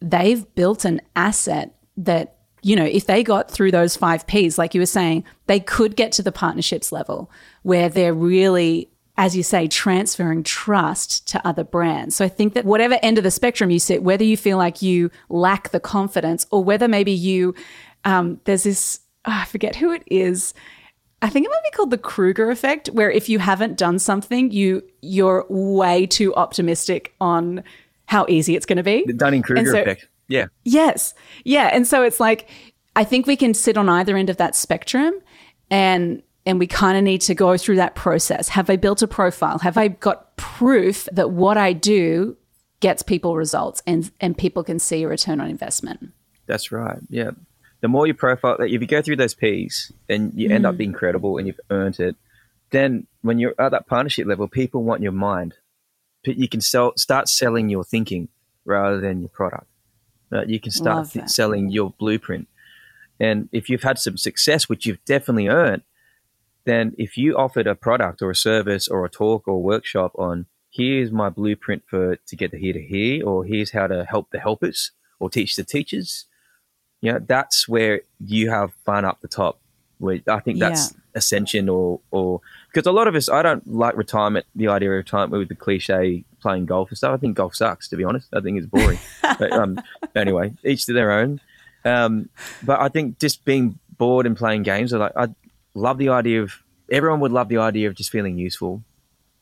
they've 0.00 0.54
built 0.54 0.84
an 0.84 1.00
asset 1.16 1.74
that 1.96 2.36
you 2.62 2.76
know 2.76 2.84
if 2.84 3.06
they 3.06 3.22
got 3.22 3.50
through 3.50 3.70
those 3.70 3.96
5 3.96 4.26
Ps 4.26 4.58
like 4.58 4.74
you 4.74 4.80
were 4.80 4.86
saying 4.86 5.24
they 5.46 5.58
could 5.58 5.96
get 5.96 6.12
to 6.12 6.22
the 6.22 6.32
partnerships 6.32 6.92
level 6.92 7.30
where 7.62 7.88
they're 7.88 8.12
really 8.12 8.90
as 9.16 9.34
you 9.34 9.42
say 9.42 9.66
transferring 9.66 10.42
trust 10.42 11.26
to 11.28 11.46
other 11.48 11.64
brands. 11.64 12.14
So 12.14 12.24
i 12.24 12.28
think 12.28 12.52
that 12.52 12.66
whatever 12.66 12.98
end 13.02 13.16
of 13.16 13.24
the 13.24 13.30
spectrum 13.30 13.70
you 13.70 13.78
sit 13.78 14.02
whether 14.02 14.24
you 14.24 14.36
feel 14.36 14.58
like 14.58 14.82
you 14.82 15.10
lack 15.30 15.70
the 15.70 15.80
confidence 15.80 16.46
or 16.50 16.62
whether 16.62 16.88
maybe 16.88 17.12
you 17.12 17.54
um, 18.04 18.38
there's 18.44 18.64
this 18.64 19.00
ah, 19.24 19.42
i 19.42 19.44
forget 19.46 19.76
who 19.76 19.92
it 19.92 20.02
is 20.08 20.52
I 21.22 21.30
think 21.30 21.46
it 21.46 21.50
might 21.50 21.62
be 21.64 21.74
called 21.76 21.90
the 21.90 21.98
Kruger 21.98 22.50
effect, 22.50 22.88
where 22.88 23.10
if 23.10 23.28
you 23.28 23.38
haven't 23.38 23.78
done 23.78 23.98
something, 23.98 24.50
you 24.50 24.82
you're 25.00 25.46
way 25.48 26.06
too 26.06 26.34
optimistic 26.34 27.14
on 27.20 27.64
how 28.06 28.26
easy 28.28 28.54
it's 28.54 28.66
going 28.66 28.76
to 28.76 28.82
be. 28.82 29.04
The 29.06 29.12
Dunning 29.12 29.42
Kruger 29.42 29.70
so- 29.70 29.80
effect. 29.80 30.08
Yeah. 30.28 30.46
Yes, 30.64 31.14
yeah, 31.44 31.70
and 31.72 31.86
so 31.86 32.02
it's 32.02 32.18
like 32.18 32.48
I 32.96 33.04
think 33.04 33.26
we 33.26 33.36
can 33.36 33.54
sit 33.54 33.76
on 33.76 33.88
either 33.88 34.16
end 34.16 34.28
of 34.30 34.38
that 34.38 34.56
spectrum, 34.56 35.14
and 35.70 36.22
and 36.44 36.58
we 36.58 36.66
kind 36.66 36.96
of 36.98 37.04
need 37.04 37.20
to 37.22 37.34
go 37.34 37.56
through 37.56 37.76
that 37.76 37.94
process. 37.94 38.48
Have 38.48 38.68
I 38.68 38.76
built 38.76 39.02
a 39.02 39.08
profile? 39.08 39.58
Have 39.58 39.76
I 39.76 39.88
got 39.88 40.36
proof 40.36 41.08
that 41.12 41.30
what 41.30 41.56
I 41.56 41.72
do 41.72 42.36
gets 42.80 43.02
people 43.02 43.36
results, 43.36 43.82
and 43.86 44.10
and 44.20 44.36
people 44.36 44.64
can 44.64 44.78
see 44.78 45.04
a 45.04 45.08
return 45.08 45.40
on 45.40 45.48
investment? 45.48 46.12
That's 46.46 46.72
right. 46.72 46.98
Yeah. 47.08 47.30
The 47.80 47.88
more 47.88 48.06
you 48.06 48.14
profile, 48.14 48.56
like, 48.58 48.70
if 48.70 48.80
you 48.80 48.86
go 48.86 49.02
through 49.02 49.16
those 49.16 49.34
P's, 49.34 49.92
then 50.08 50.32
you 50.34 50.50
end 50.50 50.64
Mm. 50.64 50.68
up 50.68 50.76
being 50.76 50.92
credible 50.92 51.36
and 51.38 51.46
you've 51.46 51.60
earned 51.70 52.00
it. 52.00 52.16
Then 52.70 53.06
when 53.22 53.38
you're 53.38 53.54
at 53.58 53.70
that 53.70 53.86
partnership 53.86 54.26
level, 54.26 54.48
people 54.48 54.82
want 54.82 55.02
your 55.02 55.12
mind. 55.12 55.54
You 56.24 56.48
can 56.48 56.60
sell, 56.60 56.92
start 56.96 57.28
selling 57.28 57.68
your 57.68 57.84
thinking 57.84 58.28
rather 58.64 59.00
than 59.00 59.20
your 59.20 59.28
product. 59.28 59.66
You 60.46 60.58
can 60.58 60.72
start 60.72 61.10
th- 61.10 61.28
selling 61.28 61.70
your 61.70 61.90
blueprint. 61.98 62.48
And 63.20 63.48
if 63.52 63.70
you've 63.70 63.84
had 63.84 63.98
some 63.98 64.16
success, 64.16 64.68
which 64.68 64.84
you've 64.86 65.04
definitely 65.04 65.46
earned, 65.48 65.82
then 66.64 66.94
if 66.98 67.16
you 67.16 67.36
offered 67.36 67.66
a 67.68 67.76
product 67.76 68.20
or 68.22 68.30
a 68.30 68.34
service 68.34 68.88
or 68.88 69.04
a 69.04 69.08
talk 69.08 69.46
or 69.46 69.62
workshop 69.62 70.12
on 70.18 70.46
here's 70.68 71.12
my 71.12 71.28
blueprint 71.30 71.84
for 71.86 72.16
to 72.16 72.36
get 72.36 72.50
the 72.50 72.58
here 72.58 72.72
to 72.72 72.82
here, 72.82 73.24
or 73.24 73.44
here's 73.44 73.70
how 73.70 73.86
to 73.86 74.04
help 74.04 74.30
the 74.30 74.40
helpers 74.40 74.90
or 75.20 75.30
teach 75.30 75.54
the 75.54 75.64
teachers, 75.64 76.26
you 77.06 77.12
know, 77.12 77.20
that's 77.20 77.68
where 77.68 78.00
you 78.18 78.50
have 78.50 78.72
fun 78.84 79.04
up 79.04 79.20
the 79.20 79.28
top. 79.28 79.60
Where 79.98 80.20
I 80.26 80.40
think 80.40 80.58
that's 80.58 80.92
ascension 81.14 81.68
or 81.68 82.00
or 82.10 82.40
because 82.66 82.84
a 82.88 82.92
lot 82.92 83.06
of 83.06 83.14
us 83.14 83.28
I 83.28 83.42
don't 83.42 83.64
like 83.72 83.96
retirement, 83.96 84.44
the 84.56 84.66
idea 84.66 84.90
of 84.90 84.96
retirement 84.96 85.38
with 85.38 85.48
the 85.48 85.54
cliche 85.54 86.24
playing 86.40 86.66
golf 86.66 86.88
and 86.90 86.98
stuff. 86.98 87.14
I 87.14 87.16
think 87.16 87.36
golf 87.36 87.54
sucks, 87.54 87.88
to 87.90 87.96
be 87.96 88.02
honest. 88.02 88.26
I 88.34 88.40
think 88.40 88.58
it's 88.58 88.66
boring. 88.66 88.98
but 89.22 89.52
um, 89.52 89.80
anyway, 90.16 90.52
each 90.64 90.86
to 90.86 90.92
their 90.92 91.12
own. 91.12 91.40
Um, 91.84 92.28
but 92.64 92.80
I 92.80 92.88
think 92.88 93.20
just 93.20 93.44
being 93.44 93.78
bored 93.96 94.26
and 94.26 94.36
playing 94.36 94.64
games, 94.64 94.92
I 94.92 94.98
like 94.98 95.12
I 95.16 95.28
love 95.74 95.98
the 95.98 96.08
idea 96.08 96.42
of 96.42 96.54
everyone 96.90 97.20
would 97.20 97.32
love 97.32 97.48
the 97.48 97.58
idea 97.58 97.86
of 97.86 97.94
just 97.94 98.10
feeling 98.10 98.36
useful. 98.36 98.82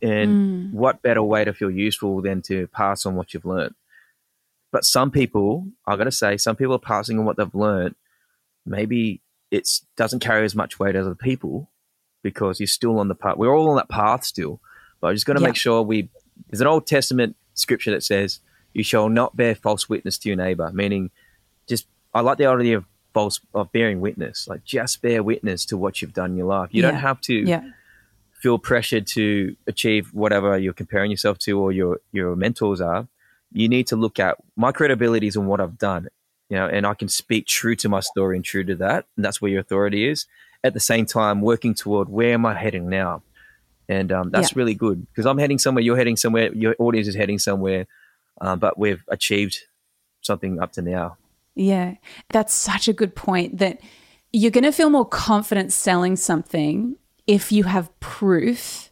And 0.03 0.75
what 0.75 1.01
better 1.01 1.23
way 1.23 1.47
to 1.47 1.55
feel 1.55 1.71
useful 1.71 2.21
than 2.21 2.43
to 2.43 2.67
pass 2.67 3.07
on 3.07 3.15
what 3.15 3.33
you've 3.33 3.47
learned? 3.47 3.75
But 4.75 4.85
some 4.85 5.13
people, 5.13 5.69
I 5.87 5.95
got 5.95 6.05
to 6.05 6.11
say, 6.11 6.37
some 6.37 6.57
people 6.57 6.75
are 6.75 6.81
passing 6.81 7.17
on 7.17 7.25
what 7.25 7.37
they've 7.37 7.55
learned. 7.55 7.95
Maybe 8.67 9.21
it 9.53 9.69
doesn't 9.97 10.19
carry 10.19 10.45
as 10.45 10.57
much 10.57 10.81
weight 10.81 10.97
as 10.97 11.07
other 11.07 11.15
people 11.15 11.71
because 12.25 12.59
you're 12.59 12.67
still 12.67 12.99
on 12.99 13.07
the 13.07 13.15
path. 13.15 13.37
We're 13.37 13.55
all 13.57 13.71
on 13.71 13.77
that 13.77 13.89
path 13.89 14.25
still. 14.25 14.61
But 15.01 15.07
I 15.09 15.13
just 15.13 15.27
got 15.27 15.35
to 15.35 15.41
Yeah. 15.41 15.47
make 15.47 15.55
sure 15.55 15.81
we. 15.81 16.09
There's 16.51 16.61
an 16.61 16.67
Old 16.67 16.89
Testament 16.89 17.37
scripture 17.55 17.93
that 17.93 18.03
says, 18.03 18.41
"You 18.73 18.83
shall 18.83 19.09
not 19.09 19.37
bear 19.37 19.55
false 19.55 19.89
witness 19.89 20.19
to 20.19 20.29
your 20.29 20.35
neighbor." 20.37 20.69
Meaning, 20.75 21.13
just 21.69 21.87
I 22.13 22.21
like 22.23 22.39
the 22.39 22.47
idea 22.47 22.79
of 22.79 22.85
false 23.13 23.39
of 23.55 23.71
bearing 23.71 24.01
witness. 24.01 24.49
Like 24.49 24.65
just 24.65 25.03
bear 25.03 25.23
witness 25.23 25.65
to 25.67 25.77
what 25.77 26.03
you've 26.03 26.15
done 26.15 26.33
in 26.33 26.37
your 26.37 26.49
life. 26.49 26.71
You 26.73 26.83
Yeah. 26.83 26.91
don't 26.91 27.01
have 27.01 27.21
to 27.31 27.35
Yeah, 27.35 27.63
feel 28.43 28.59
pressured 28.59 29.07
to 29.19 29.55
achieve 29.69 30.13
whatever 30.13 30.59
you're 30.59 30.73
comparing 30.73 31.13
yourself 31.13 31.39
to 31.47 31.61
or 31.61 31.71
your 31.71 32.01
your 32.11 32.35
mentors 32.35 32.81
are 32.81 33.07
you 33.55 33.69
need 33.69 33.87
to 33.87 33.97
look 33.97 34.19
at 34.19 34.37
my 34.57 34.71
credibility 34.73 35.27
is 35.27 35.37
in 35.37 35.47
what 35.47 35.61
i've 35.61 35.79
done 35.79 36.09
you 36.51 36.57
know 36.57 36.67
and 36.67 36.87
i 36.87 36.93
can 36.93 37.09
speak 37.09 37.47
true 37.47 37.75
to 37.75 37.89
my 37.89 38.01
story 38.01 38.37
and 38.37 38.45
true 38.45 38.65
to 38.65 38.75
that 38.75 39.07
and 39.17 39.25
that's 39.25 39.41
where 39.41 39.51
your 39.51 39.61
authority 39.61 40.07
is. 40.09 40.27
At 40.63 40.73
the 40.75 40.81
same 40.81 41.07
time 41.07 41.41
working 41.41 41.75
toward 41.75 42.09
where 42.09 42.35
am 42.35 42.45
i 42.47 42.55
heading 42.55 42.89
now? 42.89 43.23
And 43.89 44.11
um, 44.13 44.31
that's 44.31 44.53
Yeah. 44.53 44.59
really 44.61 44.75
good 44.75 45.07
because 45.11 45.27
i'm 45.27 45.39
heading 45.39 45.59
somewhere 45.59 45.83
you're 45.83 45.97
heading 45.97 46.17
somewhere 46.17 46.53
your 46.55 46.75
audience 46.79 47.09
is 47.09 47.15
heading 47.15 47.39
somewhere 47.39 47.87
um, 48.41 48.59
but 48.59 48.79
we've 48.79 49.05
achieved 49.09 49.61
something 50.23 50.61
up 50.61 50.73
to 50.73 50.83
now. 50.83 51.17
Yeah, 51.55 51.95
that's 52.31 52.53
such 52.53 52.89
a 52.89 52.93
good 52.93 53.15
point 53.15 53.59
that 53.59 53.81
you're 54.33 54.51
going 54.51 54.65
to 54.65 54.73
feel 54.73 54.91
more 54.91 55.05
confident 55.07 55.73
selling 55.73 56.17
something 56.17 56.97
if 57.27 57.53
you 57.53 57.65
have 57.65 57.89
proof 58.01 58.91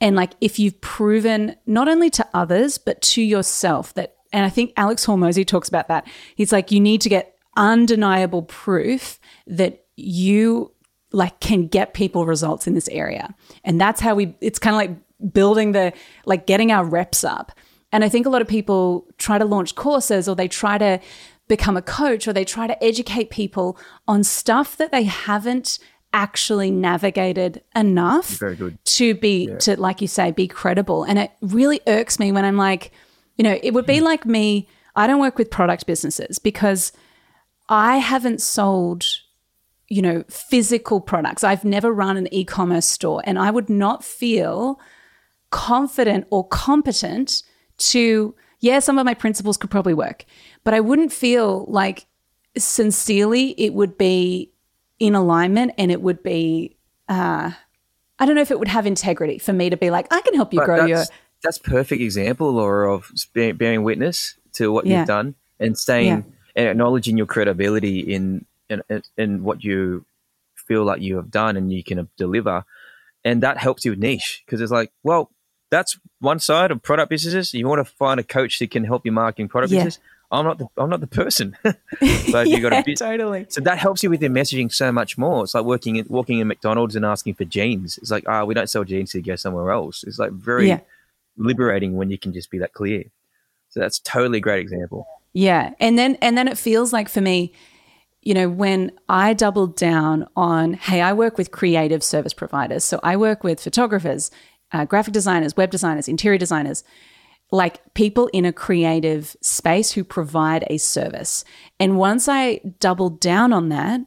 and 0.00 0.16
like 0.16 0.32
if 0.40 0.58
you've 0.58 0.80
proven 0.80 1.56
not 1.66 1.88
only 1.88 2.10
to 2.10 2.26
others 2.34 2.78
but 2.78 3.00
to 3.02 3.22
yourself 3.22 3.94
that 3.94 4.16
and 4.32 4.44
I 4.44 4.50
think 4.50 4.72
Alex 4.76 5.06
Hormozi 5.06 5.46
talks 5.46 5.68
about 5.68 5.86
that. 5.88 6.06
He's 6.34 6.50
like 6.50 6.72
you 6.72 6.80
need 6.80 7.00
to 7.02 7.08
get 7.08 7.36
undeniable 7.56 8.42
proof 8.42 9.20
that 9.46 9.84
you 9.96 10.72
like 11.12 11.38
can 11.38 11.68
get 11.68 11.94
people 11.94 12.26
results 12.26 12.66
in 12.66 12.74
this 12.74 12.88
area. 12.88 13.32
And 13.62 13.80
that's 13.80 14.00
how 14.00 14.16
we 14.16 14.34
it's 14.40 14.58
kind 14.58 14.74
of 14.74 14.78
like 14.78 15.32
building 15.32 15.72
the 15.72 15.92
like 16.26 16.46
getting 16.46 16.72
our 16.72 16.84
reps 16.84 17.22
up. 17.22 17.52
And 17.92 18.02
I 18.02 18.08
think 18.08 18.26
a 18.26 18.28
lot 18.28 18.42
of 18.42 18.48
people 18.48 19.06
try 19.18 19.38
to 19.38 19.44
launch 19.44 19.76
courses 19.76 20.28
or 20.28 20.34
they 20.34 20.48
try 20.48 20.78
to 20.78 20.98
become 21.46 21.76
a 21.76 21.82
coach 21.82 22.26
or 22.26 22.32
they 22.32 22.44
try 22.44 22.66
to 22.66 22.82
educate 22.82 23.30
people 23.30 23.78
on 24.08 24.24
stuff 24.24 24.76
that 24.78 24.90
they 24.90 25.04
haven't 25.04 25.78
actually 26.14 26.70
navigated 26.70 27.60
enough 27.74 28.40
to 28.84 29.14
be 29.16 29.54
to 29.58 29.78
like 29.78 30.00
you 30.00 30.08
say 30.08 30.30
be 30.30 30.48
credible. 30.48 31.02
And 31.02 31.18
it 31.18 31.32
really 31.42 31.80
irks 31.86 32.18
me 32.18 32.32
when 32.32 32.44
i'm 32.44 32.56
like 32.56 32.92
you 33.36 33.42
know 33.42 33.58
it 33.62 33.72
would 33.74 33.84
be 33.84 33.98
hmm. 33.98 34.04
like 34.04 34.24
me 34.24 34.68
i 34.96 35.06
don't 35.06 35.20
work 35.20 35.36
with 35.36 35.50
product 35.50 35.86
businesses 35.86 36.38
because 36.38 36.92
i 37.68 37.96
haven't 37.96 38.40
sold 38.40 39.04
you 39.88 40.00
know 40.00 40.24
physical 40.30 41.00
products. 41.00 41.44
I've 41.44 41.64
never 41.64 41.92
run 41.92 42.16
an 42.16 42.32
e-commerce 42.32 42.88
store 42.88 43.22
and 43.24 43.38
i 43.38 43.50
would 43.50 43.68
not 43.68 44.04
feel 44.04 44.80
confident 45.50 46.26
or 46.30 46.46
competent 46.48 47.42
to 47.78 48.34
yeah 48.60 48.78
some 48.78 48.98
of 48.98 49.04
my 49.04 49.14
principles 49.14 49.56
could 49.56 49.70
probably 49.70 49.94
work 49.94 50.24
but 50.62 50.74
i 50.74 50.80
wouldn't 50.80 51.12
feel 51.12 51.66
like 51.68 52.06
sincerely, 52.56 53.50
it 53.58 53.74
would 53.74 53.98
be 53.98 54.50
in 55.06 55.14
alignment 55.14 55.72
and 55.78 55.90
it 55.90 56.00
would 56.00 56.22
be, 56.22 56.76
uh, 57.08 57.50
I 58.18 58.26
don't 58.26 58.34
know 58.34 58.42
if 58.42 58.50
it 58.50 58.58
would 58.58 58.68
have 58.68 58.86
integrity 58.86 59.38
for 59.38 59.52
me 59.52 59.68
to 59.70 59.76
be 59.76 59.90
like, 59.90 60.06
I 60.12 60.20
can 60.22 60.34
help 60.34 60.52
you 60.54 60.60
But 60.60 60.66
grow 60.66 60.76
that's, 60.78 60.88
your. 60.88 61.04
that's 61.42 61.58
perfect 61.58 62.00
example, 62.00 62.52
Laura, 62.52 62.94
of 62.94 63.10
bearing 63.34 63.82
witness 63.82 64.36
to 64.54 64.72
what 64.72 64.86
Yeah. 64.86 65.00
you've 65.00 65.08
done 65.08 65.34
and 65.60 65.76
staying 65.76 66.24
and 66.56 66.68
acknowledging 66.68 67.16
your 67.18 67.26
credibility 67.26 68.00
in, 68.00 68.46
in 68.70 68.82
in 69.18 69.42
what 69.44 69.62
you 69.62 70.04
feel 70.54 70.84
like 70.84 71.02
you 71.02 71.16
have 71.16 71.30
done 71.30 71.56
and 71.58 71.70
you 71.72 71.84
can 71.84 72.08
deliver, 72.16 72.64
and 73.24 73.42
that 73.42 73.58
helps 73.58 73.84
you 73.84 73.90
with 73.92 73.98
niche 73.98 74.42
because 74.46 74.60
it's 74.62 74.72
like, 74.72 74.90
well, 75.02 75.30
that's 75.70 75.98
one 76.20 76.38
side 76.38 76.70
of 76.70 76.82
product 76.82 77.10
businesses. 77.10 77.52
You 77.52 77.66
want 77.68 77.84
to 77.86 77.92
find 77.92 78.18
a 78.20 78.22
coach 78.22 78.58
that 78.60 78.70
can 78.70 78.84
help 78.84 79.04
you 79.04 79.12
marketing 79.12 79.48
product 79.48 79.72
Yeah. 79.72 79.84
business. 79.84 79.98
I'm 80.34 80.44
not 80.44 80.58
the 80.58 80.66
I'm 80.76 80.90
not 80.90 81.00
the 81.00 81.06
person. 81.06 81.56
so 81.64 81.74
if 82.00 82.48
you 82.48 82.60
got 82.60 82.72
Yeah, 82.72 82.80
a 82.80 82.84
bit, 82.84 82.98
totally. 82.98 83.46
so 83.48 83.60
that 83.62 83.78
helps 83.78 84.02
you 84.02 84.10
with 84.10 84.20
your 84.22 84.30
messaging 84.30 84.72
so 84.72 84.90
much 84.92 85.16
more. 85.18 85.44
It's 85.44 85.54
like 85.54 85.64
working 85.64 85.96
in, 85.96 86.06
walking 86.08 86.38
in 86.40 86.48
McDonald's 86.48 86.96
and 86.96 87.04
asking 87.04 87.34
for 87.34 87.44
jeans. 87.44 87.98
It's 87.98 88.10
like, 88.10 88.24
ah, 88.28 88.44
we 88.44 88.54
don't 88.54 88.68
sell 88.70 88.84
jeans, 88.84 89.12
so 89.12 89.18
you 89.18 89.24
go 89.24 89.36
somewhere 89.36 89.70
else. 89.70 90.04
It's 90.04 90.18
like 90.18 90.32
very 90.32 90.68
Yeah. 90.68 90.80
liberating 91.36 91.96
when 91.96 92.10
you 92.10 92.18
can 92.18 92.32
just 92.32 92.50
be 92.50 92.58
that 92.58 92.72
clear. 92.72 93.04
So 93.70 93.80
that's 93.80 93.98
totally 93.98 94.40
great 94.40 94.60
example. 94.60 95.06
Yeah. 95.32 95.74
And 95.80 95.98
then 95.98 96.16
and 96.20 96.38
then 96.38 96.46
it 96.48 96.58
feels 96.58 96.92
like 96.92 97.08
for 97.08 97.20
me, 97.20 97.52
you 98.22 98.34
know, 98.34 98.48
when 98.48 98.92
I 99.08 99.34
doubled 99.34 99.76
down 99.76 100.26
on, 100.36 100.74
hey, 100.74 101.00
I 101.00 101.12
work 101.12 101.36
with 101.36 101.50
creative 101.50 102.02
service 102.02 102.32
providers. 102.32 102.84
So 102.84 103.00
I 103.02 103.16
work 103.16 103.42
with 103.44 103.60
photographers, 103.60 104.30
uh, 104.72 104.84
graphic 104.84 105.12
designers, 105.12 105.56
web 105.56 105.70
designers, 105.70 106.08
interior 106.08 106.38
designers, 106.38 106.84
like 107.54 107.94
people 107.94 108.26
in 108.32 108.44
a 108.44 108.52
creative 108.52 109.36
space 109.40 109.92
who 109.92 110.02
provide 110.02 110.64
a 110.68 110.76
service. 110.76 111.44
And 111.78 111.96
once 111.96 112.28
I 112.28 112.60
doubled 112.80 113.20
down 113.20 113.52
on 113.52 113.68
that, 113.68 114.00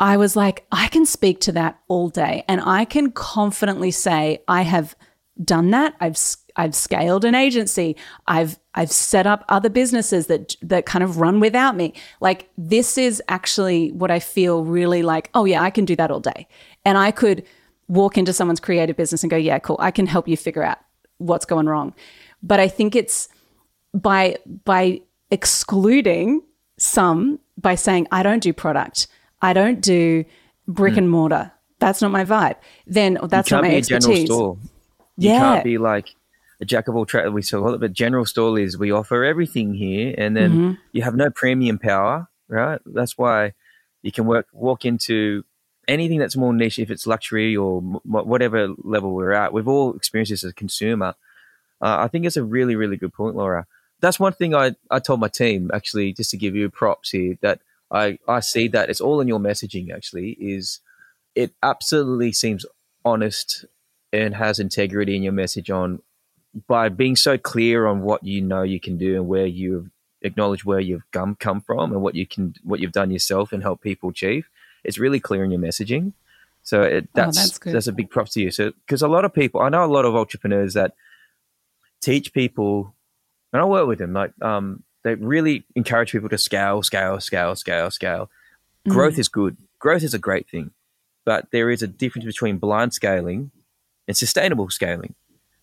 I 0.00 0.16
was 0.16 0.34
like, 0.34 0.66
I 0.72 0.88
can 0.88 1.06
speak 1.06 1.40
to 1.42 1.52
that 1.52 1.78
all 1.86 2.08
day 2.08 2.44
and 2.48 2.60
I 2.60 2.84
can 2.84 3.12
confidently 3.12 3.92
say 3.92 4.42
I 4.48 4.62
have 4.62 4.96
done 5.42 5.70
that. 5.70 5.94
I've 6.00 6.18
I've 6.56 6.74
scaled 6.74 7.24
an 7.24 7.36
agency. 7.36 7.96
I've 8.26 8.58
I've 8.74 8.90
set 8.90 9.26
up 9.26 9.44
other 9.48 9.68
businesses 9.70 10.26
that 10.26 10.56
that 10.62 10.84
kind 10.84 11.04
of 11.04 11.18
run 11.18 11.38
without 11.38 11.76
me. 11.76 11.94
Like 12.20 12.50
this 12.58 12.98
is 12.98 13.22
actually 13.28 13.92
what 13.92 14.10
I 14.10 14.18
feel 14.18 14.64
really 14.64 15.02
like, 15.02 15.30
oh 15.34 15.44
yeah, 15.44 15.62
I 15.62 15.70
can 15.70 15.84
do 15.84 15.94
that 15.94 16.10
all 16.10 16.20
day. 16.20 16.48
And 16.84 16.98
I 16.98 17.12
could 17.12 17.44
walk 17.86 18.18
into 18.18 18.32
someone's 18.32 18.60
creative 18.60 18.96
business 18.96 19.22
and 19.22 19.30
go, 19.30 19.36
yeah, 19.36 19.60
cool. 19.60 19.76
I 19.78 19.92
can 19.92 20.06
help 20.06 20.26
you 20.26 20.36
figure 20.36 20.64
out 20.64 20.78
what's 21.18 21.44
going 21.44 21.66
wrong. 21.66 21.94
But 22.42 22.60
I 22.60 22.68
think 22.68 22.94
it's 22.96 23.28
by 23.94 24.36
by 24.64 25.00
excluding 25.30 26.42
some 26.78 27.38
by 27.60 27.74
saying 27.74 28.06
I 28.12 28.22
don't 28.22 28.42
do 28.42 28.52
product, 28.52 29.08
I 29.42 29.52
don't 29.52 29.80
do 29.80 30.24
brick 30.68 30.96
and 30.96 31.10
mortar. 31.10 31.50
That's 31.80 32.00
not 32.02 32.10
my 32.10 32.24
vibe. 32.24 32.56
Then 32.86 33.18
that's 33.24 33.50
not 33.50 33.62
my 33.64 33.74
expertise. 33.74 34.28
You 34.28 34.58
Yeah. 35.16 35.38
can't 35.40 35.64
be 35.64 35.78
like 35.78 36.14
a 36.60 36.64
jack 36.64 36.88
of 36.88 36.94
all 36.96 37.06
trades. 37.06 37.30
We 37.30 37.42
call 37.42 37.74
it, 37.74 37.80
but 37.80 37.92
general 37.92 38.24
store 38.24 38.58
is 38.58 38.78
we 38.78 38.90
offer 38.92 39.24
everything 39.24 39.74
here, 39.74 40.14
and 40.18 40.36
then 40.36 40.50
Mm-hmm. 40.52 40.72
you 40.92 41.02
have 41.02 41.14
no 41.16 41.30
premium 41.30 41.78
power, 41.78 42.28
right? 42.48 42.80
That's 42.86 43.16
why 43.18 43.54
you 44.02 44.12
can 44.12 44.26
work 44.26 44.46
walk 44.52 44.84
into 44.84 45.44
anything 45.88 46.18
that's 46.18 46.36
more 46.36 46.52
niche, 46.52 46.78
if 46.78 46.90
it's 46.90 47.06
luxury 47.06 47.56
or 47.56 47.78
m- 47.78 48.00
whatever 48.04 48.68
level 48.84 49.14
we're 49.14 49.32
at. 49.32 49.52
We've 49.52 49.66
all 49.68 49.94
experienced 49.94 50.30
this 50.30 50.44
as 50.44 50.50
a 50.50 50.54
consumer. 50.54 51.14
Uh, 51.80 51.96
I 52.00 52.08
think 52.08 52.26
it's 52.26 52.36
a 52.36 52.44
really, 52.44 52.76
really 52.76 52.96
good 52.96 53.12
point, 53.12 53.36
Laura. 53.36 53.66
That's 54.00 54.20
one 54.20 54.32
thing 54.32 54.54
I, 54.54 54.76
I 54.90 54.98
told 55.00 55.20
my 55.20 55.28
team 55.28 55.70
actually, 55.72 56.12
just 56.12 56.30
to 56.30 56.36
give 56.36 56.54
you 56.54 56.70
props 56.70 57.10
here, 57.10 57.36
that 57.40 57.60
I, 57.90 58.18
I 58.28 58.40
see 58.40 58.68
that 58.68 58.90
it's 58.90 59.00
all 59.00 59.20
in 59.20 59.28
your 59.28 59.38
messaging 59.38 59.92
actually, 59.94 60.30
is 60.40 60.80
it 61.34 61.52
absolutely 61.62 62.32
seems 62.32 62.64
honest 63.04 63.64
and 64.12 64.34
has 64.34 64.58
integrity 64.58 65.16
in 65.16 65.22
your 65.22 65.32
message 65.32 65.70
on 65.70 66.00
by 66.66 66.88
being 66.88 67.16
so 67.16 67.38
clear 67.38 67.86
on 67.86 68.02
what 68.02 68.24
you 68.24 68.40
know 68.40 68.62
you 68.62 68.80
can 68.80 68.96
do 68.96 69.16
and 69.16 69.28
where 69.28 69.46
you've 69.46 69.90
acknowledged 70.22 70.64
where 70.64 70.80
you've 70.80 71.08
come, 71.12 71.36
come 71.36 71.60
from 71.60 71.92
and 71.92 72.02
what 72.02 72.14
you 72.14 72.26
can 72.26 72.54
what 72.62 72.80
you've 72.80 72.92
done 72.92 73.10
yourself 73.10 73.52
and 73.52 73.62
help 73.62 73.80
people 73.80 74.10
achieve. 74.10 74.48
It's 74.84 74.98
really 74.98 75.20
clear 75.20 75.44
in 75.44 75.50
your 75.50 75.60
messaging. 75.60 76.12
So 76.62 76.82
it, 76.82 77.08
that's 77.14 77.38
Oh, 77.38 77.40
that's 77.40 77.58
that's 77.58 77.86
a 77.86 77.92
big 77.92 78.10
props 78.10 78.32
to 78.32 78.42
you. 78.42 78.50
So 78.50 78.72
because 78.84 79.02
a 79.02 79.08
lot 79.08 79.24
of 79.24 79.32
people, 79.32 79.60
I 79.60 79.68
know 79.68 79.84
a 79.84 79.86
lot 79.86 80.04
of 80.04 80.16
entrepreneurs 80.16 80.74
that 80.74 80.94
teach 82.00 82.32
people, 82.32 82.94
and 83.52 83.60
I 83.62 83.64
work 83.64 83.86
with 83.86 83.98
them. 83.98 84.12
Like 84.12 84.32
um, 84.42 84.82
they 85.04 85.14
really 85.14 85.64
encourage 85.74 86.12
people 86.12 86.28
to 86.28 86.38
scale, 86.38 86.82
scale, 86.82 87.20
scale, 87.20 87.54
scale, 87.56 87.90
scale. 87.90 88.30
Mm. 88.86 88.92
Growth 88.92 89.18
is 89.18 89.28
good. 89.28 89.56
Growth 89.78 90.02
is 90.02 90.14
a 90.14 90.18
great 90.18 90.48
thing, 90.48 90.70
but 91.24 91.48
there 91.52 91.70
is 91.70 91.82
a 91.82 91.86
difference 91.86 92.24
between 92.26 92.58
blind 92.58 92.94
scaling 92.94 93.50
and 94.06 94.16
sustainable 94.16 94.70
scaling, 94.70 95.14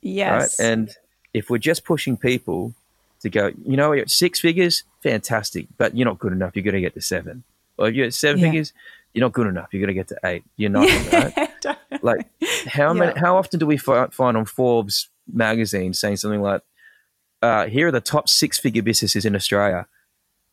Yes. 0.01 0.59
right? 0.59 0.65
And 0.67 0.95
if 1.33 1.49
we're 1.49 1.57
just 1.57 1.83
pushing 1.83 2.15
people 2.15 2.73
to 3.21 3.29
go, 3.29 3.51
you 3.65 3.75
know, 3.75 3.91
you're 3.91 4.03
at 4.03 4.09
six 4.11 4.39
figures, 4.39 4.83
fantastic, 5.01 5.67
but 5.77 5.95
you're 5.97 6.05
not 6.05 6.19
good 6.19 6.31
enough. 6.31 6.55
You're 6.55 6.63
going 6.63 6.75
to 6.75 6.81
get 6.81 6.93
to 6.93 7.01
seven. 7.01 7.43
Or 7.77 7.87
if 7.89 7.95
you're 7.95 8.05
at 8.05 8.13
seven 8.13 8.39
Yeah. 8.39 8.47
figures, 8.47 8.73
you're 9.13 9.25
not 9.25 9.33
good 9.33 9.47
enough. 9.47 9.69
You're 9.73 9.81
going 9.81 9.87
to 9.87 9.93
get 9.93 10.07
to 10.09 10.19
eight. 10.23 10.43
You're 10.57 10.69
not. 10.69 10.87
right? 11.13 11.49
like 12.03 12.27
how 12.67 12.93
many 12.93 13.17
how 13.19 13.37
often 13.37 13.59
do 13.59 13.65
we 13.65 13.77
find 13.77 14.11
on 14.37 14.45
forbes 14.45 15.09
magazine 15.31 15.93
saying 15.93 16.17
something 16.17 16.41
like 16.41 16.61
uh, 17.41 17.65
here 17.67 17.87
are 17.87 17.91
the 17.91 18.01
top 18.01 18.27
six 18.29 18.57
figure 18.57 18.81
businesses 18.81 19.25
in 19.25 19.35
australia. 19.35 19.87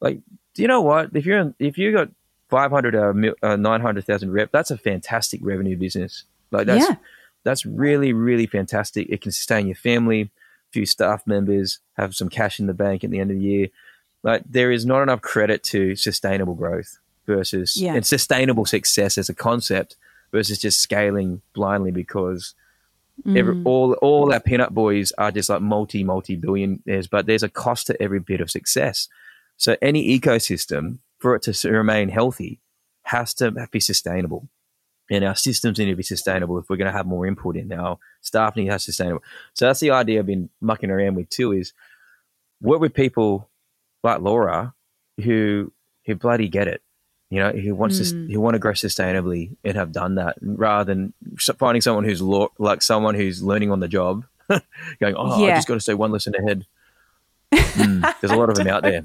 Like 0.01 0.19
do 0.55 0.63
you 0.63 0.69
know 0.69 0.83
what? 0.83 1.11
If 1.15 1.25
you're 1.25 1.39
in, 1.39 1.55
if 1.59 1.79
you 1.79 1.93
got 1.93 2.09
500 2.51 2.95
or 2.95 3.15
mil- 3.15 3.35
uh, 3.43 3.57
900000 3.57 4.31
rep 4.31 4.51
that's 4.53 4.71
a 4.71 4.77
fantastic 4.79 5.41
revenue 5.43 5.77
business. 5.77 6.25
Like 6.51 6.67
that's 6.67 6.87
Yeah. 6.89 6.97
that's 7.45 7.65
really 7.65 8.13
really 8.13 8.47
fantastic. 8.47 9.09
It 9.09 9.21
can 9.23 9.33
sustain 9.33 9.67
your 9.67 9.77
family. 9.77 10.31
Few 10.73 10.87
staff 10.87 11.27
members 11.27 11.79
have 11.97 12.15
some 12.15 12.29
cash 12.29 12.59
in 12.61 12.67
the 12.67 12.75
bank 12.75 13.05
at 13.05 13.11
the 13.11 13.19
end 13.21 13.31
of 13.31 13.37
the 13.39 13.43
year. 13.43 13.69
Like 14.23 14.43
there 14.49 14.71
is 14.71 14.85
not 14.87 15.03
enough 15.03 15.21
credit 15.23 15.63
to 15.65 15.97
sustainable 15.97 16.55
growth 16.55 16.99
versus 17.27 17.77
Yeah. 17.81 17.95
and 17.95 18.05
sustainable 18.07 18.67
success 18.67 19.17
as 19.17 19.29
a 19.29 19.35
concept 19.35 19.97
versus 20.33 20.59
just 20.59 20.81
scaling 20.81 21.41
blindly 21.55 21.91
because 21.93 22.55
every, 23.37 23.55
Mm. 23.55 23.67
all 23.67 23.93
all 23.95 24.33
our 24.33 24.41
peanut 24.41 24.75
boys 24.75 25.13
are 25.19 25.31
just 25.31 25.49
like 25.49 25.63
multi 25.63 26.03
multi 26.05 26.37
billionaires, 26.37 27.07
but 27.07 27.27
there's 27.27 27.43
a 27.43 27.49
cost 27.49 27.87
to 27.89 28.03
every 28.03 28.21
bit 28.21 28.41
of 28.41 28.51
success. 28.51 29.09
So 29.57 29.77
any 29.83 30.19
ecosystem 30.19 30.99
for 31.19 31.35
it 31.37 31.43
to 31.43 31.71
remain 31.71 32.09
healthy 32.09 32.61
has 33.05 33.35
to 33.35 33.51
be 33.71 33.81
sustainable, 33.81 34.49
and 35.11 35.25
our 35.25 35.37
systems 35.37 35.79
need 35.79 35.87
to 35.91 35.97
be 35.97 36.03
sustainable 36.03 36.59
if 36.59 36.69
we're 36.69 36.77
going 36.77 36.91
to 36.91 36.97
have 36.97 37.07
more 37.07 37.27
input 37.27 37.57
in. 37.57 37.73
Our 37.73 37.99
staff 38.23 38.57
need 38.57 38.67
to 38.67 38.73
have 38.73 38.83
sustainable. 38.83 39.23
So 39.55 39.67
that's 39.67 39.81
the 39.81 39.91
idea 39.91 40.19
I've 40.19 40.27
been 40.27 40.51
mucking 40.61 40.91
around 40.91 41.15
with 41.17 41.29
too. 41.29 41.53
Is 41.53 41.73
work 42.61 42.81
with 42.81 42.95
people 42.95 43.49
like 44.03 44.21
Laura 44.21 44.75
who 45.23 45.73
who 46.07 46.15
bloody 46.17 46.49
get 46.49 46.67
it 46.67 46.83
you 47.33 47.41
know 47.41 47.51
who 47.51 47.75
wants 47.75 47.99
to 47.99 48.15
who 48.31 48.41
want 48.41 48.55
to 48.55 48.59
grow 48.59 48.73
sustainably 48.73 49.57
and 49.65 49.75
have 49.75 49.91
done 49.91 50.17
that 50.17 50.37
rather 50.43 50.85
than 50.85 51.15
finding 51.57 51.81
someone 51.81 52.05
who's 52.05 52.21
lo- 52.21 52.53
like 52.59 52.83
someone 52.83 53.15
who's 53.15 53.43
learning 53.43 53.71
on 53.71 53.81
the 53.81 53.89
job 53.89 54.25
going 55.01 55.15
oh 55.17 55.45
i 55.45 55.51
just 55.51 55.67
got 55.67 55.75
to 55.75 55.81
stay 55.81 55.95
one 55.95 56.13
lesson 56.13 56.35
ahead. 56.39 56.67
Mm, 57.53 58.15
there's 58.21 58.33
a 58.33 58.37
lot 58.37 58.49
of 58.51 58.57
them 58.57 58.69
out 58.69 58.83
there. 58.83 59.03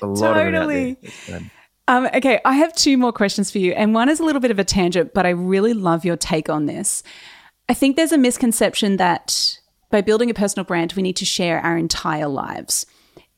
A 0.00 0.06
lot 0.06 0.36
of 0.36 0.44
them 0.44 0.54
out 0.54 0.68
there. 0.68 1.36
Um, 1.36 1.50
Um, 1.88 2.08
okay, 2.14 2.40
I 2.44 2.54
have 2.54 2.74
two 2.74 2.96
more 2.96 3.12
questions 3.12 3.50
for 3.50 3.58
you. 3.58 3.72
And 3.72 3.92
one 3.92 4.08
is 4.08 4.20
a 4.20 4.24
little 4.24 4.40
bit 4.40 4.50
of 4.50 4.58
a 4.58 4.64
tangent, 4.64 5.12
but 5.14 5.26
I 5.26 5.30
really 5.30 5.74
love 5.74 6.04
your 6.04 6.16
take 6.16 6.48
on 6.48 6.66
this. 6.66 7.02
I 7.68 7.74
think 7.74 7.96
there's 7.96 8.12
a 8.12 8.18
misconception 8.18 8.98
that 8.98 9.58
by 9.90 10.00
building 10.00 10.30
a 10.30 10.34
personal 10.34 10.64
brand, 10.64 10.92
we 10.92 11.02
need 11.02 11.16
to 11.16 11.24
share 11.24 11.60
our 11.60 11.76
entire 11.76 12.28
lives. 12.28 12.86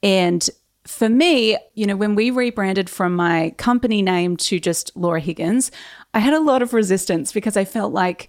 And 0.02 0.48
for 0.86 1.08
me, 1.08 1.56
you 1.74 1.86
know, 1.86 1.96
when 1.96 2.14
we 2.14 2.30
rebranded 2.30 2.90
from 2.90 3.16
my 3.16 3.54
company 3.56 4.02
name 4.02 4.36
to 4.36 4.60
just 4.60 4.94
Laura 4.94 5.20
Higgins, 5.20 5.70
I 6.12 6.18
had 6.18 6.34
a 6.34 6.40
lot 6.40 6.62
of 6.62 6.74
resistance 6.74 7.32
because 7.32 7.56
I 7.56 7.64
felt 7.64 7.92
like, 7.92 8.28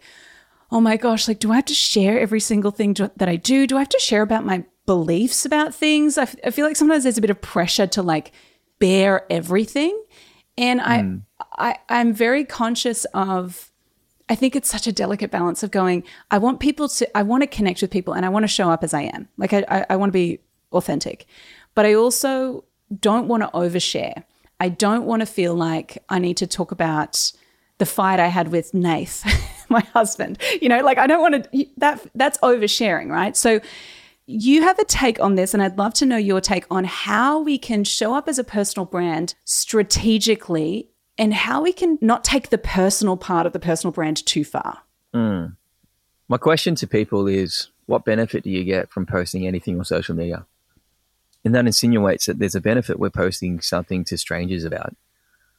oh 0.71 0.79
my 0.79 0.97
gosh, 0.97 1.27
like, 1.27 1.39
do 1.39 1.51
I 1.51 1.55
have 1.55 1.65
to 1.65 1.73
share 1.73 2.19
every 2.19 2.39
single 2.39 2.71
thing 2.71 2.93
do- 2.93 3.11
that 3.17 3.29
I 3.29 3.35
do? 3.35 3.67
Do 3.67 3.75
I 3.75 3.79
have 3.79 3.89
to 3.89 3.99
share 3.99 4.21
about 4.21 4.45
my 4.45 4.63
beliefs 4.85 5.45
about 5.45 5.75
things? 5.75 6.17
I, 6.17 6.23
f- 6.23 6.35
I 6.45 6.51
feel 6.51 6.65
like 6.65 6.75
sometimes 6.75 7.03
there's 7.03 7.17
a 7.17 7.21
bit 7.21 7.29
of 7.29 7.41
pressure 7.41 7.87
to 7.87 8.01
like 8.01 8.31
bear 8.79 9.25
everything. 9.29 10.01
And 10.57 10.79
I, 10.79 11.01
hmm. 11.01 11.17
I, 11.53 11.75
I'm 11.89 12.13
very 12.13 12.45
conscious 12.45 13.05
of, 13.13 13.71
I 14.29 14.35
think 14.35 14.55
it's 14.55 14.69
such 14.69 14.87
a 14.87 14.91
delicate 14.91 15.29
balance 15.29 15.61
of 15.61 15.71
going, 15.71 16.03
I 16.31 16.37
want 16.37 16.59
people 16.59 16.87
to, 16.87 17.17
I 17.17 17.23
want 17.23 17.43
to 17.43 17.47
connect 17.47 17.81
with 17.81 17.91
people 17.91 18.13
and 18.13 18.25
I 18.25 18.29
want 18.29 18.43
to 18.43 18.47
show 18.47 18.71
up 18.71 18.83
as 18.83 18.93
I 18.93 19.03
am. 19.03 19.27
Like, 19.37 19.53
I, 19.53 19.65
I, 19.67 19.85
I 19.91 19.95
want 19.97 20.09
to 20.09 20.13
be 20.13 20.39
authentic, 20.71 21.25
but 21.75 21.85
I 21.85 21.93
also 21.93 22.63
don't 22.99 23.27
want 23.27 23.43
to 23.43 23.49
overshare. 23.49 24.23
I 24.59 24.69
don't 24.69 25.05
want 25.05 25.19
to 25.19 25.25
feel 25.25 25.53
like 25.53 26.03
I 26.09 26.19
need 26.19 26.37
to 26.37 26.47
talk 26.47 26.71
about 26.71 27.31
the 27.77 27.85
fight 27.85 28.19
I 28.19 28.27
had 28.27 28.51
with 28.51 28.73
Nath, 28.73 29.23
my 29.69 29.81
husband. 29.93 30.41
You 30.61 30.69
know, 30.69 30.81
like 30.81 30.97
I 30.97 31.07
don't 31.07 31.21
want 31.21 31.51
to 31.51 31.65
that 31.77 32.05
that's 32.15 32.37
oversharing, 32.39 33.09
right? 33.09 33.35
So 33.35 33.59
you 34.27 34.63
have 34.63 34.79
a 34.79 34.85
take 34.85 35.19
on 35.19 35.35
this, 35.35 35.53
and 35.53 35.61
I'd 35.61 35.77
love 35.77 35.93
to 35.95 36.05
know 36.05 36.17
your 36.17 36.41
take 36.41 36.65
on 36.71 36.85
how 36.85 37.39
we 37.41 37.57
can 37.57 37.83
show 37.83 38.15
up 38.15 38.27
as 38.27 38.39
a 38.39 38.43
personal 38.43 38.85
brand 38.85 39.35
strategically 39.43 40.89
and 41.17 41.33
how 41.33 41.61
we 41.61 41.71
can 41.71 41.97
not 42.01 42.23
take 42.23 42.49
the 42.49 42.57
personal 42.57 43.17
part 43.17 43.45
of 43.45 43.53
the 43.53 43.59
personal 43.59 43.91
brand 43.91 44.25
too 44.25 44.43
far. 44.43 44.79
Mm. 45.13 45.55
My 46.27 46.37
question 46.37 46.75
to 46.75 46.87
people 46.87 47.27
is 47.27 47.69
what 47.85 48.03
benefit 48.03 48.43
do 48.43 48.49
you 48.49 48.63
get 48.63 48.89
from 48.89 49.05
posting 49.05 49.45
anything 49.45 49.77
on 49.77 49.85
social 49.85 50.15
media? 50.15 50.45
And 51.45 51.53
that 51.53 51.67
insinuates 51.67 52.25
that 52.25 52.39
there's 52.39 52.55
a 52.55 52.61
benefit 52.61 52.99
we're 52.99 53.11
posting 53.11 53.61
something 53.61 54.03
to 54.05 54.17
strangers 54.17 54.65
about. 54.65 54.95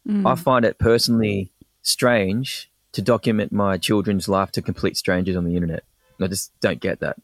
Mm. 0.07 0.31
I 0.31 0.35
find 0.35 0.65
it 0.65 0.79
personally 0.79 1.53
strange 1.83 2.69
to 2.93 3.03
document 3.03 3.53
my 3.53 3.79
children's 3.79 4.29
life 4.29 4.51
to 4.53 4.63
complete 4.63 4.97
strangers 4.97 5.37
on 5.37 5.45
the 5.45 5.55
internet. 5.55 5.85
I 6.21 6.27
just 6.27 6.53
don't 6.61 6.81
get 6.81 7.01
that. 7.01 7.17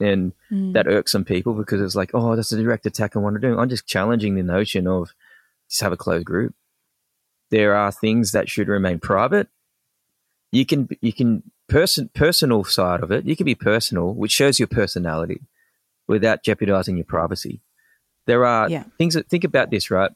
And 0.00 0.32
mm. 0.50 0.72
that 0.72 0.88
irks 0.88 1.12
some 1.12 1.24
people 1.24 1.54
because 1.54 1.80
it's 1.80 1.94
like, 1.94 2.10
oh, 2.14 2.34
that's 2.34 2.50
a 2.52 2.60
direct 2.60 2.84
attack 2.84 3.14
on 3.14 3.22
what 3.22 3.34
I'm 3.34 3.40
doing. 3.40 3.58
I'm 3.58 3.68
just 3.68 3.86
challenging 3.86 4.34
the 4.34 4.42
notion 4.42 4.88
of 4.88 5.12
just 5.68 5.82
have 5.82 5.92
a 5.92 5.96
closed 5.96 6.24
group. 6.24 6.54
There 7.50 7.76
are 7.76 7.92
things 7.92 8.32
that 8.32 8.48
should 8.48 8.68
remain 8.68 8.98
private. 8.98 9.48
You 10.50 10.66
can 10.66 10.88
you 11.00 11.12
can 11.12 11.42
person 11.68 12.10
personal 12.14 12.64
side 12.64 13.02
of 13.02 13.12
it. 13.12 13.24
You 13.24 13.36
can 13.36 13.44
be 13.44 13.54
personal, 13.54 14.14
which 14.14 14.32
shows 14.32 14.58
your 14.58 14.68
personality, 14.68 15.42
without 16.06 16.42
jeopardizing 16.42 16.96
your 16.96 17.04
privacy. 17.04 17.60
There 18.26 18.44
are 18.46 18.68
yeah. 18.68 18.84
things 18.98 19.14
that 19.14 19.28
think 19.28 19.44
about 19.44 19.70
this, 19.70 19.90
right? 19.90 20.10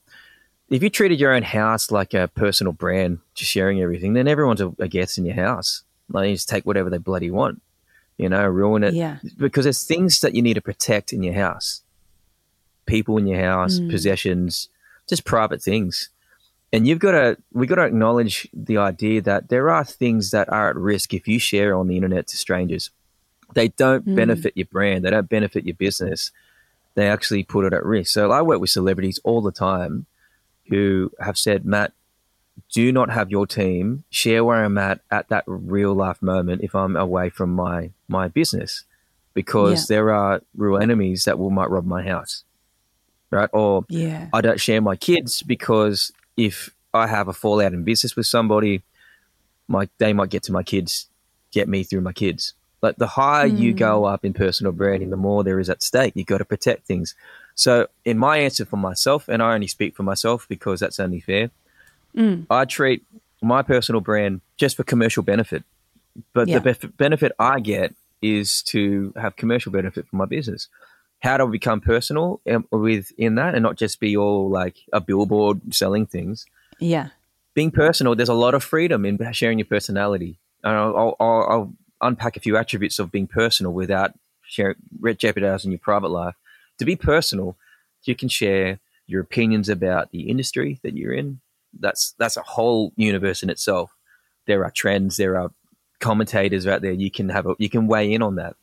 If 0.71 0.83
you 0.83 0.91
treated 0.91 1.19
your 1.19 1.35
own 1.35 1.43
house 1.43 1.91
like 1.91 2.15
a 2.15 2.29
personal 2.29 2.73
brand, 2.73 3.19
just 3.35 3.51
sharing 3.51 3.81
everything, 3.81 4.13
then 4.13 4.29
everyone's 4.29 4.61
a, 4.61 4.73
a 4.79 4.89
guest 4.89 5.19
in 5.19 5.25
your 5.25 5.35
house. 5.37 5.83
Like 6.11 6.29
you 6.29 6.35
just 6.35 6.49
take 6.49 6.65
whatever 6.67 6.91
they 6.91 6.99
bloody 6.99 7.31
want 7.31 7.63
you 8.19 8.29
know, 8.29 8.45
ruin 8.49 8.83
it. 8.83 8.95
Yeah. 8.95 9.19
Because 9.37 9.65
there's 9.65 9.85
things 9.85 10.19
that 10.21 10.35
you 10.35 10.43
need 10.43 10.55
to 10.55 10.61
protect 10.61 11.13
in 11.13 11.23
your 11.23 11.35
house 11.35 11.83
people 12.89 13.19
in 13.19 13.27
your 13.27 13.41
house, 13.41 13.79
mm. 13.79 13.91
possessions, 13.91 14.69
just 15.09 15.25
private 15.25 15.63
things. 15.63 16.09
And 16.73 16.87
you've 16.89 16.99
got 16.99 17.13
to, 17.13 17.37
we've 17.53 17.69
got 17.69 17.77
to 17.77 17.85
acknowledge 17.85 18.49
the 18.53 18.79
idea 18.79 19.23
that 19.23 19.49
there 19.49 19.71
are 19.71 19.85
things 19.85 20.33
that 20.33 20.49
are 20.49 20.71
at 20.71 20.77
risk 20.77 21.15
if 21.15 21.29
you 21.29 21.39
share 21.39 21.75
on 21.75 21.87
the 21.87 21.97
internet 21.97 22.27
to 22.29 22.37
strangers. 22.37 22.91
They 23.55 23.69
don't 23.69 24.07
mm. 24.07 24.17
benefit 24.17 24.55
your 24.57 24.67
brand, 24.67 25.05
they 25.05 25.11
don't 25.11 25.29
benefit 25.29 25.65
your 25.65 25.77
business. 25.77 26.33
They 26.99 27.09
actually 27.09 27.45
put 27.45 27.65
it 27.65 27.73
at 27.73 27.85
risk. 27.85 28.13
So 28.13 28.33
I 28.33 28.43
work 28.43 28.59
with 28.59 28.71
celebrities 28.71 29.21
all 29.23 29.41
the 29.41 29.53
time 29.53 30.07
who 30.67 31.13
have 31.21 31.39
said, 31.39 31.65
Matt, 31.65 31.93
do 32.73 32.91
not 32.91 33.09
have 33.09 33.31
your 33.31 33.47
team 33.47 34.03
share 34.11 34.43
where 34.43 34.65
I'm 34.65 34.77
at 34.79 35.01
at 35.09 35.29
that 35.29 35.45
real 35.47 35.95
life 35.95 36.21
moment 36.21 36.63
if 36.65 36.75
I'm 36.75 36.97
away 36.97 37.31
from 37.31 37.55
my 37.55 37.93
my 38.09 38.27
business, 38.27 38.83
because 39.33 39.89
yeah. 39.89 39.95
there 39.95 40.13
are 40.13 40.43
real 40.57 40.77
enemies 40.77 41.23
that 41.23 41.39
will 41.39 41.51
might 41.51 41.71
rob 41.71 41.87
my 41.87 42.03
house, 42.03 42.43
right? 43.31 43.49
Or 43.53 43.85
yeah. 43.89 44.29
I 44.33 44.41
don't 44.41 44.61
share 44.61 44.81
my 44.81 44.97
kids 44.97 45.45
because 45.45 46.11
if 46.37 46.75
I 46.93 47.07
have 47.07 47.29
a 47.29 47.33
fallout 47.33 47.75
in 47.75 47.85
business 47.85 48.17
with 48.17 48.27
somebody, 48.27 48.83
my 49.69 49.89
they 49.99 50.13
might 50.13 50.31
get 50.31 50.43
to 50.45 50.53
my 50.53 50.65
kids, 50.65 51.07
get 51.53 51.69
me 51.69 51.85
through 51.85 52.01
my 52.01 52.13
kids. 52.13 52.55
Like 52.81 52.97
the 52.97 53.07
higher 53.07 53.49
mm. 53.49 53.59
you 53.59 53.73
go 53.73 54.03
mm. 54.03 54.13
up 54.13 54.25
in 54.25 54.33
personal 54.35 54.73
branding, 54.73 55.11
the 55.11 55.17
more 55.17 55.43
there 55.43 55.59
is 55.59 55.69
at 55.69 55.83
stake. 55.83 56.13
You've 56.15 56.27
got 56.27 56.39
to 56.39 56.45
protect 56.45 56.87
things. 56.87 57.15
So, 57.55 57.89
in 58.05 58.19
my 58.19 58.39
answer 58.39 58.65
for 58.65 58.77
myself, 58.77 59.29
and 59.29 59.43
I 59.43 59.55
only 59.55 59.67
speak 59.67 59.97
for 59.97 60.05
myself 60.05 60.47
because 60.49 60.79
that's 60.79 61.01
only 61.01 61.21
fair, 61.21 61.51
Mm. 62.17 62.47
I 62.51 62.65
treat 62.65 63.05
my 63.43 63.63
personal 63.63 64.01
brand 64.01 64.41
just 64.57 64.77
for 64.77 64.83
commercial 64.83 65.23
benefit, 65.23 65.65
but 66.33 66.49
yeah. 66.49 66.59
the 66.59 66.71
bef- 66.71 66.97
benefit 66.97 67.33
I 67.39 67.61
get 67.61 67.95
is 68.21 68.63
to 68.65 69.13
have 69.17 69.37
commercial 69.37 69.71
benefit 69.71 70.09
for 70.09 70.17
my 70.17 70.25
business. 70.25 70.69
How 71.21 71.37
do 71.37 71.47
I 71.47 71.51
become 71.51 71.81
personal 71.81 72.41
within 72.71 73.37
that 73.37 73.55
and 73.55 73.63
not 73.63 73.77
just 73.77 74.01
be 74.01 74.17
all 74.17 74.51
like 74.51 74.77
a 74.93 75.01
billboard 75.01 75.75
selling 75.75 76.07
things? 76.07 76.47
Yeah. 76.81 77.09
Being 77.55 77.71
personal, 77.71 78.15
there's 78.15 78.29
a 78.29 78.35
lot 78.35 78.55
of 78.55 78.63
freedom 78.63 79.05
in 79.05 79.19
sharing 79.33 79.59
your 79.59 79.67
personality. 79.67 80.39
And 80.63 80.77
I'll, 80.77 81.17
I'll, 81.19 81.47
I'll 81.49 81.73
unpack 82.01 82.37
a 82.37 82.41
few 82.41 82.57
attributes 82.57 82.99
of 82.99 83.11
being 83.11 83.27
personal 83.27 83.73
without 83.73 84.13
sharing, 84.43 84.77
jeopardizing 85.17 85.71
your 85.71 85.79
private 85.79 86.09
life. 86.09 86.35
To 86.79 86.85
be 86.85 86.97
personal, 86.97 87.57
you 88.05 88.15
can 88.15 88.29
share 88.29 88.79
your 89.07 89.21
opinions 89.21 89.69
about 89.69 90.11
the 90.13 90.29
industry 90.29 90.79
that 90.83 90.95
you're 90.95 91.15
in, 91.15 91.41
that's 91.79 92.15
that's 92.19 92.37
a 92.37 92.43
whole 92.43 92.93
universe 92.97 93.43
in 93.43 93.51
itself. 93.51 93.95
There 94.47 94.65
are 94.65 94.71
trends, 94.71 95.17
there 95.17 95.39
are 95.39 95.51
commentators 95.99 96.67
out 96.67 96.83
there. 96.83 96.93
You 96.93 97.11
can 97.11 97.29
have 97.29 97.47
a, 97.47 97.55
you 97.59 97.69
can 97.69 97.87
weigh 97.87 98.13
in 98.13 98.23
on 98.23 98.37
that. 98.37 98.57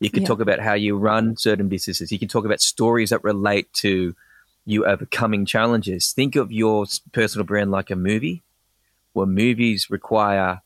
You 0.00 0.10
can 0.10 0.22
yeah. 0.22 0.28
talk 0.28 0.40
about 0.40 0.58
how 0.58 0.74
you 0.74 0.96
run 0.96 1.36
certain 1.36 1.68
businesses. 1.68 2.10
You 2.10 2.18
can 2.18 2.28
talk 2.28 2.44
about 2.44 2.60
stories 2.60 3.10
that 3.10 3.22
relate 3.22 3.72
to 3.74 4.16
you 4.64 4.84
overcoming 4.84 5.46
challenges. 5.46 6.12
Think 6.12 6.34
of 6.34 6.50
your 6.50 6.86
personal 7.12 7.46
brand 7.46 7.70
like 7.70 7.90
a 7.90 7.96
movie, 7.96 8.42
where 9.12 9.26
movies 9.26 9.90
require 9.90 10.60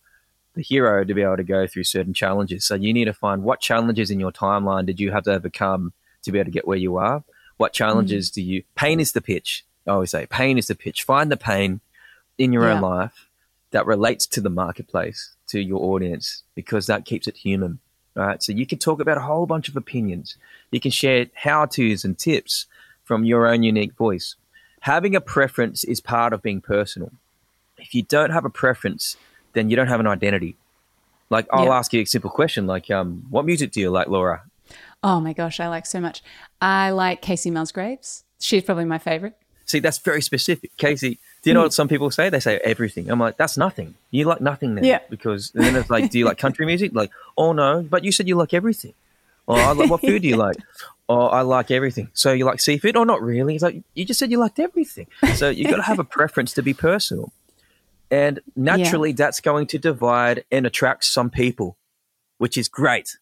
the 0.56 0.62
hero 0.62 1.04
to 1.04 1.14
be 1.14 1.22
able 1.22 1.36
to 1.36 1.44
go 1.44 1.66
through 1.66 1.84
certain 1.84 2.14
challenges. 2.14 2.64
So 2.64 2.74
you 2.74 2.92
need 2.92 3.04
to 3.04 3.12
find 3.12 3.44
what 3.44 3.60
challenges 3.60 4.10
in 4.10 4.18
your 4.18 4.32
timeline 4.32 4.86
did 4.86 4.98
you 4.98 5.12
have 5.12 5.24
to 5.24 5.34
overcome 5.34 5.92
to 6.22 6.32
be 6.32 6.38
able 6.38 6.46
to 6.46 6.50
get 6.50 6.66
where 6.66 6.78
you 6.78 6.96
are. 6.96 7.22
What 7.58 7.72
challenges 7.72 8.30
mm. 8.30 8.34
do 8.34 8.42
you? 8.42 8.62
Pain 8.74 8.98
is 8.98 9.12
the 9.12 9.20
pitch. 9.20 9.64
I 9.86 9.92
always 9.92 10.10
say 10.10 10.26
pain 10.26 10.58
is 10.58 10.66
the 10.66 10.74
pitch. 10.74 11.04
Find 11.04 11.30
the 11.30 11.36
pain 11.36 11.80
in 12.38 12.52
your 12.52 12.64
yeah. 12.64 12.74
own 12.74 12.80
life 12.80 13.28
that 13.70 13.86
relates 13.86 14.26
to 14.26 14.40
the 14.40 14.50
marketplace, 14.50 15.36
to 15.48 15.60
your 15.60 15.80
audience, 15.80 16.42
because 16.54 16.86
that 16.86 17.04
keeps 17.04 17.28
it 17.28 17.36
human. 17.36 17.78
Right. 18.14 18.42
So 18.42 18.52
you 18.52 18.66
can 18.66 18.78
talk 18.78 18.98
about 19.00 19.18
a 19.18 19.22
whole 19.22 19.44
bunch 19.44 19.68
of 19.68 19.76
opinions. 19.76 20.38
You 20.70 20.80
can 20.80 20.90
share 20.90 21.26
how 21.34 21.66
to's 21.66 22.02
and 22.02 22.18
tips 22.18 22.64
from 23.04 23.24
your 23.24 23.46
own 23.46 23.62
unique 23.62 23.92
voice. 23.92 24.36
Having 24.80 25.14
a 25.16 25.20
preference 25.20 25.84
is 25.84 26.00
part 26.00 26.32
of 26.32 26.42
being 26.42 26.62
personal. 26.62 27.12
If 27.76 27.94
you 27.94 28.02
don't 28.02 28.30
have 28.30 28.46
a 28.46 28.50
preference, 28.50 29.18
then 29.56 29.70
you 29.70 29.76
don't 29.76 29.88
have 29.88 30.00
an 30.00 30.06
identity. 30.06 30.54
Like 31.30 31.46
I'll 31.50 31.64
yeah. 31.64 31.78
ask 31.78 31.92
you 31.92 32.02
a 32.02 32.04
simple 32.04 32.30
question 32.30 32.66
like, 32.66 32.90
um, 32.90 33.24
what 33.30 33.44
music 33.44 33.72
do 33.72 33.80
you 33.80 33.90
like, 33.90 34.06
Laura? 34.06 34.44
Oh 35.02 35.20
my 35.20 35.32
gosh, 35.32 35.58
I 35.58 35.68
like 35.68 35.86
so 35.86 36.00
much. 36.00 36.22
I 36.60 36.90
like 36.90 37.22
Kacey 37.22 37.50
Musgraves. 37.50 38.24
She's 38.38 38.62
probably 38.62 38.84
my 38.84 38.98
favorite. 38.98 39.36
See, 39.64 39.80
that's 39.80 39.98
very 39.98 40.22
specific. 40.22 40.76
Kacey. 40.76 41.18
do 41.42 41.50
you 41.50 41.54
know 41.54 41.60
mm. 41.60 41.64
what 41.64 41.74
some 41.74 41.88
people 41.88 42.10
say? 42.12 42.28
They 42.28 42.38
say 42.38 42.58
everything. 42.58 43.10
I'm 43.10 43.18
like, 43.18 43.36
that's 43.36 43.56
nothing. 43.56 43.94
You 44.12 44.26
like 44.26 44.40
nothing 44.40 44.76
then. 44.76 44.84
Yeah. 44.84 45.00
Because 45.10 45.50
then 45.50 45.74
it's 45.74 45.90
like, 45.90 46.10
do 46.10 46.18
you 46.20 46.24
like 46.24 46.38
country 46.38 46.66
music? 46.72 46.92
Like, 46.94 47.10
oh 47.36 47.52
no, 47.52 47.82
but 47.82 48.04
you 48.04 48.12
said 48.12 48.28
you 48.28 48.36
like 48.36 48.54
everything. 48.54 48.94
Or 49.48 49.58
I 49.58 49.72
like, 49.72 49.90
what 49.90 50.00
food 50.00 50.22
do 50.22 50.28
you 50.28 50.36
like? 50.36 50.56
Oh, 51.08 51.26
I 51.26 51.42
like 51.42 51.70
everything. 51.70 52.08
So 52.14 52.32
you 52.32 52.44
like 52.44 52.60
seafood? 52.60 52.96
Oh, 52.96 53.04
not 53.04 53.22
really. 53.22 53.54
It's 53.54 53.62
like, 53.62 53.80
you 53.94 54.04
just 54.04 54.18
said 54.18 54.32
you 54.32 54.38
liked 54.38 54.58
everything. 54.58 55.06
So 55.36 55.48
you've 55.48 55.70
got 55.70 55.76
to 55.76 55.82
have 55.92 56.00
a 56.00 56.04
preference 56.04 56.52
to 56.54 56.62
be 56.62 56.74
personal. 56.74 57.30
And 58.10 58.40
naturally, 58.54 59.10
yeah. 59.10 59.16
that's 59.16 59.40
going 59.40 59.66
to 59.68 59.78
divide 59.78 60.44
and 60.50 60.66
attract 60.66 61.04
some 61.04 61.30
people, 61.30 61.76
which 62.38 62.56
is 62.56 62.68
great. 62.68 63.18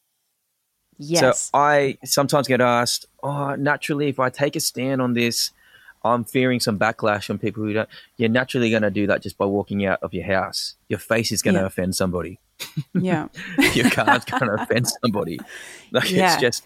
Yes. 0.99 1.45
So 1.45 1.59
I 1.59 1.99
sometimes 2.05 2.49
get 2.49 2.61
asked, 2.61 3.07
oh, 3.23 3.55
naturally, 3.57 4.09
if 4.09 4.21
I 4.21 4.31
take 4.31 4.57
a 4.57 4.61
stand 4.61 5.03
on 5.03 5.15
this, 5.15 5.51
I'm 6.05 6.25
fearing 6.25 6.61
some 6.61 6.79
backlash 6.79 7.25
from 7.25 7.39
people 7.39 7.65
who 7.65 7.73
don't. 7.73 7.89
You're 8.19 8.29
naturally 8.29 8.71
going 8.71 8.83
to 8.83 8.91
do 8.91 9.07
that 9.07 9.23
just 9.23 9.39
by 9.39 9.47
walking 9.47 9.87
out 9.87 10.01
of 10.03 10.13
your 10.13 10.27
house. 10.27 10.75
Your 10.89 10.99
face 10.99 11.33
is 11.33 11.41
going 11.41 11.55
to 11.55 11.61
yeah. 11.61 11.67
offend 11.67 11.97
somebody. 11.97 12.41
Yeah, 12.95 13.29
your 13.75 13.91
car's 13.91 14.25
going 14.31 14.47
to 14.47 14.63
offend 14.63 14.87
somebody. 15.03 15.41
Like 15.91 16.11
yeah. 16.11 16.33
it's 16.33 16.41
just, 16.41 16.65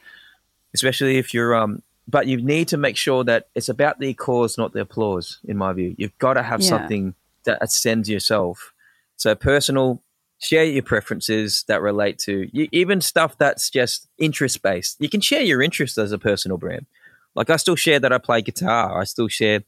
especially 0.74 1.16
if 1.16 1.32
you're 1.32 1.54
um. 1.54 1.82
But 2.06 2.26
you 2.26 2.40
need 2.40 2.68
to 2.68 2.78
make 2.78 2.96
sure 2.96 3.24
that 3.24 3.48
it's 3.54 3.68
about 3.68 3.98
the 3.98 4.14
cause, 4.14 4.56
not 4.56 4.72
the 4.72 4.80
applause. 4.80 5.38
In 5.44 5.56
my 5.58 5.72
view, 5.72 5.94
you've 5.98 6.16
got 6.18 6.34
to 6.34 6.42
have 6.42 6.60
yeah. 6.60 6.68
something 6.68 7.14
that 7.44 7.58
ascends 7.60 8.08
yourself. 8.08 8.72
So 9.16 9.34
personal, 9.34 10.02
share 10.38 10.64
your 10.64 10.82
preferences 10.82 11.64
that 11.68 11.82
relate 11.82 12.18
to 12.20 12.48
you, 12.52 12.68
even 12.72 13.00
stuff 13.00 13.36
that's 13.38 13.70
just 13.70 14.08
interest 14.18 14.62
based. 14.62 14.96
You 15.00 15.08
can 15.08 15.20
share 15.20 15.42
your 15.42 15.60
interest 15.60 15.98
as 15.98 16.12
a 16.12 16.18
personal 16.18 16.58
brand. 16.58 16.86
Like 17.34 17.50
I 17.50 17.56
still 17.56 17.76
share 17.76 18.00
that 18.00 18.12
I 18.12 18.18
play 18.18 18.42
guitar. 18.42 19.00
I 19.00 19.04
still 19.04 19.28
share, 19.28 19.62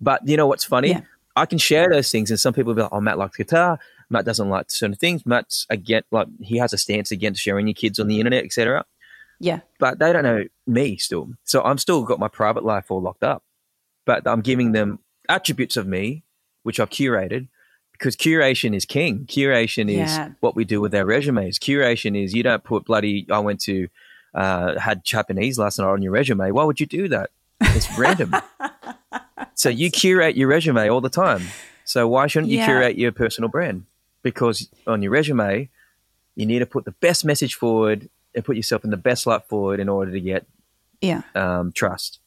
but 0.00 0.26
you 0.26 0.36
know 0.36 0.46
what's 0.46 0.64
funny? 0.64 0.90
Yeah. 0.90 1.00
I 1.36 1.44
can 1.44 1.58
share 1.58 1.90
those 1.90 2.10
things, 2.10 2.30
and 2.30 2.40
some 2.40 2.54
people 2.54 2.72
be 2.72 2.80
like, 2.82 2.92
"Oh, 2.92 3.00
Matt 3.00 3.18
likes 3.18 3.36
guitar. 3.36 3.78
Matt 4.08 4.24
doesn't 4.24 4.48
like 4.48 4.70
certain 4.70 4.96
things. 4.96 5.26
Matt's 5.26 5.66
again 5.68 6.02
like 6.10 6.28
he 6.40 6.56
has 6.56 6.72
a 6.72 6.78
stance 6.78 7.10
against 7.10 7.42
sharing 7.42 7.66
your 7.66 7.74
kids 7.74 8.00
on 8.00 8.08
the 8.08 8.18
internet, 8.18 8.44
etc." 8.44 8.86
Yeah, 9.38 9.60
but 9.78 9.98
they 9.98 10.12
don't 10.12 10.22
know 10.22 10.44
me 10.66 10.96
still, 10.96 11.28
so 11.44 11.62
I'm 11.62 11.76
still 11.76 12.04
got 12.04 12.18
my 12.18 12.28
private 12.28 12.64
life 12.64 12.90
all 12.90 13.02
locked 13.02 13.22
up. 13.22 13.42
But 14.06 14.26
I'm 14.26 14.40
giving 14.40 14.72
them 14.72 15.00
attributes 15.28 15.76
of 15.76 15.86
me, 15.86 16.22
which 16.66 16.80
I've 16.80 16.90
curated, 16.90 17.46
because 17.92 18.16
curation 18.16 18.74
is 18.74 18.84
king. 18.84 19.24
Curation 19.26 19.88
is 19.88 20.10
yeah. 20.16 20.30
what 20.40 20.56
we 20.56 20.64
do 20.64 20.80
with 20.80 20.92
our 20.96 21.04
resumes. 21.04 21.60
Curation 21.60 22.20
is 22.20 22.34
you 22.34 22.42
don't 22.42 22.64
put 22.64 22.84
bloody 22.84 23.24
I 23.30 23.38
went 23.38 23.60
to 23.62 23.86
uh, 24.34 24.76
had 24.80 25.04
Japanese 25.04 25.60
last 25.60 25.78
night 25.78 25.86
on 25.86 26.02
your 26.02 26.10
resume. 26.10 26.50
Why 26.50 26.64
would 26.64 26.80
you 26.80 26.86
do 26.86 27.06
that? 27.08 27.30
It's 27.60 27.96
random. 27.96 28.34
so 29.54 29.68
you 29.68 29.92
curate 29.92 30.36
your 30.36 30.48
resume 30.48 30.90
all 30.90 31.00
the 31.00 31.08
time. 31.08 31.42
So 31.84 32.08
why 32.08 32.26
shouldn't 32.26 32.50
you 32.50 32.58
yeah. 32.58 32.66
curate 32.66 32.98
your 32.98 33.12
personal 33.12 33.48
brand? 33.48 33.84
Because 34.22 34.68
on 34.88 35.02
your 35.02 35.12
resume, 35.12 35.70
you 36.34 36.46
need 36.46 36.58
to 36.58 36.66
put 36.66 36.84
the 36.84 36.90
best 36.90 37.24
message 37.24 37.54
forward 37.54 38.10
and 38.34 38.44
put 38.44 38.56
yourself 38.56 38.82
in 38.82 38.90
the 38.90 38.96
best 38.96 39.24
light 39.24 39.44
forward 39.44 39.78
in 39.78 39.88
order 39.88 40.10
to 40.10 40.20
get 40.20 40.46
Yeah. 41.00 41.22
Um, 41.36 41.70
trust. 41.70 42.18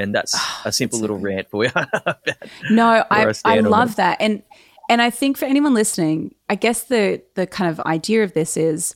And 0.00 0.14
that's 0.14 0.34
oh, 0.34 0.62
a 0.64 0.72
simple 0.72 0.98
little 0.98 1.18
rant 1.18 1.50
for 1.50 1.64
you. 1.64 1.70
no, 2.70 3.04
I, 3.10 3.32
I 3.44 3.60
love 3.60 3.96
that. 3.96 4.16
And 4.20 4.42
and 4.88 5.00
I 5.00 5.10
think 5.10 5.36
for 5.36 5.44
anyone 5.44 5.72
listening, 5.72 6.34
I 6.48 6.56
guess 6.56 6.84
the 6.84 7.22
the 7.34 7.46
kind 7.46 7.70
of 7.70 7.80
idea 7.86 8.24
of 8.24 8.32
this 8.32 8.56
is 8.56 8.94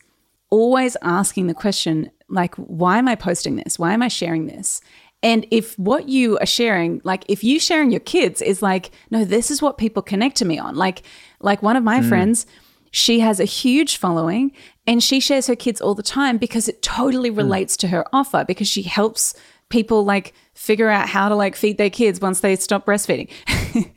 always 0.50 0.96
asking 1.02 1.46
the 1.46 1.54
question 1.54 2.10
like 2.28 2.54
why 2.56 2.98
am 2.98 3.08
I 3.08 3.14
posting 3.14 3.56
this? 3.56 3.78
Why 3.78 3.92
am 3.92 4.02
I 4.02 4.08
sharing 4.08 4.46
this? 4.46 4.80
And 5.22 5.46
if 5.50 5.78
what 5.78 6.08
you 6.08 6.38
are 6.38 6.46
sharing, 6.46 7.00
like 7.04 7.24
if 7.28 7.42
you 7.42 7.58
sharing 7.58 7.90
your 7.90 8.00
kids 8.00 8.42
is 8.42 8.60
like, 8.60 8.90
no, 9.10 9.24
this 9.24 9.50
is 9.50 9.62
what 9.62 9.78
people 9.78 10.02
connect 10.02 10.36
to 10.36 10.44
me 10.44 10.58
on. 10.58 10.74
Like 10.74 11.02
like 11.40 11.62
one 11.62 11.76
of 11.76 11.84
my 11.84 12.00
mm. 12.00 12.08
friends, 12.08 12.46
she 12.90 13.20
has 13.20 13.40
a 13.40 13.44
huge 13.44 13.96
following 13.96 14.52
and 14.86 15.02
she 15.02 15.20
shares 15.20 15.46
her 15.46 15.56
kids 15.56 15.80
all 15.80 15.94
the 15.94 16.02
time 16.02 16.38
because 16.38 16.68
it 16.68 16.82
totally 16.82 17.30
mm. 17.30 17.36
relates 17.36 17.76
mm. 17.76 17.80
to 17.80 17.88
her 17.88 18.04
offer 18.12 18.44
because 18.44 18.68
she 18.68 18.82
helps 18.82 19.34
people 19.74 20.04
like 20.04 20.34
figure 20.54 20.88
out 20.88 21.08
how 21.08 21.28
to 21.28 21.34
like 21.34 21.56
feed 21.56 21.78
their 21.78 21.90
kids 21.90 22.20
once 22.20 22.38
they 22.38 22.54
stop 22.54 22.86
breastfeeding. 22.86 23.28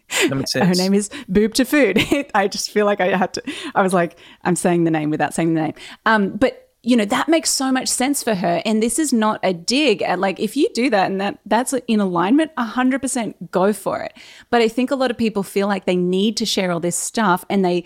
her 0.56 0.74
name 0.74 0.96
is 0.96 1.12
Boob 1.30 1.54
to 1.54 1.66
Food. 1.66 2.04
I 2.34 2.48
just 2.48 2.72
feel 2.72 2.88
like 2.88 3.00
I 3.00 3.16
had 3.16 3.36
to. 3.36 3.44
I 3.76 3.84
was 3.84 3.94
like, 3.94 4.18
I'm 4.44 4.56
saying 4.56 4.86
the 4.86 4.92
name 4.92 5.12
without 5.12 5.36
saying 5.36 5.54
the 5.54 5.62
name. 5.62 5.74
Um, 6.08 6.36
but 6.36 6.64
you 6.82 6.96
know 6.96 7.06
that 7.06 7.28
makes 7.28 7.52
so 7.52 7.72
much 7.72 7.88
sense 7.90 8.24
for 8.24 8.34
her 8.34 8.62
and 8.64 8.82
this 8.82 8.98
is 8.98 9.12
not 9.12 9.40
a 9.44 9.52
dig 9.52 10.02
at 10.04 10.20
like 10.20 10.40
if 10.40 10.56
you 10.56 10.70
do 10.74 10.90
that 10.90 11.12
and 11.12 11.20
that 11.20 11.38
that's 11.46 11.74
in 11.88 12.00
alignment 12.00 12.56
100% 12.56 13.34
go 13.52 13.74
for 13.74 14.00
it 14.00 14.14
but 14.52 14.62
i 14.62 14.68
think 14.70 14.92
a 14.92 14.96
lot 14.96 15.10
of 15.10 15.18
people 15.18 15.42
feel 15.42 15.68
like 15.68 15.86
they 15.86 15.96
need 15.96 16.38
to 16.38 16.46
share 16.46 16.72
all 16.72 16.80
this 16.80 16.96
stuff 16.96 17.44
and 17.50 17.66
they 17.66 17.84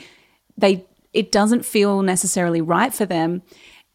they 0.58 0.86
it 1.14 1.32
doesn't 1.32 1.66
feel 1.66 2.02
necessarily 2.04 2.62
right 2.62 2.94
for 2.94 3.06
them 3.06 3.42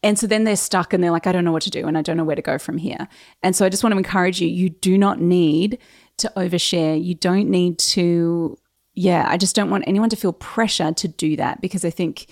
and 0.03 0.17
so 0.17 0.27
then 0.27 0.43
they're 0.43 0.55
stuck 0.55 0.93
and 0.93 1.03
they're 1.03 1.11
like, 1.11 1.27
I 1.27 1.31
don't 1.31 1.43
know 1.43 1.51
what 1.51 1.63
to 1.63 1.69
do 1.69 1.87
and 1.87 1.97
I 1.97 2.01
don't 2.01 2.17
know 2.17 2.23
where 2.23 2.35
to 2.35 2.41
go 2.41 2.57
from 2.57 2.77
here. 2.77 3.07
And 3.41 3.55
so 3.55 3.65
I 3.65 3.69
just 3.69 3.83
want 3.83 3.93
to 3.93 3.97
encourage 3.97 4.39
you 4.39 4.47
you 4.47 4.69
do 4.69 4.97
not 4.97 5.19
need 5.19 5.79
to 6.17 6.31
overshare. 6.35 7.03
You 7.03 7.15
don't 7.15 7.49
need 7.49 7.79
to, 7.79 8.57
yeah, 8.93 9.25
I 9.27 9.37
just 9.37 9.55
don't 9.55 9.69
want 9.69 9.85
anyone 9.87 10.09
to 10.09 10.15
feel 10.15 10.33
pressure 10.33 10.91
to 10.91 11.07
do 11.07 11.35
that 11.37 11.61
because 11.61 11.83
I 11.83 11.89
think 11.89 12.27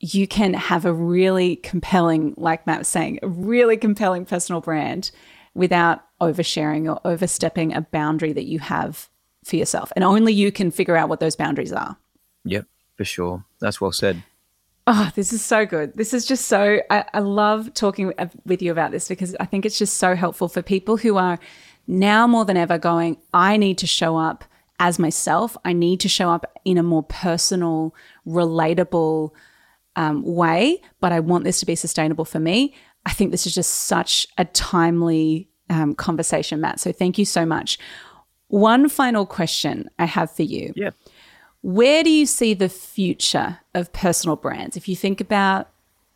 you 0.00 0.26
can 0.26 0.54
have 0.54 0.84
a 0.84 0.92
really 0.92 1.56
compelling, 1.56 2.34
like 2.36 2.66
Matt 2.66 2.78
was 2.78 2.88
saying, 2.88 3.18
a 3.22 3.28
really 3.28 3.76
compelling 3.76 4.24
personal 4.24 4.60
brand 4.60 5.10
without 5.54 6.04
oversharing 6.20 6.88
or 6.88 7.00
overstepping 7.04 7.74
a 7.74 7.80
boundary 7.80 8.32
that 8.32 8.44
you 8.44 8.60
have 8.60 9.08
for 9.44 9.56
yourself. 9.56 9.92
And 9.96 10.04
only 10.04 10.32
you 10.32 10.52
can 10.52 10.70
figure 10.70 10.96
out 10.96 11.08
what 11.08 11.20
those 11.20 11.36
boundaries 11.36 11.72
are. 11.72 11.96
Yep, 12.44 12.66
for 12.96 13.04
sure. 13.04 13.44
That's 13.60 13.80
well 13.80 13.92
said. 13.92 14.22
Oh, 14.90 15.10
this 15.14 15.34
is 15.34 15.44
so 15.44 15.66
good. 15.66 15.94
This 15.98 16.14
is 16.14 16.24
just 16.24 16.46
so, 16.46 16.80
I, 16.88 17.04
I, 17.12 17.18
love 17.18 17.74
talking 17.74 18.10
with 18.46 18.62
you 18.62 18.72
about 18.72 18.90
this 18.90 19.06
because 19.06 19.36
I 19.38 19.44
think 19.44 19.66
it's 19.66 19.78
just 19.78 19.98
so 19.98 20.16
helpful 20.16 20.48
for 20.48 20.62
people 20.62 20.96
who 20.96 21.18
are 21.18 21.38
now 21.86 22.26
more 22.26 22.46
than 22.46 22.56
ever 22.56 22.78
going, 22.78 23.18
I 23.34 23.58
need 23.58 23.76
to 23.78 23.86
show 23.86 24.16
up 24.16 24.44
as 24.80 24.98
myself. 24.98 25.58
I 25.62 25.74
need 25.74 26.00
to 26.00 26.08
show 26.08 26.30
up 26.30 26.58
in 26.64 26.78
a 26.78 26.82
more 26.82 27.02
personal, 27.02 27.94
relatable 28.26 29.32
um, 29.94 30.22
way, 30.22 30.80
but 31.00 31.12
I 31.12 31.20
want 31.20 31.44
this 31.44 31.60
to 31.60 31.66
be 31.66 31.74
sustainable 31.74 32.24
for 32.24 32.40
me. 32.40 32.74
I 33.04 33.12
think 33.12 33.30
this 33.30 33.46
is 33.46 33.54
just 33.54 33.70
such 33.70 34.26
a 34.38 34.46
timely 34.46 35.50
um, 35.68 35.94
conversation, 35.96 36.62
Matt. 36.62 36.80
So 36.80 36.92
thank 36.92 37.18
you 37.18 37.26
so 37.26 37.44
much. 37.44 37.78
One 38.46 38.88
final 38.88 39.26
question 39.26 39.90
I 39.98 40.06
have 40.06 40.30
for 40.30 40.44
you. 40.44 40.72
Yeah. 40.74 40.92
Where 41.62 42.04
do 42.04 42.10
you 42.10 42.26
see 42.26 42.54
the 42.54 42.68
future 42.68 43.58
of 43.74 43.92
personal 43.92 44.36
brands? 44.36 44.76
If 44.76 44.88
you 44.88 44.96
think 44.96 45.20
about 45.20 45.68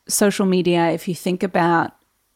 social 0.09 0.47
media, 0.47 0.91
if 0.91 1.09
you 1.09 1.15
think 1.15 1.43
about 1.43 1.93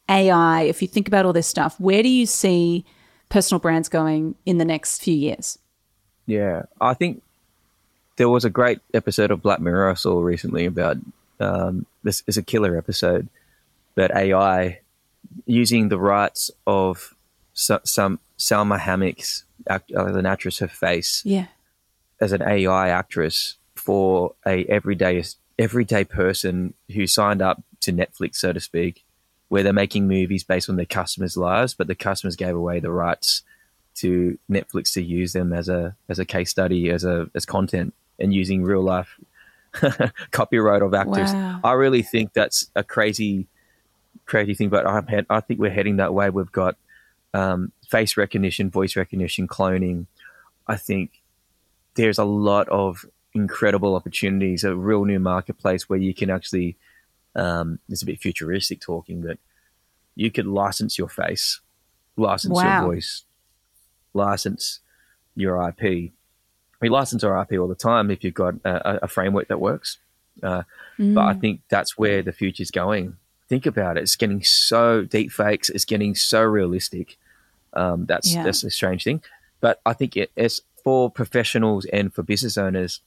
AI, 0.08 0.62
if 0.62 0.82
you 0.82 0.88
think 0.88 1.08
about 1.08 1.24
all 1.24 1.32
this 1.32 1.46
stuff, 1.46 1.78
where 1.80 2.02
do 2.02 2.08
you 2.08 2.26
see 2.26 2.84
personal 3.28 3.60
brands 3.60 3.88
going 3.88 4.34
in 4.44 4.58
the 4.58 4.64
next 4.64 5.02
few 5.02 5.14
years? 5.14 5.58
Yeah, 6.26 6.62
I 6.80 6.94
think 6.94 7.22
there 8.16 8.28
was 8.28 8.44
a 8.44 8.50
great 8.50 8.80
episode 8.92 9.30
of 9.30 9.42
Black 9.42 9.60
Mirror 9.60 9.90
I 9.90 9.94
saw 9.94 10.20
recently 10.20 10.66
about 10.66 10.96
um, 11.38 11.86
this 12.02 12.22
is 12.26 12.36
a 12.36 12.42
killer 12.42 12.76
episode 12.76 13.28
about 13.96 14.10
AI 14.16 14.80
using 15.44 15.88
the 15.88 15.98
rights 15.98 16.50
of 16.66 17.14
some, 17.52 17.80
some 17.84 18.20
Salma 18.38 18.78
act, 19.68 19.92
uh, 19.94 20.06
an 20.06 20.26
actress, 20.26 20.58
her 20.58 20.68
face, 20.68 21.22
yeah, 21.24 21.46
as 22.20 22.32
an 22.32 22.42
AI 22.42 22.88
actress 22.88 23.56
for 23.74 24.34
a 24.46 24.64
everyday 24.66 25.22
everyday 25.58 26.04
person 26.04 26.74
who 26.92 27.06
signed 27.06 27.40
up 27.40 27.62
to 27.80 27.92
Netflix, 27.92 28.36
so 28.36 28.52
to 28.52 28.60
speak, 28.60 29.04
where 29.48 29.62
they're 29.62 29.72
making 29.72 30.08
movies 30.08 30.44
based 30.44 30.68
on 30.68 30.76
their 30.76 30.86
customers' 30.86 31.36
lives, 31.36 31.74
but 31.74 31.86
the 31.86 31.94
customers 31.94 32.36
gave 32.36 32.54
away 32.54 32.80
the 32.80 32.90
rights 32.90 33.42
to 33.96 34.38
Netflix 34.50 34.92
to 34.92 35.02
use 35.02 35.32
them 35.32 35.52
as 35.52 35.68
a 35.68 35.96
as 36.08 36.18
a 36.18 36.24
case 36.24 36.50
study, 36.50 36.90
as 36.90 37.04
a 37.04 37.30
as 37.34 37.46
content, 37.46 37.94
and 38.18 38.34
using 38.34 38.62
real 38.62 38.82
life 38.82 39.18
copyright 40.30 40.82
of 40.82 40.94
actors. 40.94 41.32
Wow. 41.32 41.60
I 41.64 41.72
really 41.72 42.02
think 42.02 42.32
that's 42.32 42.70
a 42.74 42.84
crazy, 42.84 43.46
crazy 44.26 44.54
thing. 44.54 44.68
But 44.68 44.86
I'm 44.86 45.06
I 45.30 45.40
think 45.40 45.60
we're 45.60 45.70
heading 45.70 45.96
that 45.96 46.14
way. 46.14 46.30
We've 46.30 46.52
got 46.52 46.76
um, 47.34 47.72
face 47.88 48.16
recognition, 48.16 48.70
voice 48.70 48.96
recognition, 48.96 49.48
cloning. 49.48 50.06
I 50.66 50.76
think 50.76 51.22
there's 51.96 52.18
a 52.18 52.24
lot 52.24 52.68
of 52.68 53.04
incredible 53.34 53.94
opportunities, 53.94 54.64
a 54.64 54.74
real 54.74 55.04
new 55.04 55.18
marketplace 55.18 55.88
where 55.88 55.98
you 55.98 56.14
can 56.14 56.30
actually, 56.30 56.76
um, 57.34 57.78
it's 57.88 58.02
a 58.02 58.06
bit 58.06 58.20
futuristic 58.20 58.80
talking, 58.80 59.20
but 59.20 59.38
you 60.14 60.30
could 60.30 60.46
license 60.46 60.96
your 60.96 61.08
face, 61.08 61.60
license 62.16 62.54
wow. 62.54 62.80
your 62.80 62.94
voice, 62.94 63.24
license 64.14 64.80
your 65.34 65.68
IP. 65.68 66.12
We 66.80 66.88
license 66.88 67.24
our 67.24 67.40
IP 67.42 67.58
all 67.58 67.68
the 67.68 67.74
time 67.74 68.10
if 68.10 68.24
you've 68.24 68.34
got 68.34 68.54
a, 68.64 69.04
a 69.04 69.08
framework 69.08 69.48
that 69.48 69.60
works. 69.60 69.98
Uh, 70.42 70.62
mm. 70.98 71.14
But 71.14 71.22
I 71.22 71.34
mm. 71.34 71.40
think 71.40 71.60
that's 71.68 71.96
where 71.96 72.22
the 72.22 72.32
future's 72.32 72.70
going. 72.70 73.16
Think 73.48 73.66
about 73.66 73.96
it. 73.96 74.02
It's 74.02 74.16
getting 74.16 74.42
so 74.42 75.02
deep 75.02 75.30
fakes. 75.30 75.68
It's 75.68 75.84
getting 75.84 76.14
so 76.14 76.42
realistic. 76.42 77.16
Um, 77.72 78.06
that's 78.06 78.34
yeah. 78.34 78.42
that's 78.42 78.64
a 78.64 78.70
strange 78.70 79.04
thing. 79.04 79.22
But 79.60 79.80
I 79.86 79.92
think 79.92 80.16
it, 80.16 80.30
it's 80.36 80.60
for 80.86 81.10
professionals 81.10 81.84
and 81.86 82.14
for 82.14 82.22
business 82.22 82.56
owners, 82.56 83.00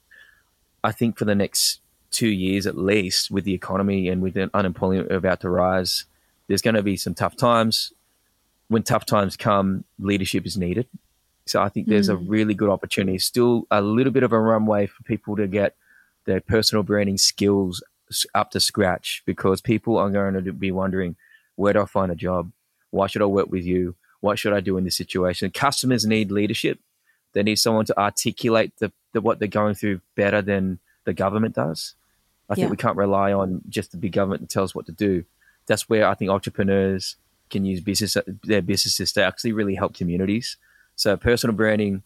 I 0.84 0.92
think 0.92 1.18
for 1.18 1.24
the 1.24 1.34
next 1.34 1.80
two 2.12 2.28
years 2.28 2.68
at 2.68 2.78
least, 2.78 3.32
with 3.32 3.46
the 3.46 3.54
economy 3.54 4.10
and 4.10 4.22
with 4.22 4.34
the 4.34 4.50
unemployment 4.54 5.10
about 5.10 5.40
to 5.40 5.50
rise, 5.50 6.04
there's 6.48 6.62
going 6.62 6.76
to 6.76 6.84
be 6.84 6.98
some 6.98 7.14
tough 7.14 7.38
times. 7.38 7.94
When 8.68 8.84
tough 8.84 9.06
times 9.06 9.38
come, 9.38 9.86
leadership 9.98 10.46
is 10.46 10.58
needed. 10.58 10.88
So 11.46 11.62
I 11.62 11.70
think 11.70 11.88
there's 11.88 12.10
mm. 12.10 12.16
a 12.16 12.18
really 12.18 12.54
good 12.54 12.70
opportunity. 12.70 13.18
Still 13.18 13.66
a 13.72 13.82
little 13.82 14.12
bit 14.12 14.24
of 14.24 14.34
a 14.34 14.40
runway 14.42 14.88
for 14.88 15.02
people 15.04 15.38
to 15.38 15.48
get 15.48 15.74
their 16.26 16.42
personal 16.42 16.84
branding 16.84 17.18
skills 17.18 17.82
up 18.36 18.52
to 18.52 18.60
scratch 18.60 19.24
because 19.26 19.62
people 19.62 19.96
are 19.96 20.10
going 20.10 20.34
to 20.34 20.52
be 20.52 20.72
wondering, 20.74 21.16
where 21.56 21.72
do 21.72 21.84
I 21.84 21.86
find 21.86 22.12
a 22.12 22.16
job? 22.16 22.52
Why 22.92 23.08
should 23.08 23.22
I 23.22 23.26
work 23.28 23.50
with 23.50 23.64
you? 23.64 23.96
What 24.20 24.38
should 24.38 24.52
I 24.52 24.60
do 24.60 24.76
in 24.76 24.84
this 24.84 24.98
situation? 24.98 25.50
Customers 25.52 26.06
need 26.06 26.30
leadership. 26.30 26.78
They 27.34 27.44
need 27.44 27.58
someone 27.58 27.86
to 27.86 28.00
articulate 28.00 28.74
the, 28.80 28.92
the 29.14 29.22
what 29.22 29.40
they're 29.40 29.48
going 29.48 29.76
through 29.76 30.02
better 30.16 30.42
than 30.42 30.80
the 31.06 31.14
government 31.14 31.56
does. 31.56 31.96
I 32.50 32.56
think 32.56 32.72
we 32.72 32.78
can't 32.78 32.98
rely 32.98 33.32
on 33.32 33.62
just 33.70 33.92
the 33.92 33.98
big 33.98 34.14
government 34.14 34.42
to 34.42 34.48
tell 34.48 34.64
us 34.64 34.74
what 34.74 34.88
to 34.88 34.92
do. 34.92 35.24
That's 35.68 35.88
where 35.88 36.08
I 36.08 36.16
think 36.16 36.32
entrepreneurs 36.32 37.16
can 37.52 37.64
use 37.64 37.80
business 37.80 38.18
their 38.44 38.62
businesses 38.62 39.12
to 39.14 39.24
actually 39.24 39.52
really 39.52 39.76
help 39.76 39.94
communities. 39.94 40.58
So 40.96 41.16
personal 41.16 41.56
branding 41.56 42.04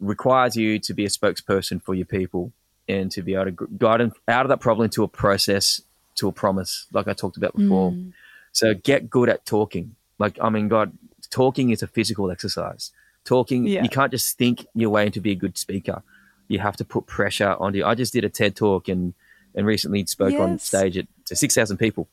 requires 0.00 0.56
you 0.56 0.78
to 0.78 0.94
be 0.94 1.04
a 1.04 1.08
spokesperson 1.08 1.82
for 1.82 1.94
your 1.94 2.06
people 2.06 2.52
and 2.88 3.10
to 3.12 3.22
be 3.22 3.34
able 3.34 3.46
to 3.46 3.68
guide 3.78 4.00
them 4.00 4.12
out 4.28 4.44
of 4.44 4.48
that 4.48 4.60
problem 4.60 4.88
to 4.90 5.04
a 5.04 5.08
process 5.08 5.80
to 6.16 6.28
a 6.28 6.32
promise, 6.32 6.86
like 6.92 7.08
I 7.08 7.12
talked 7.12 7.36
about 7.36 7.56
before. 7.56 7.90
Mm. 7.90 8.12
So 8.52 8.74
get 8.74 9.10
good 9.10 9.28
at 9.28 9.44
talking. 9.44 9.96
Like 10.18 10.38
I 10.40 10.48
mean, 10.48 10.68
God, 10.68 10.92
talking 11.30 11.70
is 11.70 11.82
a 11.82 11.86
physical 11.86 12.30
exercise. 12.30 12.92
Talking, 13.24 13.66
yeah. 13.66 13.82
you 13.82 13.88
can't 13.88 14.10
just 14.10 14.36
think 14.36 14.66
your 14.74 14.90
way 14.90 15.06
into 15.06 15.20
be 15.20 15.32
a 15.32 15.36
good 15.36 15.56
speaker. 15.56 16.02
You 16.48 16.58
have 16.58 16.76
to 16.76 16.84
put 16.84 17.06
pressure 17.06 17.56
on 17.58 17.74
you. 17.74 17.84
I 17.84 17.94
just 17.94 18.12
did 18.12 18.24
a 18.24 18.28
TED 18.28 18.54
talk 18.54 18.88
and 18.88 19.14
and 19.54 19.66
recently 19.66 20.04
spoke 20.06 20.32
yes. 20.32 20.40
on 20.40 20.58
stage 20.58 20.98
at, 20.98 21.06
to 21.26 21.36
six 21.36 21.54
thousand 21.54 21.78
people, 21.78 22.08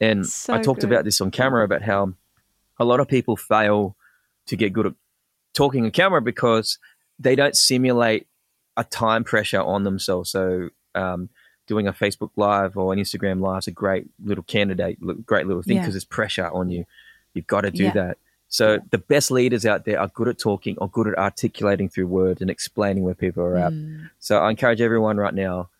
and 0.00 0.26
so 0.26 0.54
I 0.54 0.62
talked 0.62 0.80
good. 0.80 0.90
about 0.90 1.04
this 1.04 1.20
on 1.20 1.30
camera 1.30 1.64
about 1.64 1.82
how 1.82 2.14
a 2.78 2.84
lot 2.84 3.00
of 3.00 3.08
people 3.08 3.36
fail 3.36 3.94
to 4.46 4.56
get 4.56 4.72
good 4.72 4.86
at 4.86 4.94
talking 5.52 5.84
on 5.84 5.90
camera 5.90 6.20
because 6.20 6.78
they 7.18 7.36
don't 7.36 7.56
simulate 7.56 8.26
a 8.76 8.84
time 8.84 9.24
pressure 9.24 9.62
on 9.62 9.84
themselves. 9.84 10.30
So 10.30 10.70
um, 10.94 11.28
doing 11.66 11.86
a 11.86 11.92
Facebook 11.92 12.30
Live 12.36 12.76
or 12.76 12.92
an 12.92 12.98
Instagram 12.98 13.40
Live 13.40 13.60
is 13.60 13.68
a 13.68 13.72
great 13.72 14.06
little 14.22 14.44
candidate, 14.44 14.98
great 15.26 15.46
little 15.46 15.62
thing 15.62 15.76
because 15.76 15.88
yeah. 15.88 15.92
there's 15.92 16.04
pressure 16.04 16.48
on 16.48 16.70
you. 16.70 16.84
You've 17.32 17.46
got 17.46 17.62
to 17.62 17.70
do 17.70 17.84
yeah. 17.84 17.92
that. 17.92 18.18
So 18.54 18.78
the 18.92 18.98
best 18.98 19.32
leaders 19.32 19.66
out 19.66 19.84
there 19.84 19.98
are 19.98 20.06
good 20.06 20.28
at 20.28 20.38
talking 20.38 20.78
or 20.78 20.88
good 20.88 21.08
at 21.08 21.18
articulating 21.18 21.88
through 21.88 22.06
words 22.06 22.40
and 22.40 22.48
explaining 22.48 23.02
where 23.02 23.16
people 23.16 23.42
are 23.42 23.56
at. 23.56 23.72
Mm. 23.72 24.10
So 24.20 24.38
I 24.38 24.48
encourage 24.48 24.80
everyone 24.80 25.16
right 25.16 25.34
now, 25.34 25.70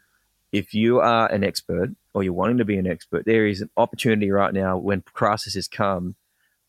if 0.50 0.74
you 0.74 0.98
are 0.98 1.30
an 1.30 1.44
expert 1.44 1.90
or 2.14 2.24
you're 2.24 2.32
wanting 2.32 2.58
to 2.58 2.64
be 2.64 2.76
an 2.76 2.88
expert, 2.88 3.26
there 3.26 3.46
is 3.46 3.60
an 3.60 3.70
opportunity 3.76 4.28
right 4.28 4.52
now 4.52 4.76
when 4.76 5.02
crisis 5.02 5.54
has 5.54 5.68
come 5.68 6.16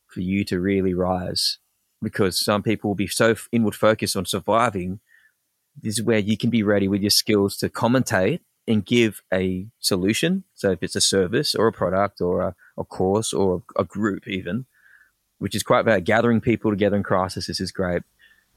for 0.05 0.21
you 0.21 0.43
to 0.43 0.59
really 0.59 0.93
rise 0.93 1.57
because 2.03 2.39
some 2.39 2.61
people 2.61 2.91
will 2.91 2.95
be 2.95 3.07
so 3.07 3.33
inward 3.51 3.73
focused 3.73 4.15
on 4.15 4.27
surviving. 4.27 4.99
This 5.81 5.97
is 5.97 6.05
where 6.05 6.19
you 6.19 6.37
can 6.37 6.51
be 6.51 6.61
ready 6.61 6.87
with 6.87 7.01
your 7.01 7.09
skills 7.09 7.57
to 7.57 7.67
commentate 7.69 8.41
and 8.67 8.85
give 8.85 9.23
a 9.33 9.65
solution. 9.79 10.43
So 10.53 10.69
if 10.69 10.83
it's 10.83 10.95
a 10.95 11.01
service 11.01 11.55
or 11.55 11.65
a 11.65 11.73
product 11.73 12.21
or 12.21 12.41
a, 12.41 12.55
a 12.77 12.83
course 12.83 13.33
or 13.33 13.63
a, 13.75 13.81
a, 13.81 13.83
group, 13.85 14.27
even, 14.27 14.67
which 15.39 15.55
is 15.55 15.63
quite 15.63 15.81
about 15.81 16.03
gathering 16.03 16.41
people 16.41 16.71
together 16.71 16.95
in 16.95 17.03
crisis, 17.03 17.47
this 17.47 17.59
is 17.59 17.71
great 17.71 18.03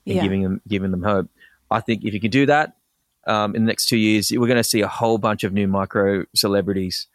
and 0.06 0.16
yeah. 0.16 0.22
giving 0.22 0.42
them 0.42 0.60
giving 0.66 0.90
them 0.90 1.02
hope. 1.02 1.28
I 1.70 1.80
think 1.80 2.04
if 2.04 2.14
you 2.14 2.20
can 2.20 2.30
do 2.30 2.46
that 2.46 2.76
um, 3.26 3.54
in 3.54 3.62
the 3.62 3.68
next 3.68 3.88
two 3.88 3.98
years, 3.98 4.30
we're 4.32 4.46
going 4.46 4.56
to 4.56 4.64
see 4.64 4.80
a 4.80 4.88
whole 4.88 5.18
bunch 5.18 5.44
of 5.44 5.52
new 5.52 5.68
micro 5.68 6.24
celebrities. 6.34 7.06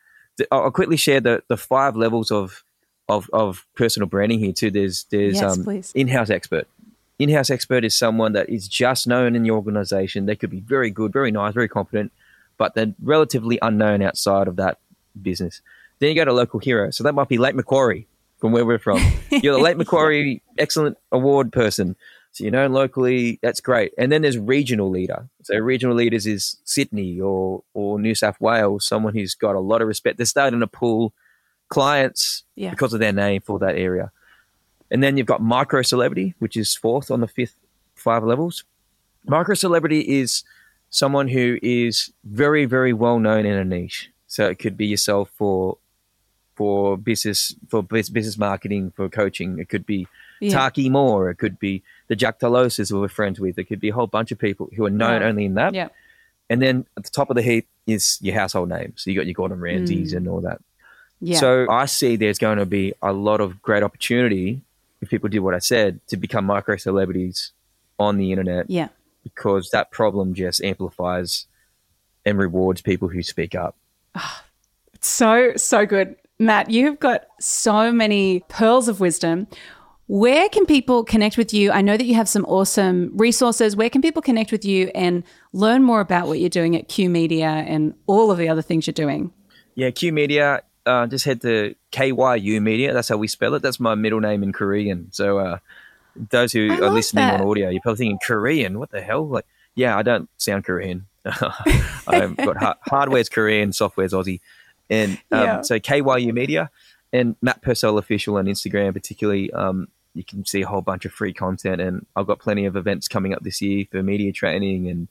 I'll 0.52 0.72
quickly 0.72 0.98
share 0.98 1.20
the 1.20 1.44
the 1.48 1.58
five 1.58 1.96
levels 1.96 2.32
of 2.32 2.64
of, 3.10 3.30
of 3.34 3.66
personal 3.76 4.08
branding 4.08 4.40
here 4.40 4.54
too. 4.54 4.72
There's 4.72 5.06
there's 5.06 5.42
yes, 5.42 5.58
um, 5.58 5.84
in-house 5.94 6.30
expert. 6.30 6.68
In-house 7.20 7.50
expert 7.50 7.84
is 7.86 7.96
someone 7.96 8.34
that 8.34 8.50
is 8.50 8.68
just 8.68 9.08
known 9.08 9.36
in 9.36 9.44
the 9.44 9.52
organization. 9.52 10.26
They 10.26 10.36
could 10.36 10.50
be 10.50 10.62
very 10.62 10.90
good, 10.90 11.14
very 11.14 11.32
nice, 11.32 11.54
very 11.54 11.68
competent, 11.68 12.12
but 12.58 12.74
they're 12.74 12.94
relatively 13.02 13.60
unknown 13.62 14.02
outside 14.02 14.48
of 14.48 14.56
that 14.56 14.80
business. 15.22 15.62
Then 16.00 16.10
you 16.10 16.16
go 16.16 16.26
to 16.26 16.34
local 16.34 16.60
hero. 16.60 16.90
So 16.92 17.04
that 17.04 17.14
might 17.14 17.30
be 17.30 17.38
Lake 17.38 17.56
Macquarie 17.56 18.08
from 18.44 18.52
where 18.52 18.66
we're 18.66 18.78
from. 18.78 19.02
You're 19.32 19.56
the 19.56 19.62
Lake 19.64 19.78
Macquarie 19.78 20.44
excellent 20.58 20.98
award 21.14 21.54
person. 21.54 21.96
So 22.34 22.44
you 22.44 22.52
know 22.52 22.68
locally, 22.68 23.40
that's 23.42 23.62
great. 23.62 23.94
And 23.98 24.12
then 24.12 24.22
there's 24.22 24.38
regional 24.38 24.90
leader. 24.90 25.30
So 25.44 25.56
regional 25.56 25.96
leaders 25.96 26.28
is 26.28 26.58
Sydney 26.66 27.22
or 27.22 27.64
or 27.74 27.98
New 27.98 28.14
South 28.14 28.42
Wales, 28.42 28.86
someone 28.86 29.14
who's 29.14 29.34
got 29.34 29.56
a 29.56 29.62
lot 29.62 29.82
of 29.82 29.88
respect. 29.88 30.18
They're 30.18 30.26
starting 30.26 30.60
to 30.60 30.68
pull 30.68 31.14
clients 31.70 32.44
yeah. 32.56 32.72
because 32.72 32.94
of 32.94 33.00
their 33.00 33.14
name 33.14 33.40
for 33.40 33.60
that 33.60 33.78
area. 33.78 34.12
And 34.92 35.02
then 35.02 35.16
you've 35.16 35.26
got 35.26 35.42
micro 35.42 35.82
celebrity, 35.82 36.36
which 36.40 36.58
is 36.58 36.76
fourth 36.76 37.10
on 37.12 37.22
the 37.22 37.30
fifth 37.30 37.56
five 37.96 38.26
levels. 38.26 38.66
Micro 39.26 39.56
celebrity 39.56 40.02
is 40.02 40.44
someone 40.90 41.30
who 41.30 41.60
is 41.64 42.12
very, 42.26 42.66
very 42.66 42.92
well 42.92 43.20
known 43.20 43.46
in 43.46 43.58
a 43.58 43.64
niche. 43.64 44.10
So 44.28 44.50
it 44.50 44.60
could 44.60 44.76
be 44.76 44.88
yourself 44.88 45.32
for 45.34 45.78
for 46.56 46.98
business 46.98 47.56
for 47.70 47.84
business 47.84 48.38
marketing 48.38 48.92
for 48.96 49.10
coaching. 49.10 49.60
It 49.60 49.70
could 49.70 49.86
be 49.86 50.08
yeah. 50.40 50.52
Taki 50.52 50.90
Moore. 50.90 51.30
It 51.30 51.36
could 51.36 51.60
be 51.60 51.84
the 52.08 52.16
Jack 52.16 52.40
Delosas 52.40 52.90
who 52.90 53.00
we're 53.00 53.08
friends 53.08 53.40
with. 53.40 53.58
It 53.58 53.66
could 53.66 53.80
be 53.80 53.90
a 53.90 53.94
whole 53.94 54.08
bunch 54.08 54.32
of 54.32 54.40
people 54.40 54.70
who 54.76 54.86
are 54.86 54.90
known 54.90 55.22
yeah. 55.22 55.28
only 55.28 55.46
in 55.46 55.56
that. 55.56 55.74
Yeah. 55.74 55.90
And 56.50 56.62
then 56.62 56.86
at 56.98 57.04
the 57.04 57.10
top 57.10 57.30
of 57.30 57.36
the 57.36 57.42
heap 57.42 57.68
is 57.88 58.20
your 58.22 58.36
household 58.36 58.70
names. 58.70 59.04
So 59.04 59.10
you 59.10 59.18
got 59.18 59.26
your 59.26 59.34
Gordon 59.34 59.60
Ramsays 59.60 60.12
mm. 60.12 60.18
and 60.18 60.28
all 60.28 60.42
that. 60.42 60.62
Yeah. 61.22 61.40
So 61.40 61.68
I 61.70 61.86
see 61.86 62.18
there's 62.18 62.38
going 62.38 62.58
to 62.58 62.66
be 62.66 62.94
a 63.02 63.14
lot 63.14 63.40
of 63.40 63.62
great 63.62 63.82
opportunity 63.82 64.62
if 65.02 65.10
people 65.10 65.30
do 65.30 65.42
what 65.42 65.54
I 65.54 65.60
said 65.60 66.00
to 66.08 66.18
become 66.18 66.46
micro 66.46 66.76
celebrities 66.76 67.52
on 67.98 68.18
the 68.18 68.32
internet. 68.32 68.70
Yeah. 68.70 68.90
Because 69.24 69.70
that 69.70 69.90
problem 69.90 70.34
just 70.34 70.62
amplifies 70.62 71.46
and 72.26 72.38
rewards 72.38 72.82
people 72.82 73.08
who 73.08 73.24
speak 73.24 73.56
up. 73.56 73.76
Oh, 74.16 74.42
so, 75.00 75.54
so 75.56 75.86
good. 75.86 76.18
Matt, 76.46 76.70
you've 76.70 77.00
got 77.00 77.26
so 77.40 77.92
many 77.92 78.42
pearls 78.50 78.88
of 78.88 79.00
wisdom. 79.00 79.48
Where 80.08 80.50
can 80.50 80.66
people 80.66 81.04
connect 81.04 81.38
with 81.38 81.54
you? 81.54 81.72
I 81.72 81.82
know 81.82 81.98
that 81.98 82.06
you 82.06 82.16
have 82.16 82.28
some 82.28 82.46
awesome 82.46 83.12
resources. 83.16 83.76
Where 83.76 83.90
can 83.90 84.02
people 84.02 84.22
connect 84.22 84.52
with 84.52 84.66
you 84.66 84.92
and 84.94 85.24
learn 85.54 85.82
more 85.82 86.02
about 86.02 86.28
what 86.28 86.40
you're 86.40 86.50
doing 86.50 86.76
at 86.76 86.90
KYU 86.90 87.10
Media 87.10 87.48
and 87.48 87.94
all 88.06 88.30
of 88.30 88.38
the 88.38 88.50
other 88.50 88.62
things 88.62 88.86
you're 88.86 88.94
doing? 88.94 89.32
Yeah, 89.76 89.90
KYU 89.90 90.14
Media 90.14 90.62
uh, 90.86 91.08
just 91.08 91.26
head 91.26 91.42
to 91.42 91.76
KYU 91.92 92.62
Media. 92.62 92.94
That's 92.94 93.10
how 93.10 93.18
we 93.18 93.28
spell 93.28 93.54
it. 93.56 93.62
That's 93.62 93.80
my 93.80 93.96
middle 93.96 94.20
name 94.20 94.44
in 94.44 94.52
Korean. 94.54 95.08
So 95.12 95.40
uh, 95.40 95.58
those 96.30 96.52
who 96.52 96.72
I 96.72 96.80
are 96.80 96.90
listening 96.90 97.26
that. 97.26 97.40
on 97.40 97.48
audio, 97.48 97.70
you're 97.70 97.82
probably 97.82 97.98
thinking 98.00 98.20
Korean. 98.26 98.80
What 98.80 98.92
the 98.92 99.02
hell? 99.02 99.28
Like, 99.28 99.46
yeah, 99.76 99.98
I 99.98 100.04
don't 100.04 100.30
sound 100.38 100.66
Korean. 100.66 101.08
I've 101.26 102.36
got 102.36 102.58
ha- 102.58 102.78
hardware's 102.86 103.30
Korean, 103.30 103.72
software's 103.72 104.14
Aussie, 104.14 104.42
and 104.90 105.14
um, 105.32 105.44
yeah. 105.44 105.62
so 105.62 105.80
KYU 105.80 106.34
Media 106.34 106.70
and 107.12 107.36
Matt 107.42 107.62
Purcell 107.62 107.98
official 107.98 108.38
on 108.38 108.46
Instagram, 108.46 108.94
particularly. 108.94 109.52
Um, 109.52 109.88
you 110.16 110.24
can 110.24 110.46
see 110.46 110.62
a 110.62 110.68
whole 110.68 110.82
bunch 110.82 111.06
of 111.06 111.12
free 111.12 111.34
content, 111.34 111.82
and 111.82 112.06
I've 112.16 112.28
got 112.28 112.40
plenty 112.40 112.66
of 112.66 112.76
events 112.76 113.08
coming 113.08 113.34
up 113.34 113.42
this 113.42 113.62
year 113.62 113.86
for 113.92 114.04
media 114.04 114.32
training 114.32 114.88
and 114.88 115.08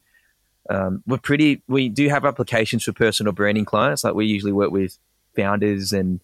um, 0.71 1.03
we're 1.07 1.19
pretty 1.19 1.63
we 1.67 1.89
do 1.89 2.09
have 2.09 2.25
applications 2.25 2.85
for 2.85 2.93
personal 2.93 3.33
branding 3.33 3.65
clients 3.65 4.05
like 4.05 4.15
we 4.15 4.27
usually 4.27 4.53
work 4.53 4.71
with 4.71 4.99
founders 5.35 5.93
and 5.93 6.21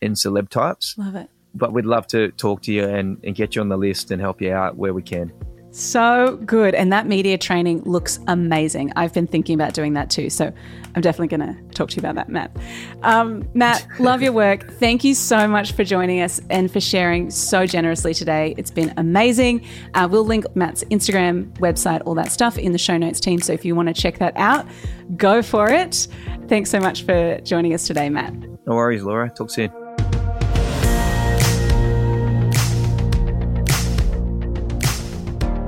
and 0.00 0.16
celeb 0.16 0.48
types. 0.48 0.96
Love 0.96 1.14
it. 1.14 1.30
But 1.54 1.72
we'd 1.72 1.84
love 1.84 2.06
to 2.08 2.30
talk 2.32 2.62
to 2.62 2.72
you 2.72 2.84
and, 2.84 3.18
and 3.22 3.34
get 3.34 3.54
you 3.54 3.60
on 3.60 3.68
the 3.68 3.76
list 3.76 4.10
and 4.10 4.20
help 4.20 4.40
you 4.40 4.52
out 4.52 4.76
where 4.76 4.94
we 4.94 5.02
can. 5.02 5.32
So 5.72 6.38
good. 6.44 6.74
And 6.74 6.92
that 6.92 7.06
media 7.06 7.38
training 7.38 7.82
looks 7.84 8.20
amazing. 8.28 8.92
I've 8.94 9.14
been 9.14 9.26
thinking 9.26 9.54
about 9.54 9.72
doing 9.72 9.94
that 9.94 10.10
too. 10.10 10.28
So 10.28 10.52
I'm 10.94 11.00
definitely 11.00 11.36
going 11.36 11.54
to 11.54 11.74
talk 11.74 11.88
to 11.90 11.96
you 11.96 12.00
about 12.00 12.14
that, 12.16 12.28
Matt. 12.28 12.54
Um, 13.02 13.48
Matt, 13.54 13.86
love 13.98 14.20
your 14.20 14.32
work. 14.32 14.70
Thank 14.72 15.02
you 15.02 15.14
so 15.14 15.48
much 15.48 15.72
for 15.72 15.82
joining 15.82 16.20
us 16.20 16.42
and 16.50 16.70
for 16.70 16.78
sharing 16.78 17.30
so 17.30 17.64
generously 17.64 18.12
today. 18.12 18.54
It's 18.58 18.70
been 18.70 18.92
amazing. 18.98 19.66
Uh, 19.94 20.06
we'll 20.10 20.26
link 20.26 20.44
Matt's 20.54 20.84
Instagram, 20.84 21.50
website, 21.54 22.02
all 22.04 22.14
that 22.16 22.30
stuff 22.30 22.58
in 22.58 22.72
the 22.72 22.78
show 22.78 22.98
notes 22.98 23.18
team. 23.18 23.40
So 23.40 23.54
if 23.54 23.64
you 23.64 23.74
want 23.74 23.88
to 23.88 23.94
check 23.94 24.18
that 24.18 24.36
out, 24.36 24.66
go 25.16 25.40
for 25.40 25.70
it. 25.70 26.06
Thanks 26.48 26.68
so 26.68 26.80
much 26.80 27.04
for 27.04 27.40
joining 27.40 27.72
us 27.72 27.86
today, 27.86 28.10
Matt. 28.10 28.34
No 28.66 28.74
worries, 28.74 29.02
Laura. 29.02 29.30
Talk 29.30 29.50
soon. 29.50 29.81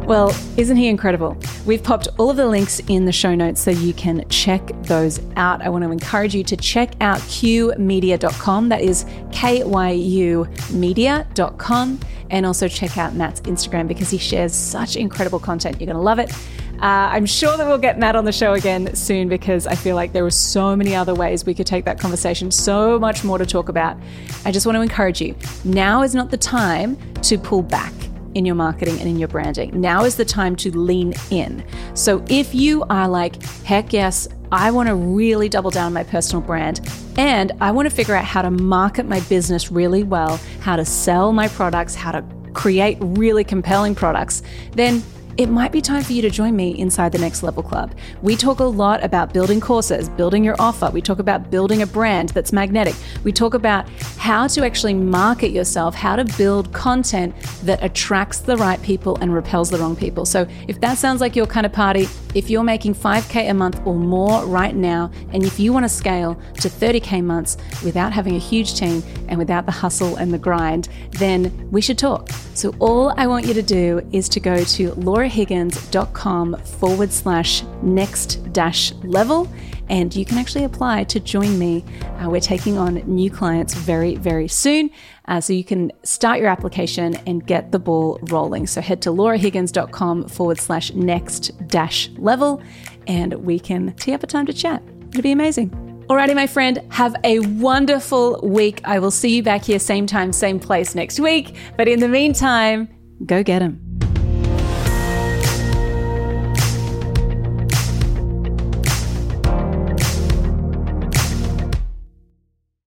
Well, 0.06 0.36
isn't 0.58 0.76
he 0.76 0.88
incredible? 0.88 1.34
We've 1.64 1.82
popped 1.82 2.08
all 2.18 2.28
of 2.28 2.36
the 2.36 2.46
links 2.46 2.78
in 2.88 3.06
the 3.06 3.12
show 3.12 3.34
notes 3.34 3.62
so 3.62 3.70
you 3.70 3.94
can 3.94 4.28
check 4.28 4.70
those 4.82 5.18
out. 5.36 5.62
I 5.62 5.70
want 5.70 5.82
to 5.82 5.90
encourage 5.90 6.34
you 6.34 6.44
to 6.44 6.56
check 6.58 6.92
out 7.00 7.20
kyumedia.com. 7.20 8.68
That 8.68 8.82
is 8.82 9.06
K-Y-U 9.32 10.46
media.com. 10.72 12.00
And 12.28 12.44
also 12.44 12.68
check 12.68 12.98
out 12.98 13.14
Matt's 13.14 13.40
Instagram 13.42 13.88
because 13.88 14.10
he 14.10 14.18
shares 14.18 14.52
such 14.52 14.96
incredible 14.96 15.38
content. 15.38 15.80
You're 15.80 15.86
going 15.86 15.96
to 15.96 16.02
love 16.02 16.18
it. 16.18 16.30
Uh, 16.74 17.08
I'm 17.12 17.24
sure 17.24 17.56
that 17.56 17.66
we'll 17.66 17.78
get 17.78 17.98
Matt 17.98 18.14
on 18.14 18.26
the 18.26 18.32
show 18.32 18.52
again 18.52 18.94
soon 18.94 19.28
because 19.28 19.66
I 19.66 19.74
feel 19.74 19.96
like 19.96 20.12
there 20.12 20.26
are 20.26 20.30
so 20.30 20.76
many 20.76 20.94
other 20.94 21.14
ways 21.14 21.46
we 21.46 21.54
could 21.54 21.66
take 21.66 21.86
that 21.86 21.98
conversation, 21.98 22.50
so 22.50 22.98
much 22.98 23.24
more 23.24 23.38
to 23.38 23.46
talk 23.46 23.70
about. 23.70 23.96
I 24.44 24.50
just 24.50 24.66
want 24.66 24.76
to 24.76 24.82
encourage 24.82 25.22
you 25.22 25.34
now 25.64 26.02
is 26.02 26.14
not 26.14 26.30
the 26.30 26.36
time 26.36 26.98
to 27.22 27.38
pull 27.38 27.62
back 27.62 27.94
in 28.34 28.44
your 28.44 28.54
marketing 28.54 28.98
and 28.98 29.08
in 29.08 29.18
your 29.18 29.28
branding. 29.28 29.80
Now 29.80 30.04
is 30.04 30.16
the 30.16 30.24
time 30.24 30.56
to 30.56 30.76
lean 30.76 31.14
in. 31.30 31.64
So 31.94 32.24
if 32.28 32.54
you 32.54 32.84
are 32.90 33.08
like, 33.08 33.42
heck 33.64 33.92
yes, 33.92 34.28
I 34.52 34.70
want 34.70 34.88
to 34.88 34.94
really 34.94 35.48
double 35.48 35.70
down 35.70 35.86
on 35.86 35.92
my 35.92 36.04
personal 36.04 36.40
brand 36.40 36.80
and 37.16 37.52
I 37.60 37.70
want 37.70 37.88
to 37.88 37.94
figure 37.94 38.14
out 38.14 38.24
how 38.24 38.42
to 38.42 38.50
market 38.50 39.06
my 39.06 39.20
business 39.20 39.70
really 39.70 40.02
well, 40.02 40.38
how 40.60 40.76
to 40.76 40.84
sell 40.84 41.32
my 41.32 41.48
products, 41.48 41.94
how 41.94 42.12
to 42.12 42.24
create 42.52 42.96
really 43.00 43.44
compelling 43.44 43.94
products, 43.94 44.42
then 44.72 45.02
it 45.36 45.48
might 45.48 45.72
be 45.72 45.80
time 45.80 46.02
for 46.02 46.12
you 46.12 46.22
to 46.22 46.30
join 46.30 46.54
me 46.54 46.78
inside 46.78 47.10
the 47.10 47.18
Next 47.18 47.42
Level 47.42 47.62
Club. 47.62 47.92
We 48.22 48.36
talk 48.36 48.60
a 48.60 48.64
lot 48.64 49.02
about 49.02 49.32
building 49.32 49.60
courses, 49.60 50.08
building 50.08 50.44
your 50.44 50.54
offer. 50.60 50.90
We 50.92 51.00
talk 51.00 51.18
about 51.18 51.50
building 51.50 51.82
a 51.82 51.86
brand 51.86 52.28
that's 52.30 52.52
magnetic. 52.52 52.94
We 53.24 53.32
talk 53.32 53.54
about 53.54 53.88
how 54.16 54.46
to 54.46 54.64
actually 54.64 54.94
market 54.94 55.50
yourself, 55.50 55.94
how 55.94 56.14
to 56.14 56.24
build 56.36 56.72
content 56.72 57.34
that 57.64 57.82
attracts 57.82 58.38
the 58.38 58.56
right 58.56 58.80
people 58.82 59.16
and 59.16 59.34
repels 59.34 59.70
the 59.70 59.78
wrong 59.78 59.96
people. 59.96 60.24
So 60.24 60.46
if 60.68 60.80
that 60.80 60.98
sounds 60.98 61.20
like 61.20 61.34
your 61.34 61.46
kind 61.46 61.66
of 61.66 61.72
party, 61.72 62.06
if 62.34 62.48
you're 62.48 62.64
making 62.64 62.94
5K 62.94 63.50
a 63.50 63.54
month 63.54 63.80
or 63.84 63.94
more 63.94 64.44
right 64.46 64.74
now, 64.74 65.10
and 65.32 65.44
if 65.44 65.58
you 65.58 65.72
want 65.72 65.84
to 65.84 65.88
scale 65.88 66.36
to 66.60 66.68
30K 66.68 67.24
months 67.24 67.56
without 67.84 68.12
having 68.12 68.36
a 68.36 68.40
huge 68.40 68.74
team 68.74 69.02
and 69.28 69.38
without 69.38 69.66
the 69.66 69.72
hustle 69.72 70.16
and 70.16 70.32
the 70.32 70.38
grind, 70.38 70.88
then 71.12 71.68
we 71.70 71.80
should 71.80 71.98
talk. 71.98 72.28
So 72.54 72.74
all 72.78 73.12
I 73.16 73.26
want 73.26 73.46
you 73.46 73.54
to 73.54 73.62
do 73.62 74.06
is 74.12 74.28
to 74.30 74.40
go 74.40 74.62
to 74.62 74.94
laurahiggins.com 75.24 76.56
forward 76.64 77.12
slash 77.12 77.62
next 77.82 78.52
dash 78.52 78.92
level 79.02 79.48
and 79.90 80.14
you 80.16 80.24
can 80.24 80.38
actually 80.38 80.64
apply 80.64 81.04
to 81.04 81.20
join 81.20 81.58
me. 81.58 81.84
Uh, 82.18 82.30
we're 82.30 82.40
taking 82.40 82.78
on 82.78 82.94
new 83.06 83.30
clients 83.30 83.74
very, 83.74 84.16
very 84.16 84.48
soon. 84.48 84.90
Uh, 85.26 85.40
so 85.40 85.52
you 85.52 85.64
can 85.64 85.92
start 86.04 86.38
your 86.38 86.48
application 86.48 87.16
and 87.26 87.46
get 87.46 87.70
the 87.70 87.78
ball 87.78 88.18
rolling. 88.30 88.66
So 88.66 88.80
head 88.80 89.02
to 89.02 89.10
laurahiggins.com 89.10 90.28
forward 90.28 90.58
slash 90.58 90.92
next 90.94 91.50
dash 91.68 92.08
level 92.16 92.62
and 93.06 93.34
we 93.34 93.58
can 93.58 93.94
tee 93.96 94.14
up 94.14 94.22
a 94.22 94.26
time 94.26 94.46
to 94.46 94.54
chat. 94.54 94.82
It'll 95.10 95.22
be 95.22 95.32
amazing. 95.32 95.70
Alrighty, 96.08 96.34
my 96.34 96.46
friend, 96.46 96.80
have 96.90 97.16
a 97.24 97.40
wonderful 97.40 98.40
week. 98.42 98.80
I 98.84 98.98
will 98.98 99.10
see 99.10 99.36
you 99.36 99.42
back 99.42 99.64
here, 99.64 99.78
same 99.78 100.06
time, 100.06 100.32
same 100.32 100.60
place 100.60 100.94
next 100.94 101.18
week. 101.18 101.56
But 101.78 101.88
in 101.88 102.00
the 102.00 102.08
meantime, 102.08 102.88
go 103.24 103.42
get 103.42 103.60
them. 103.60 103.83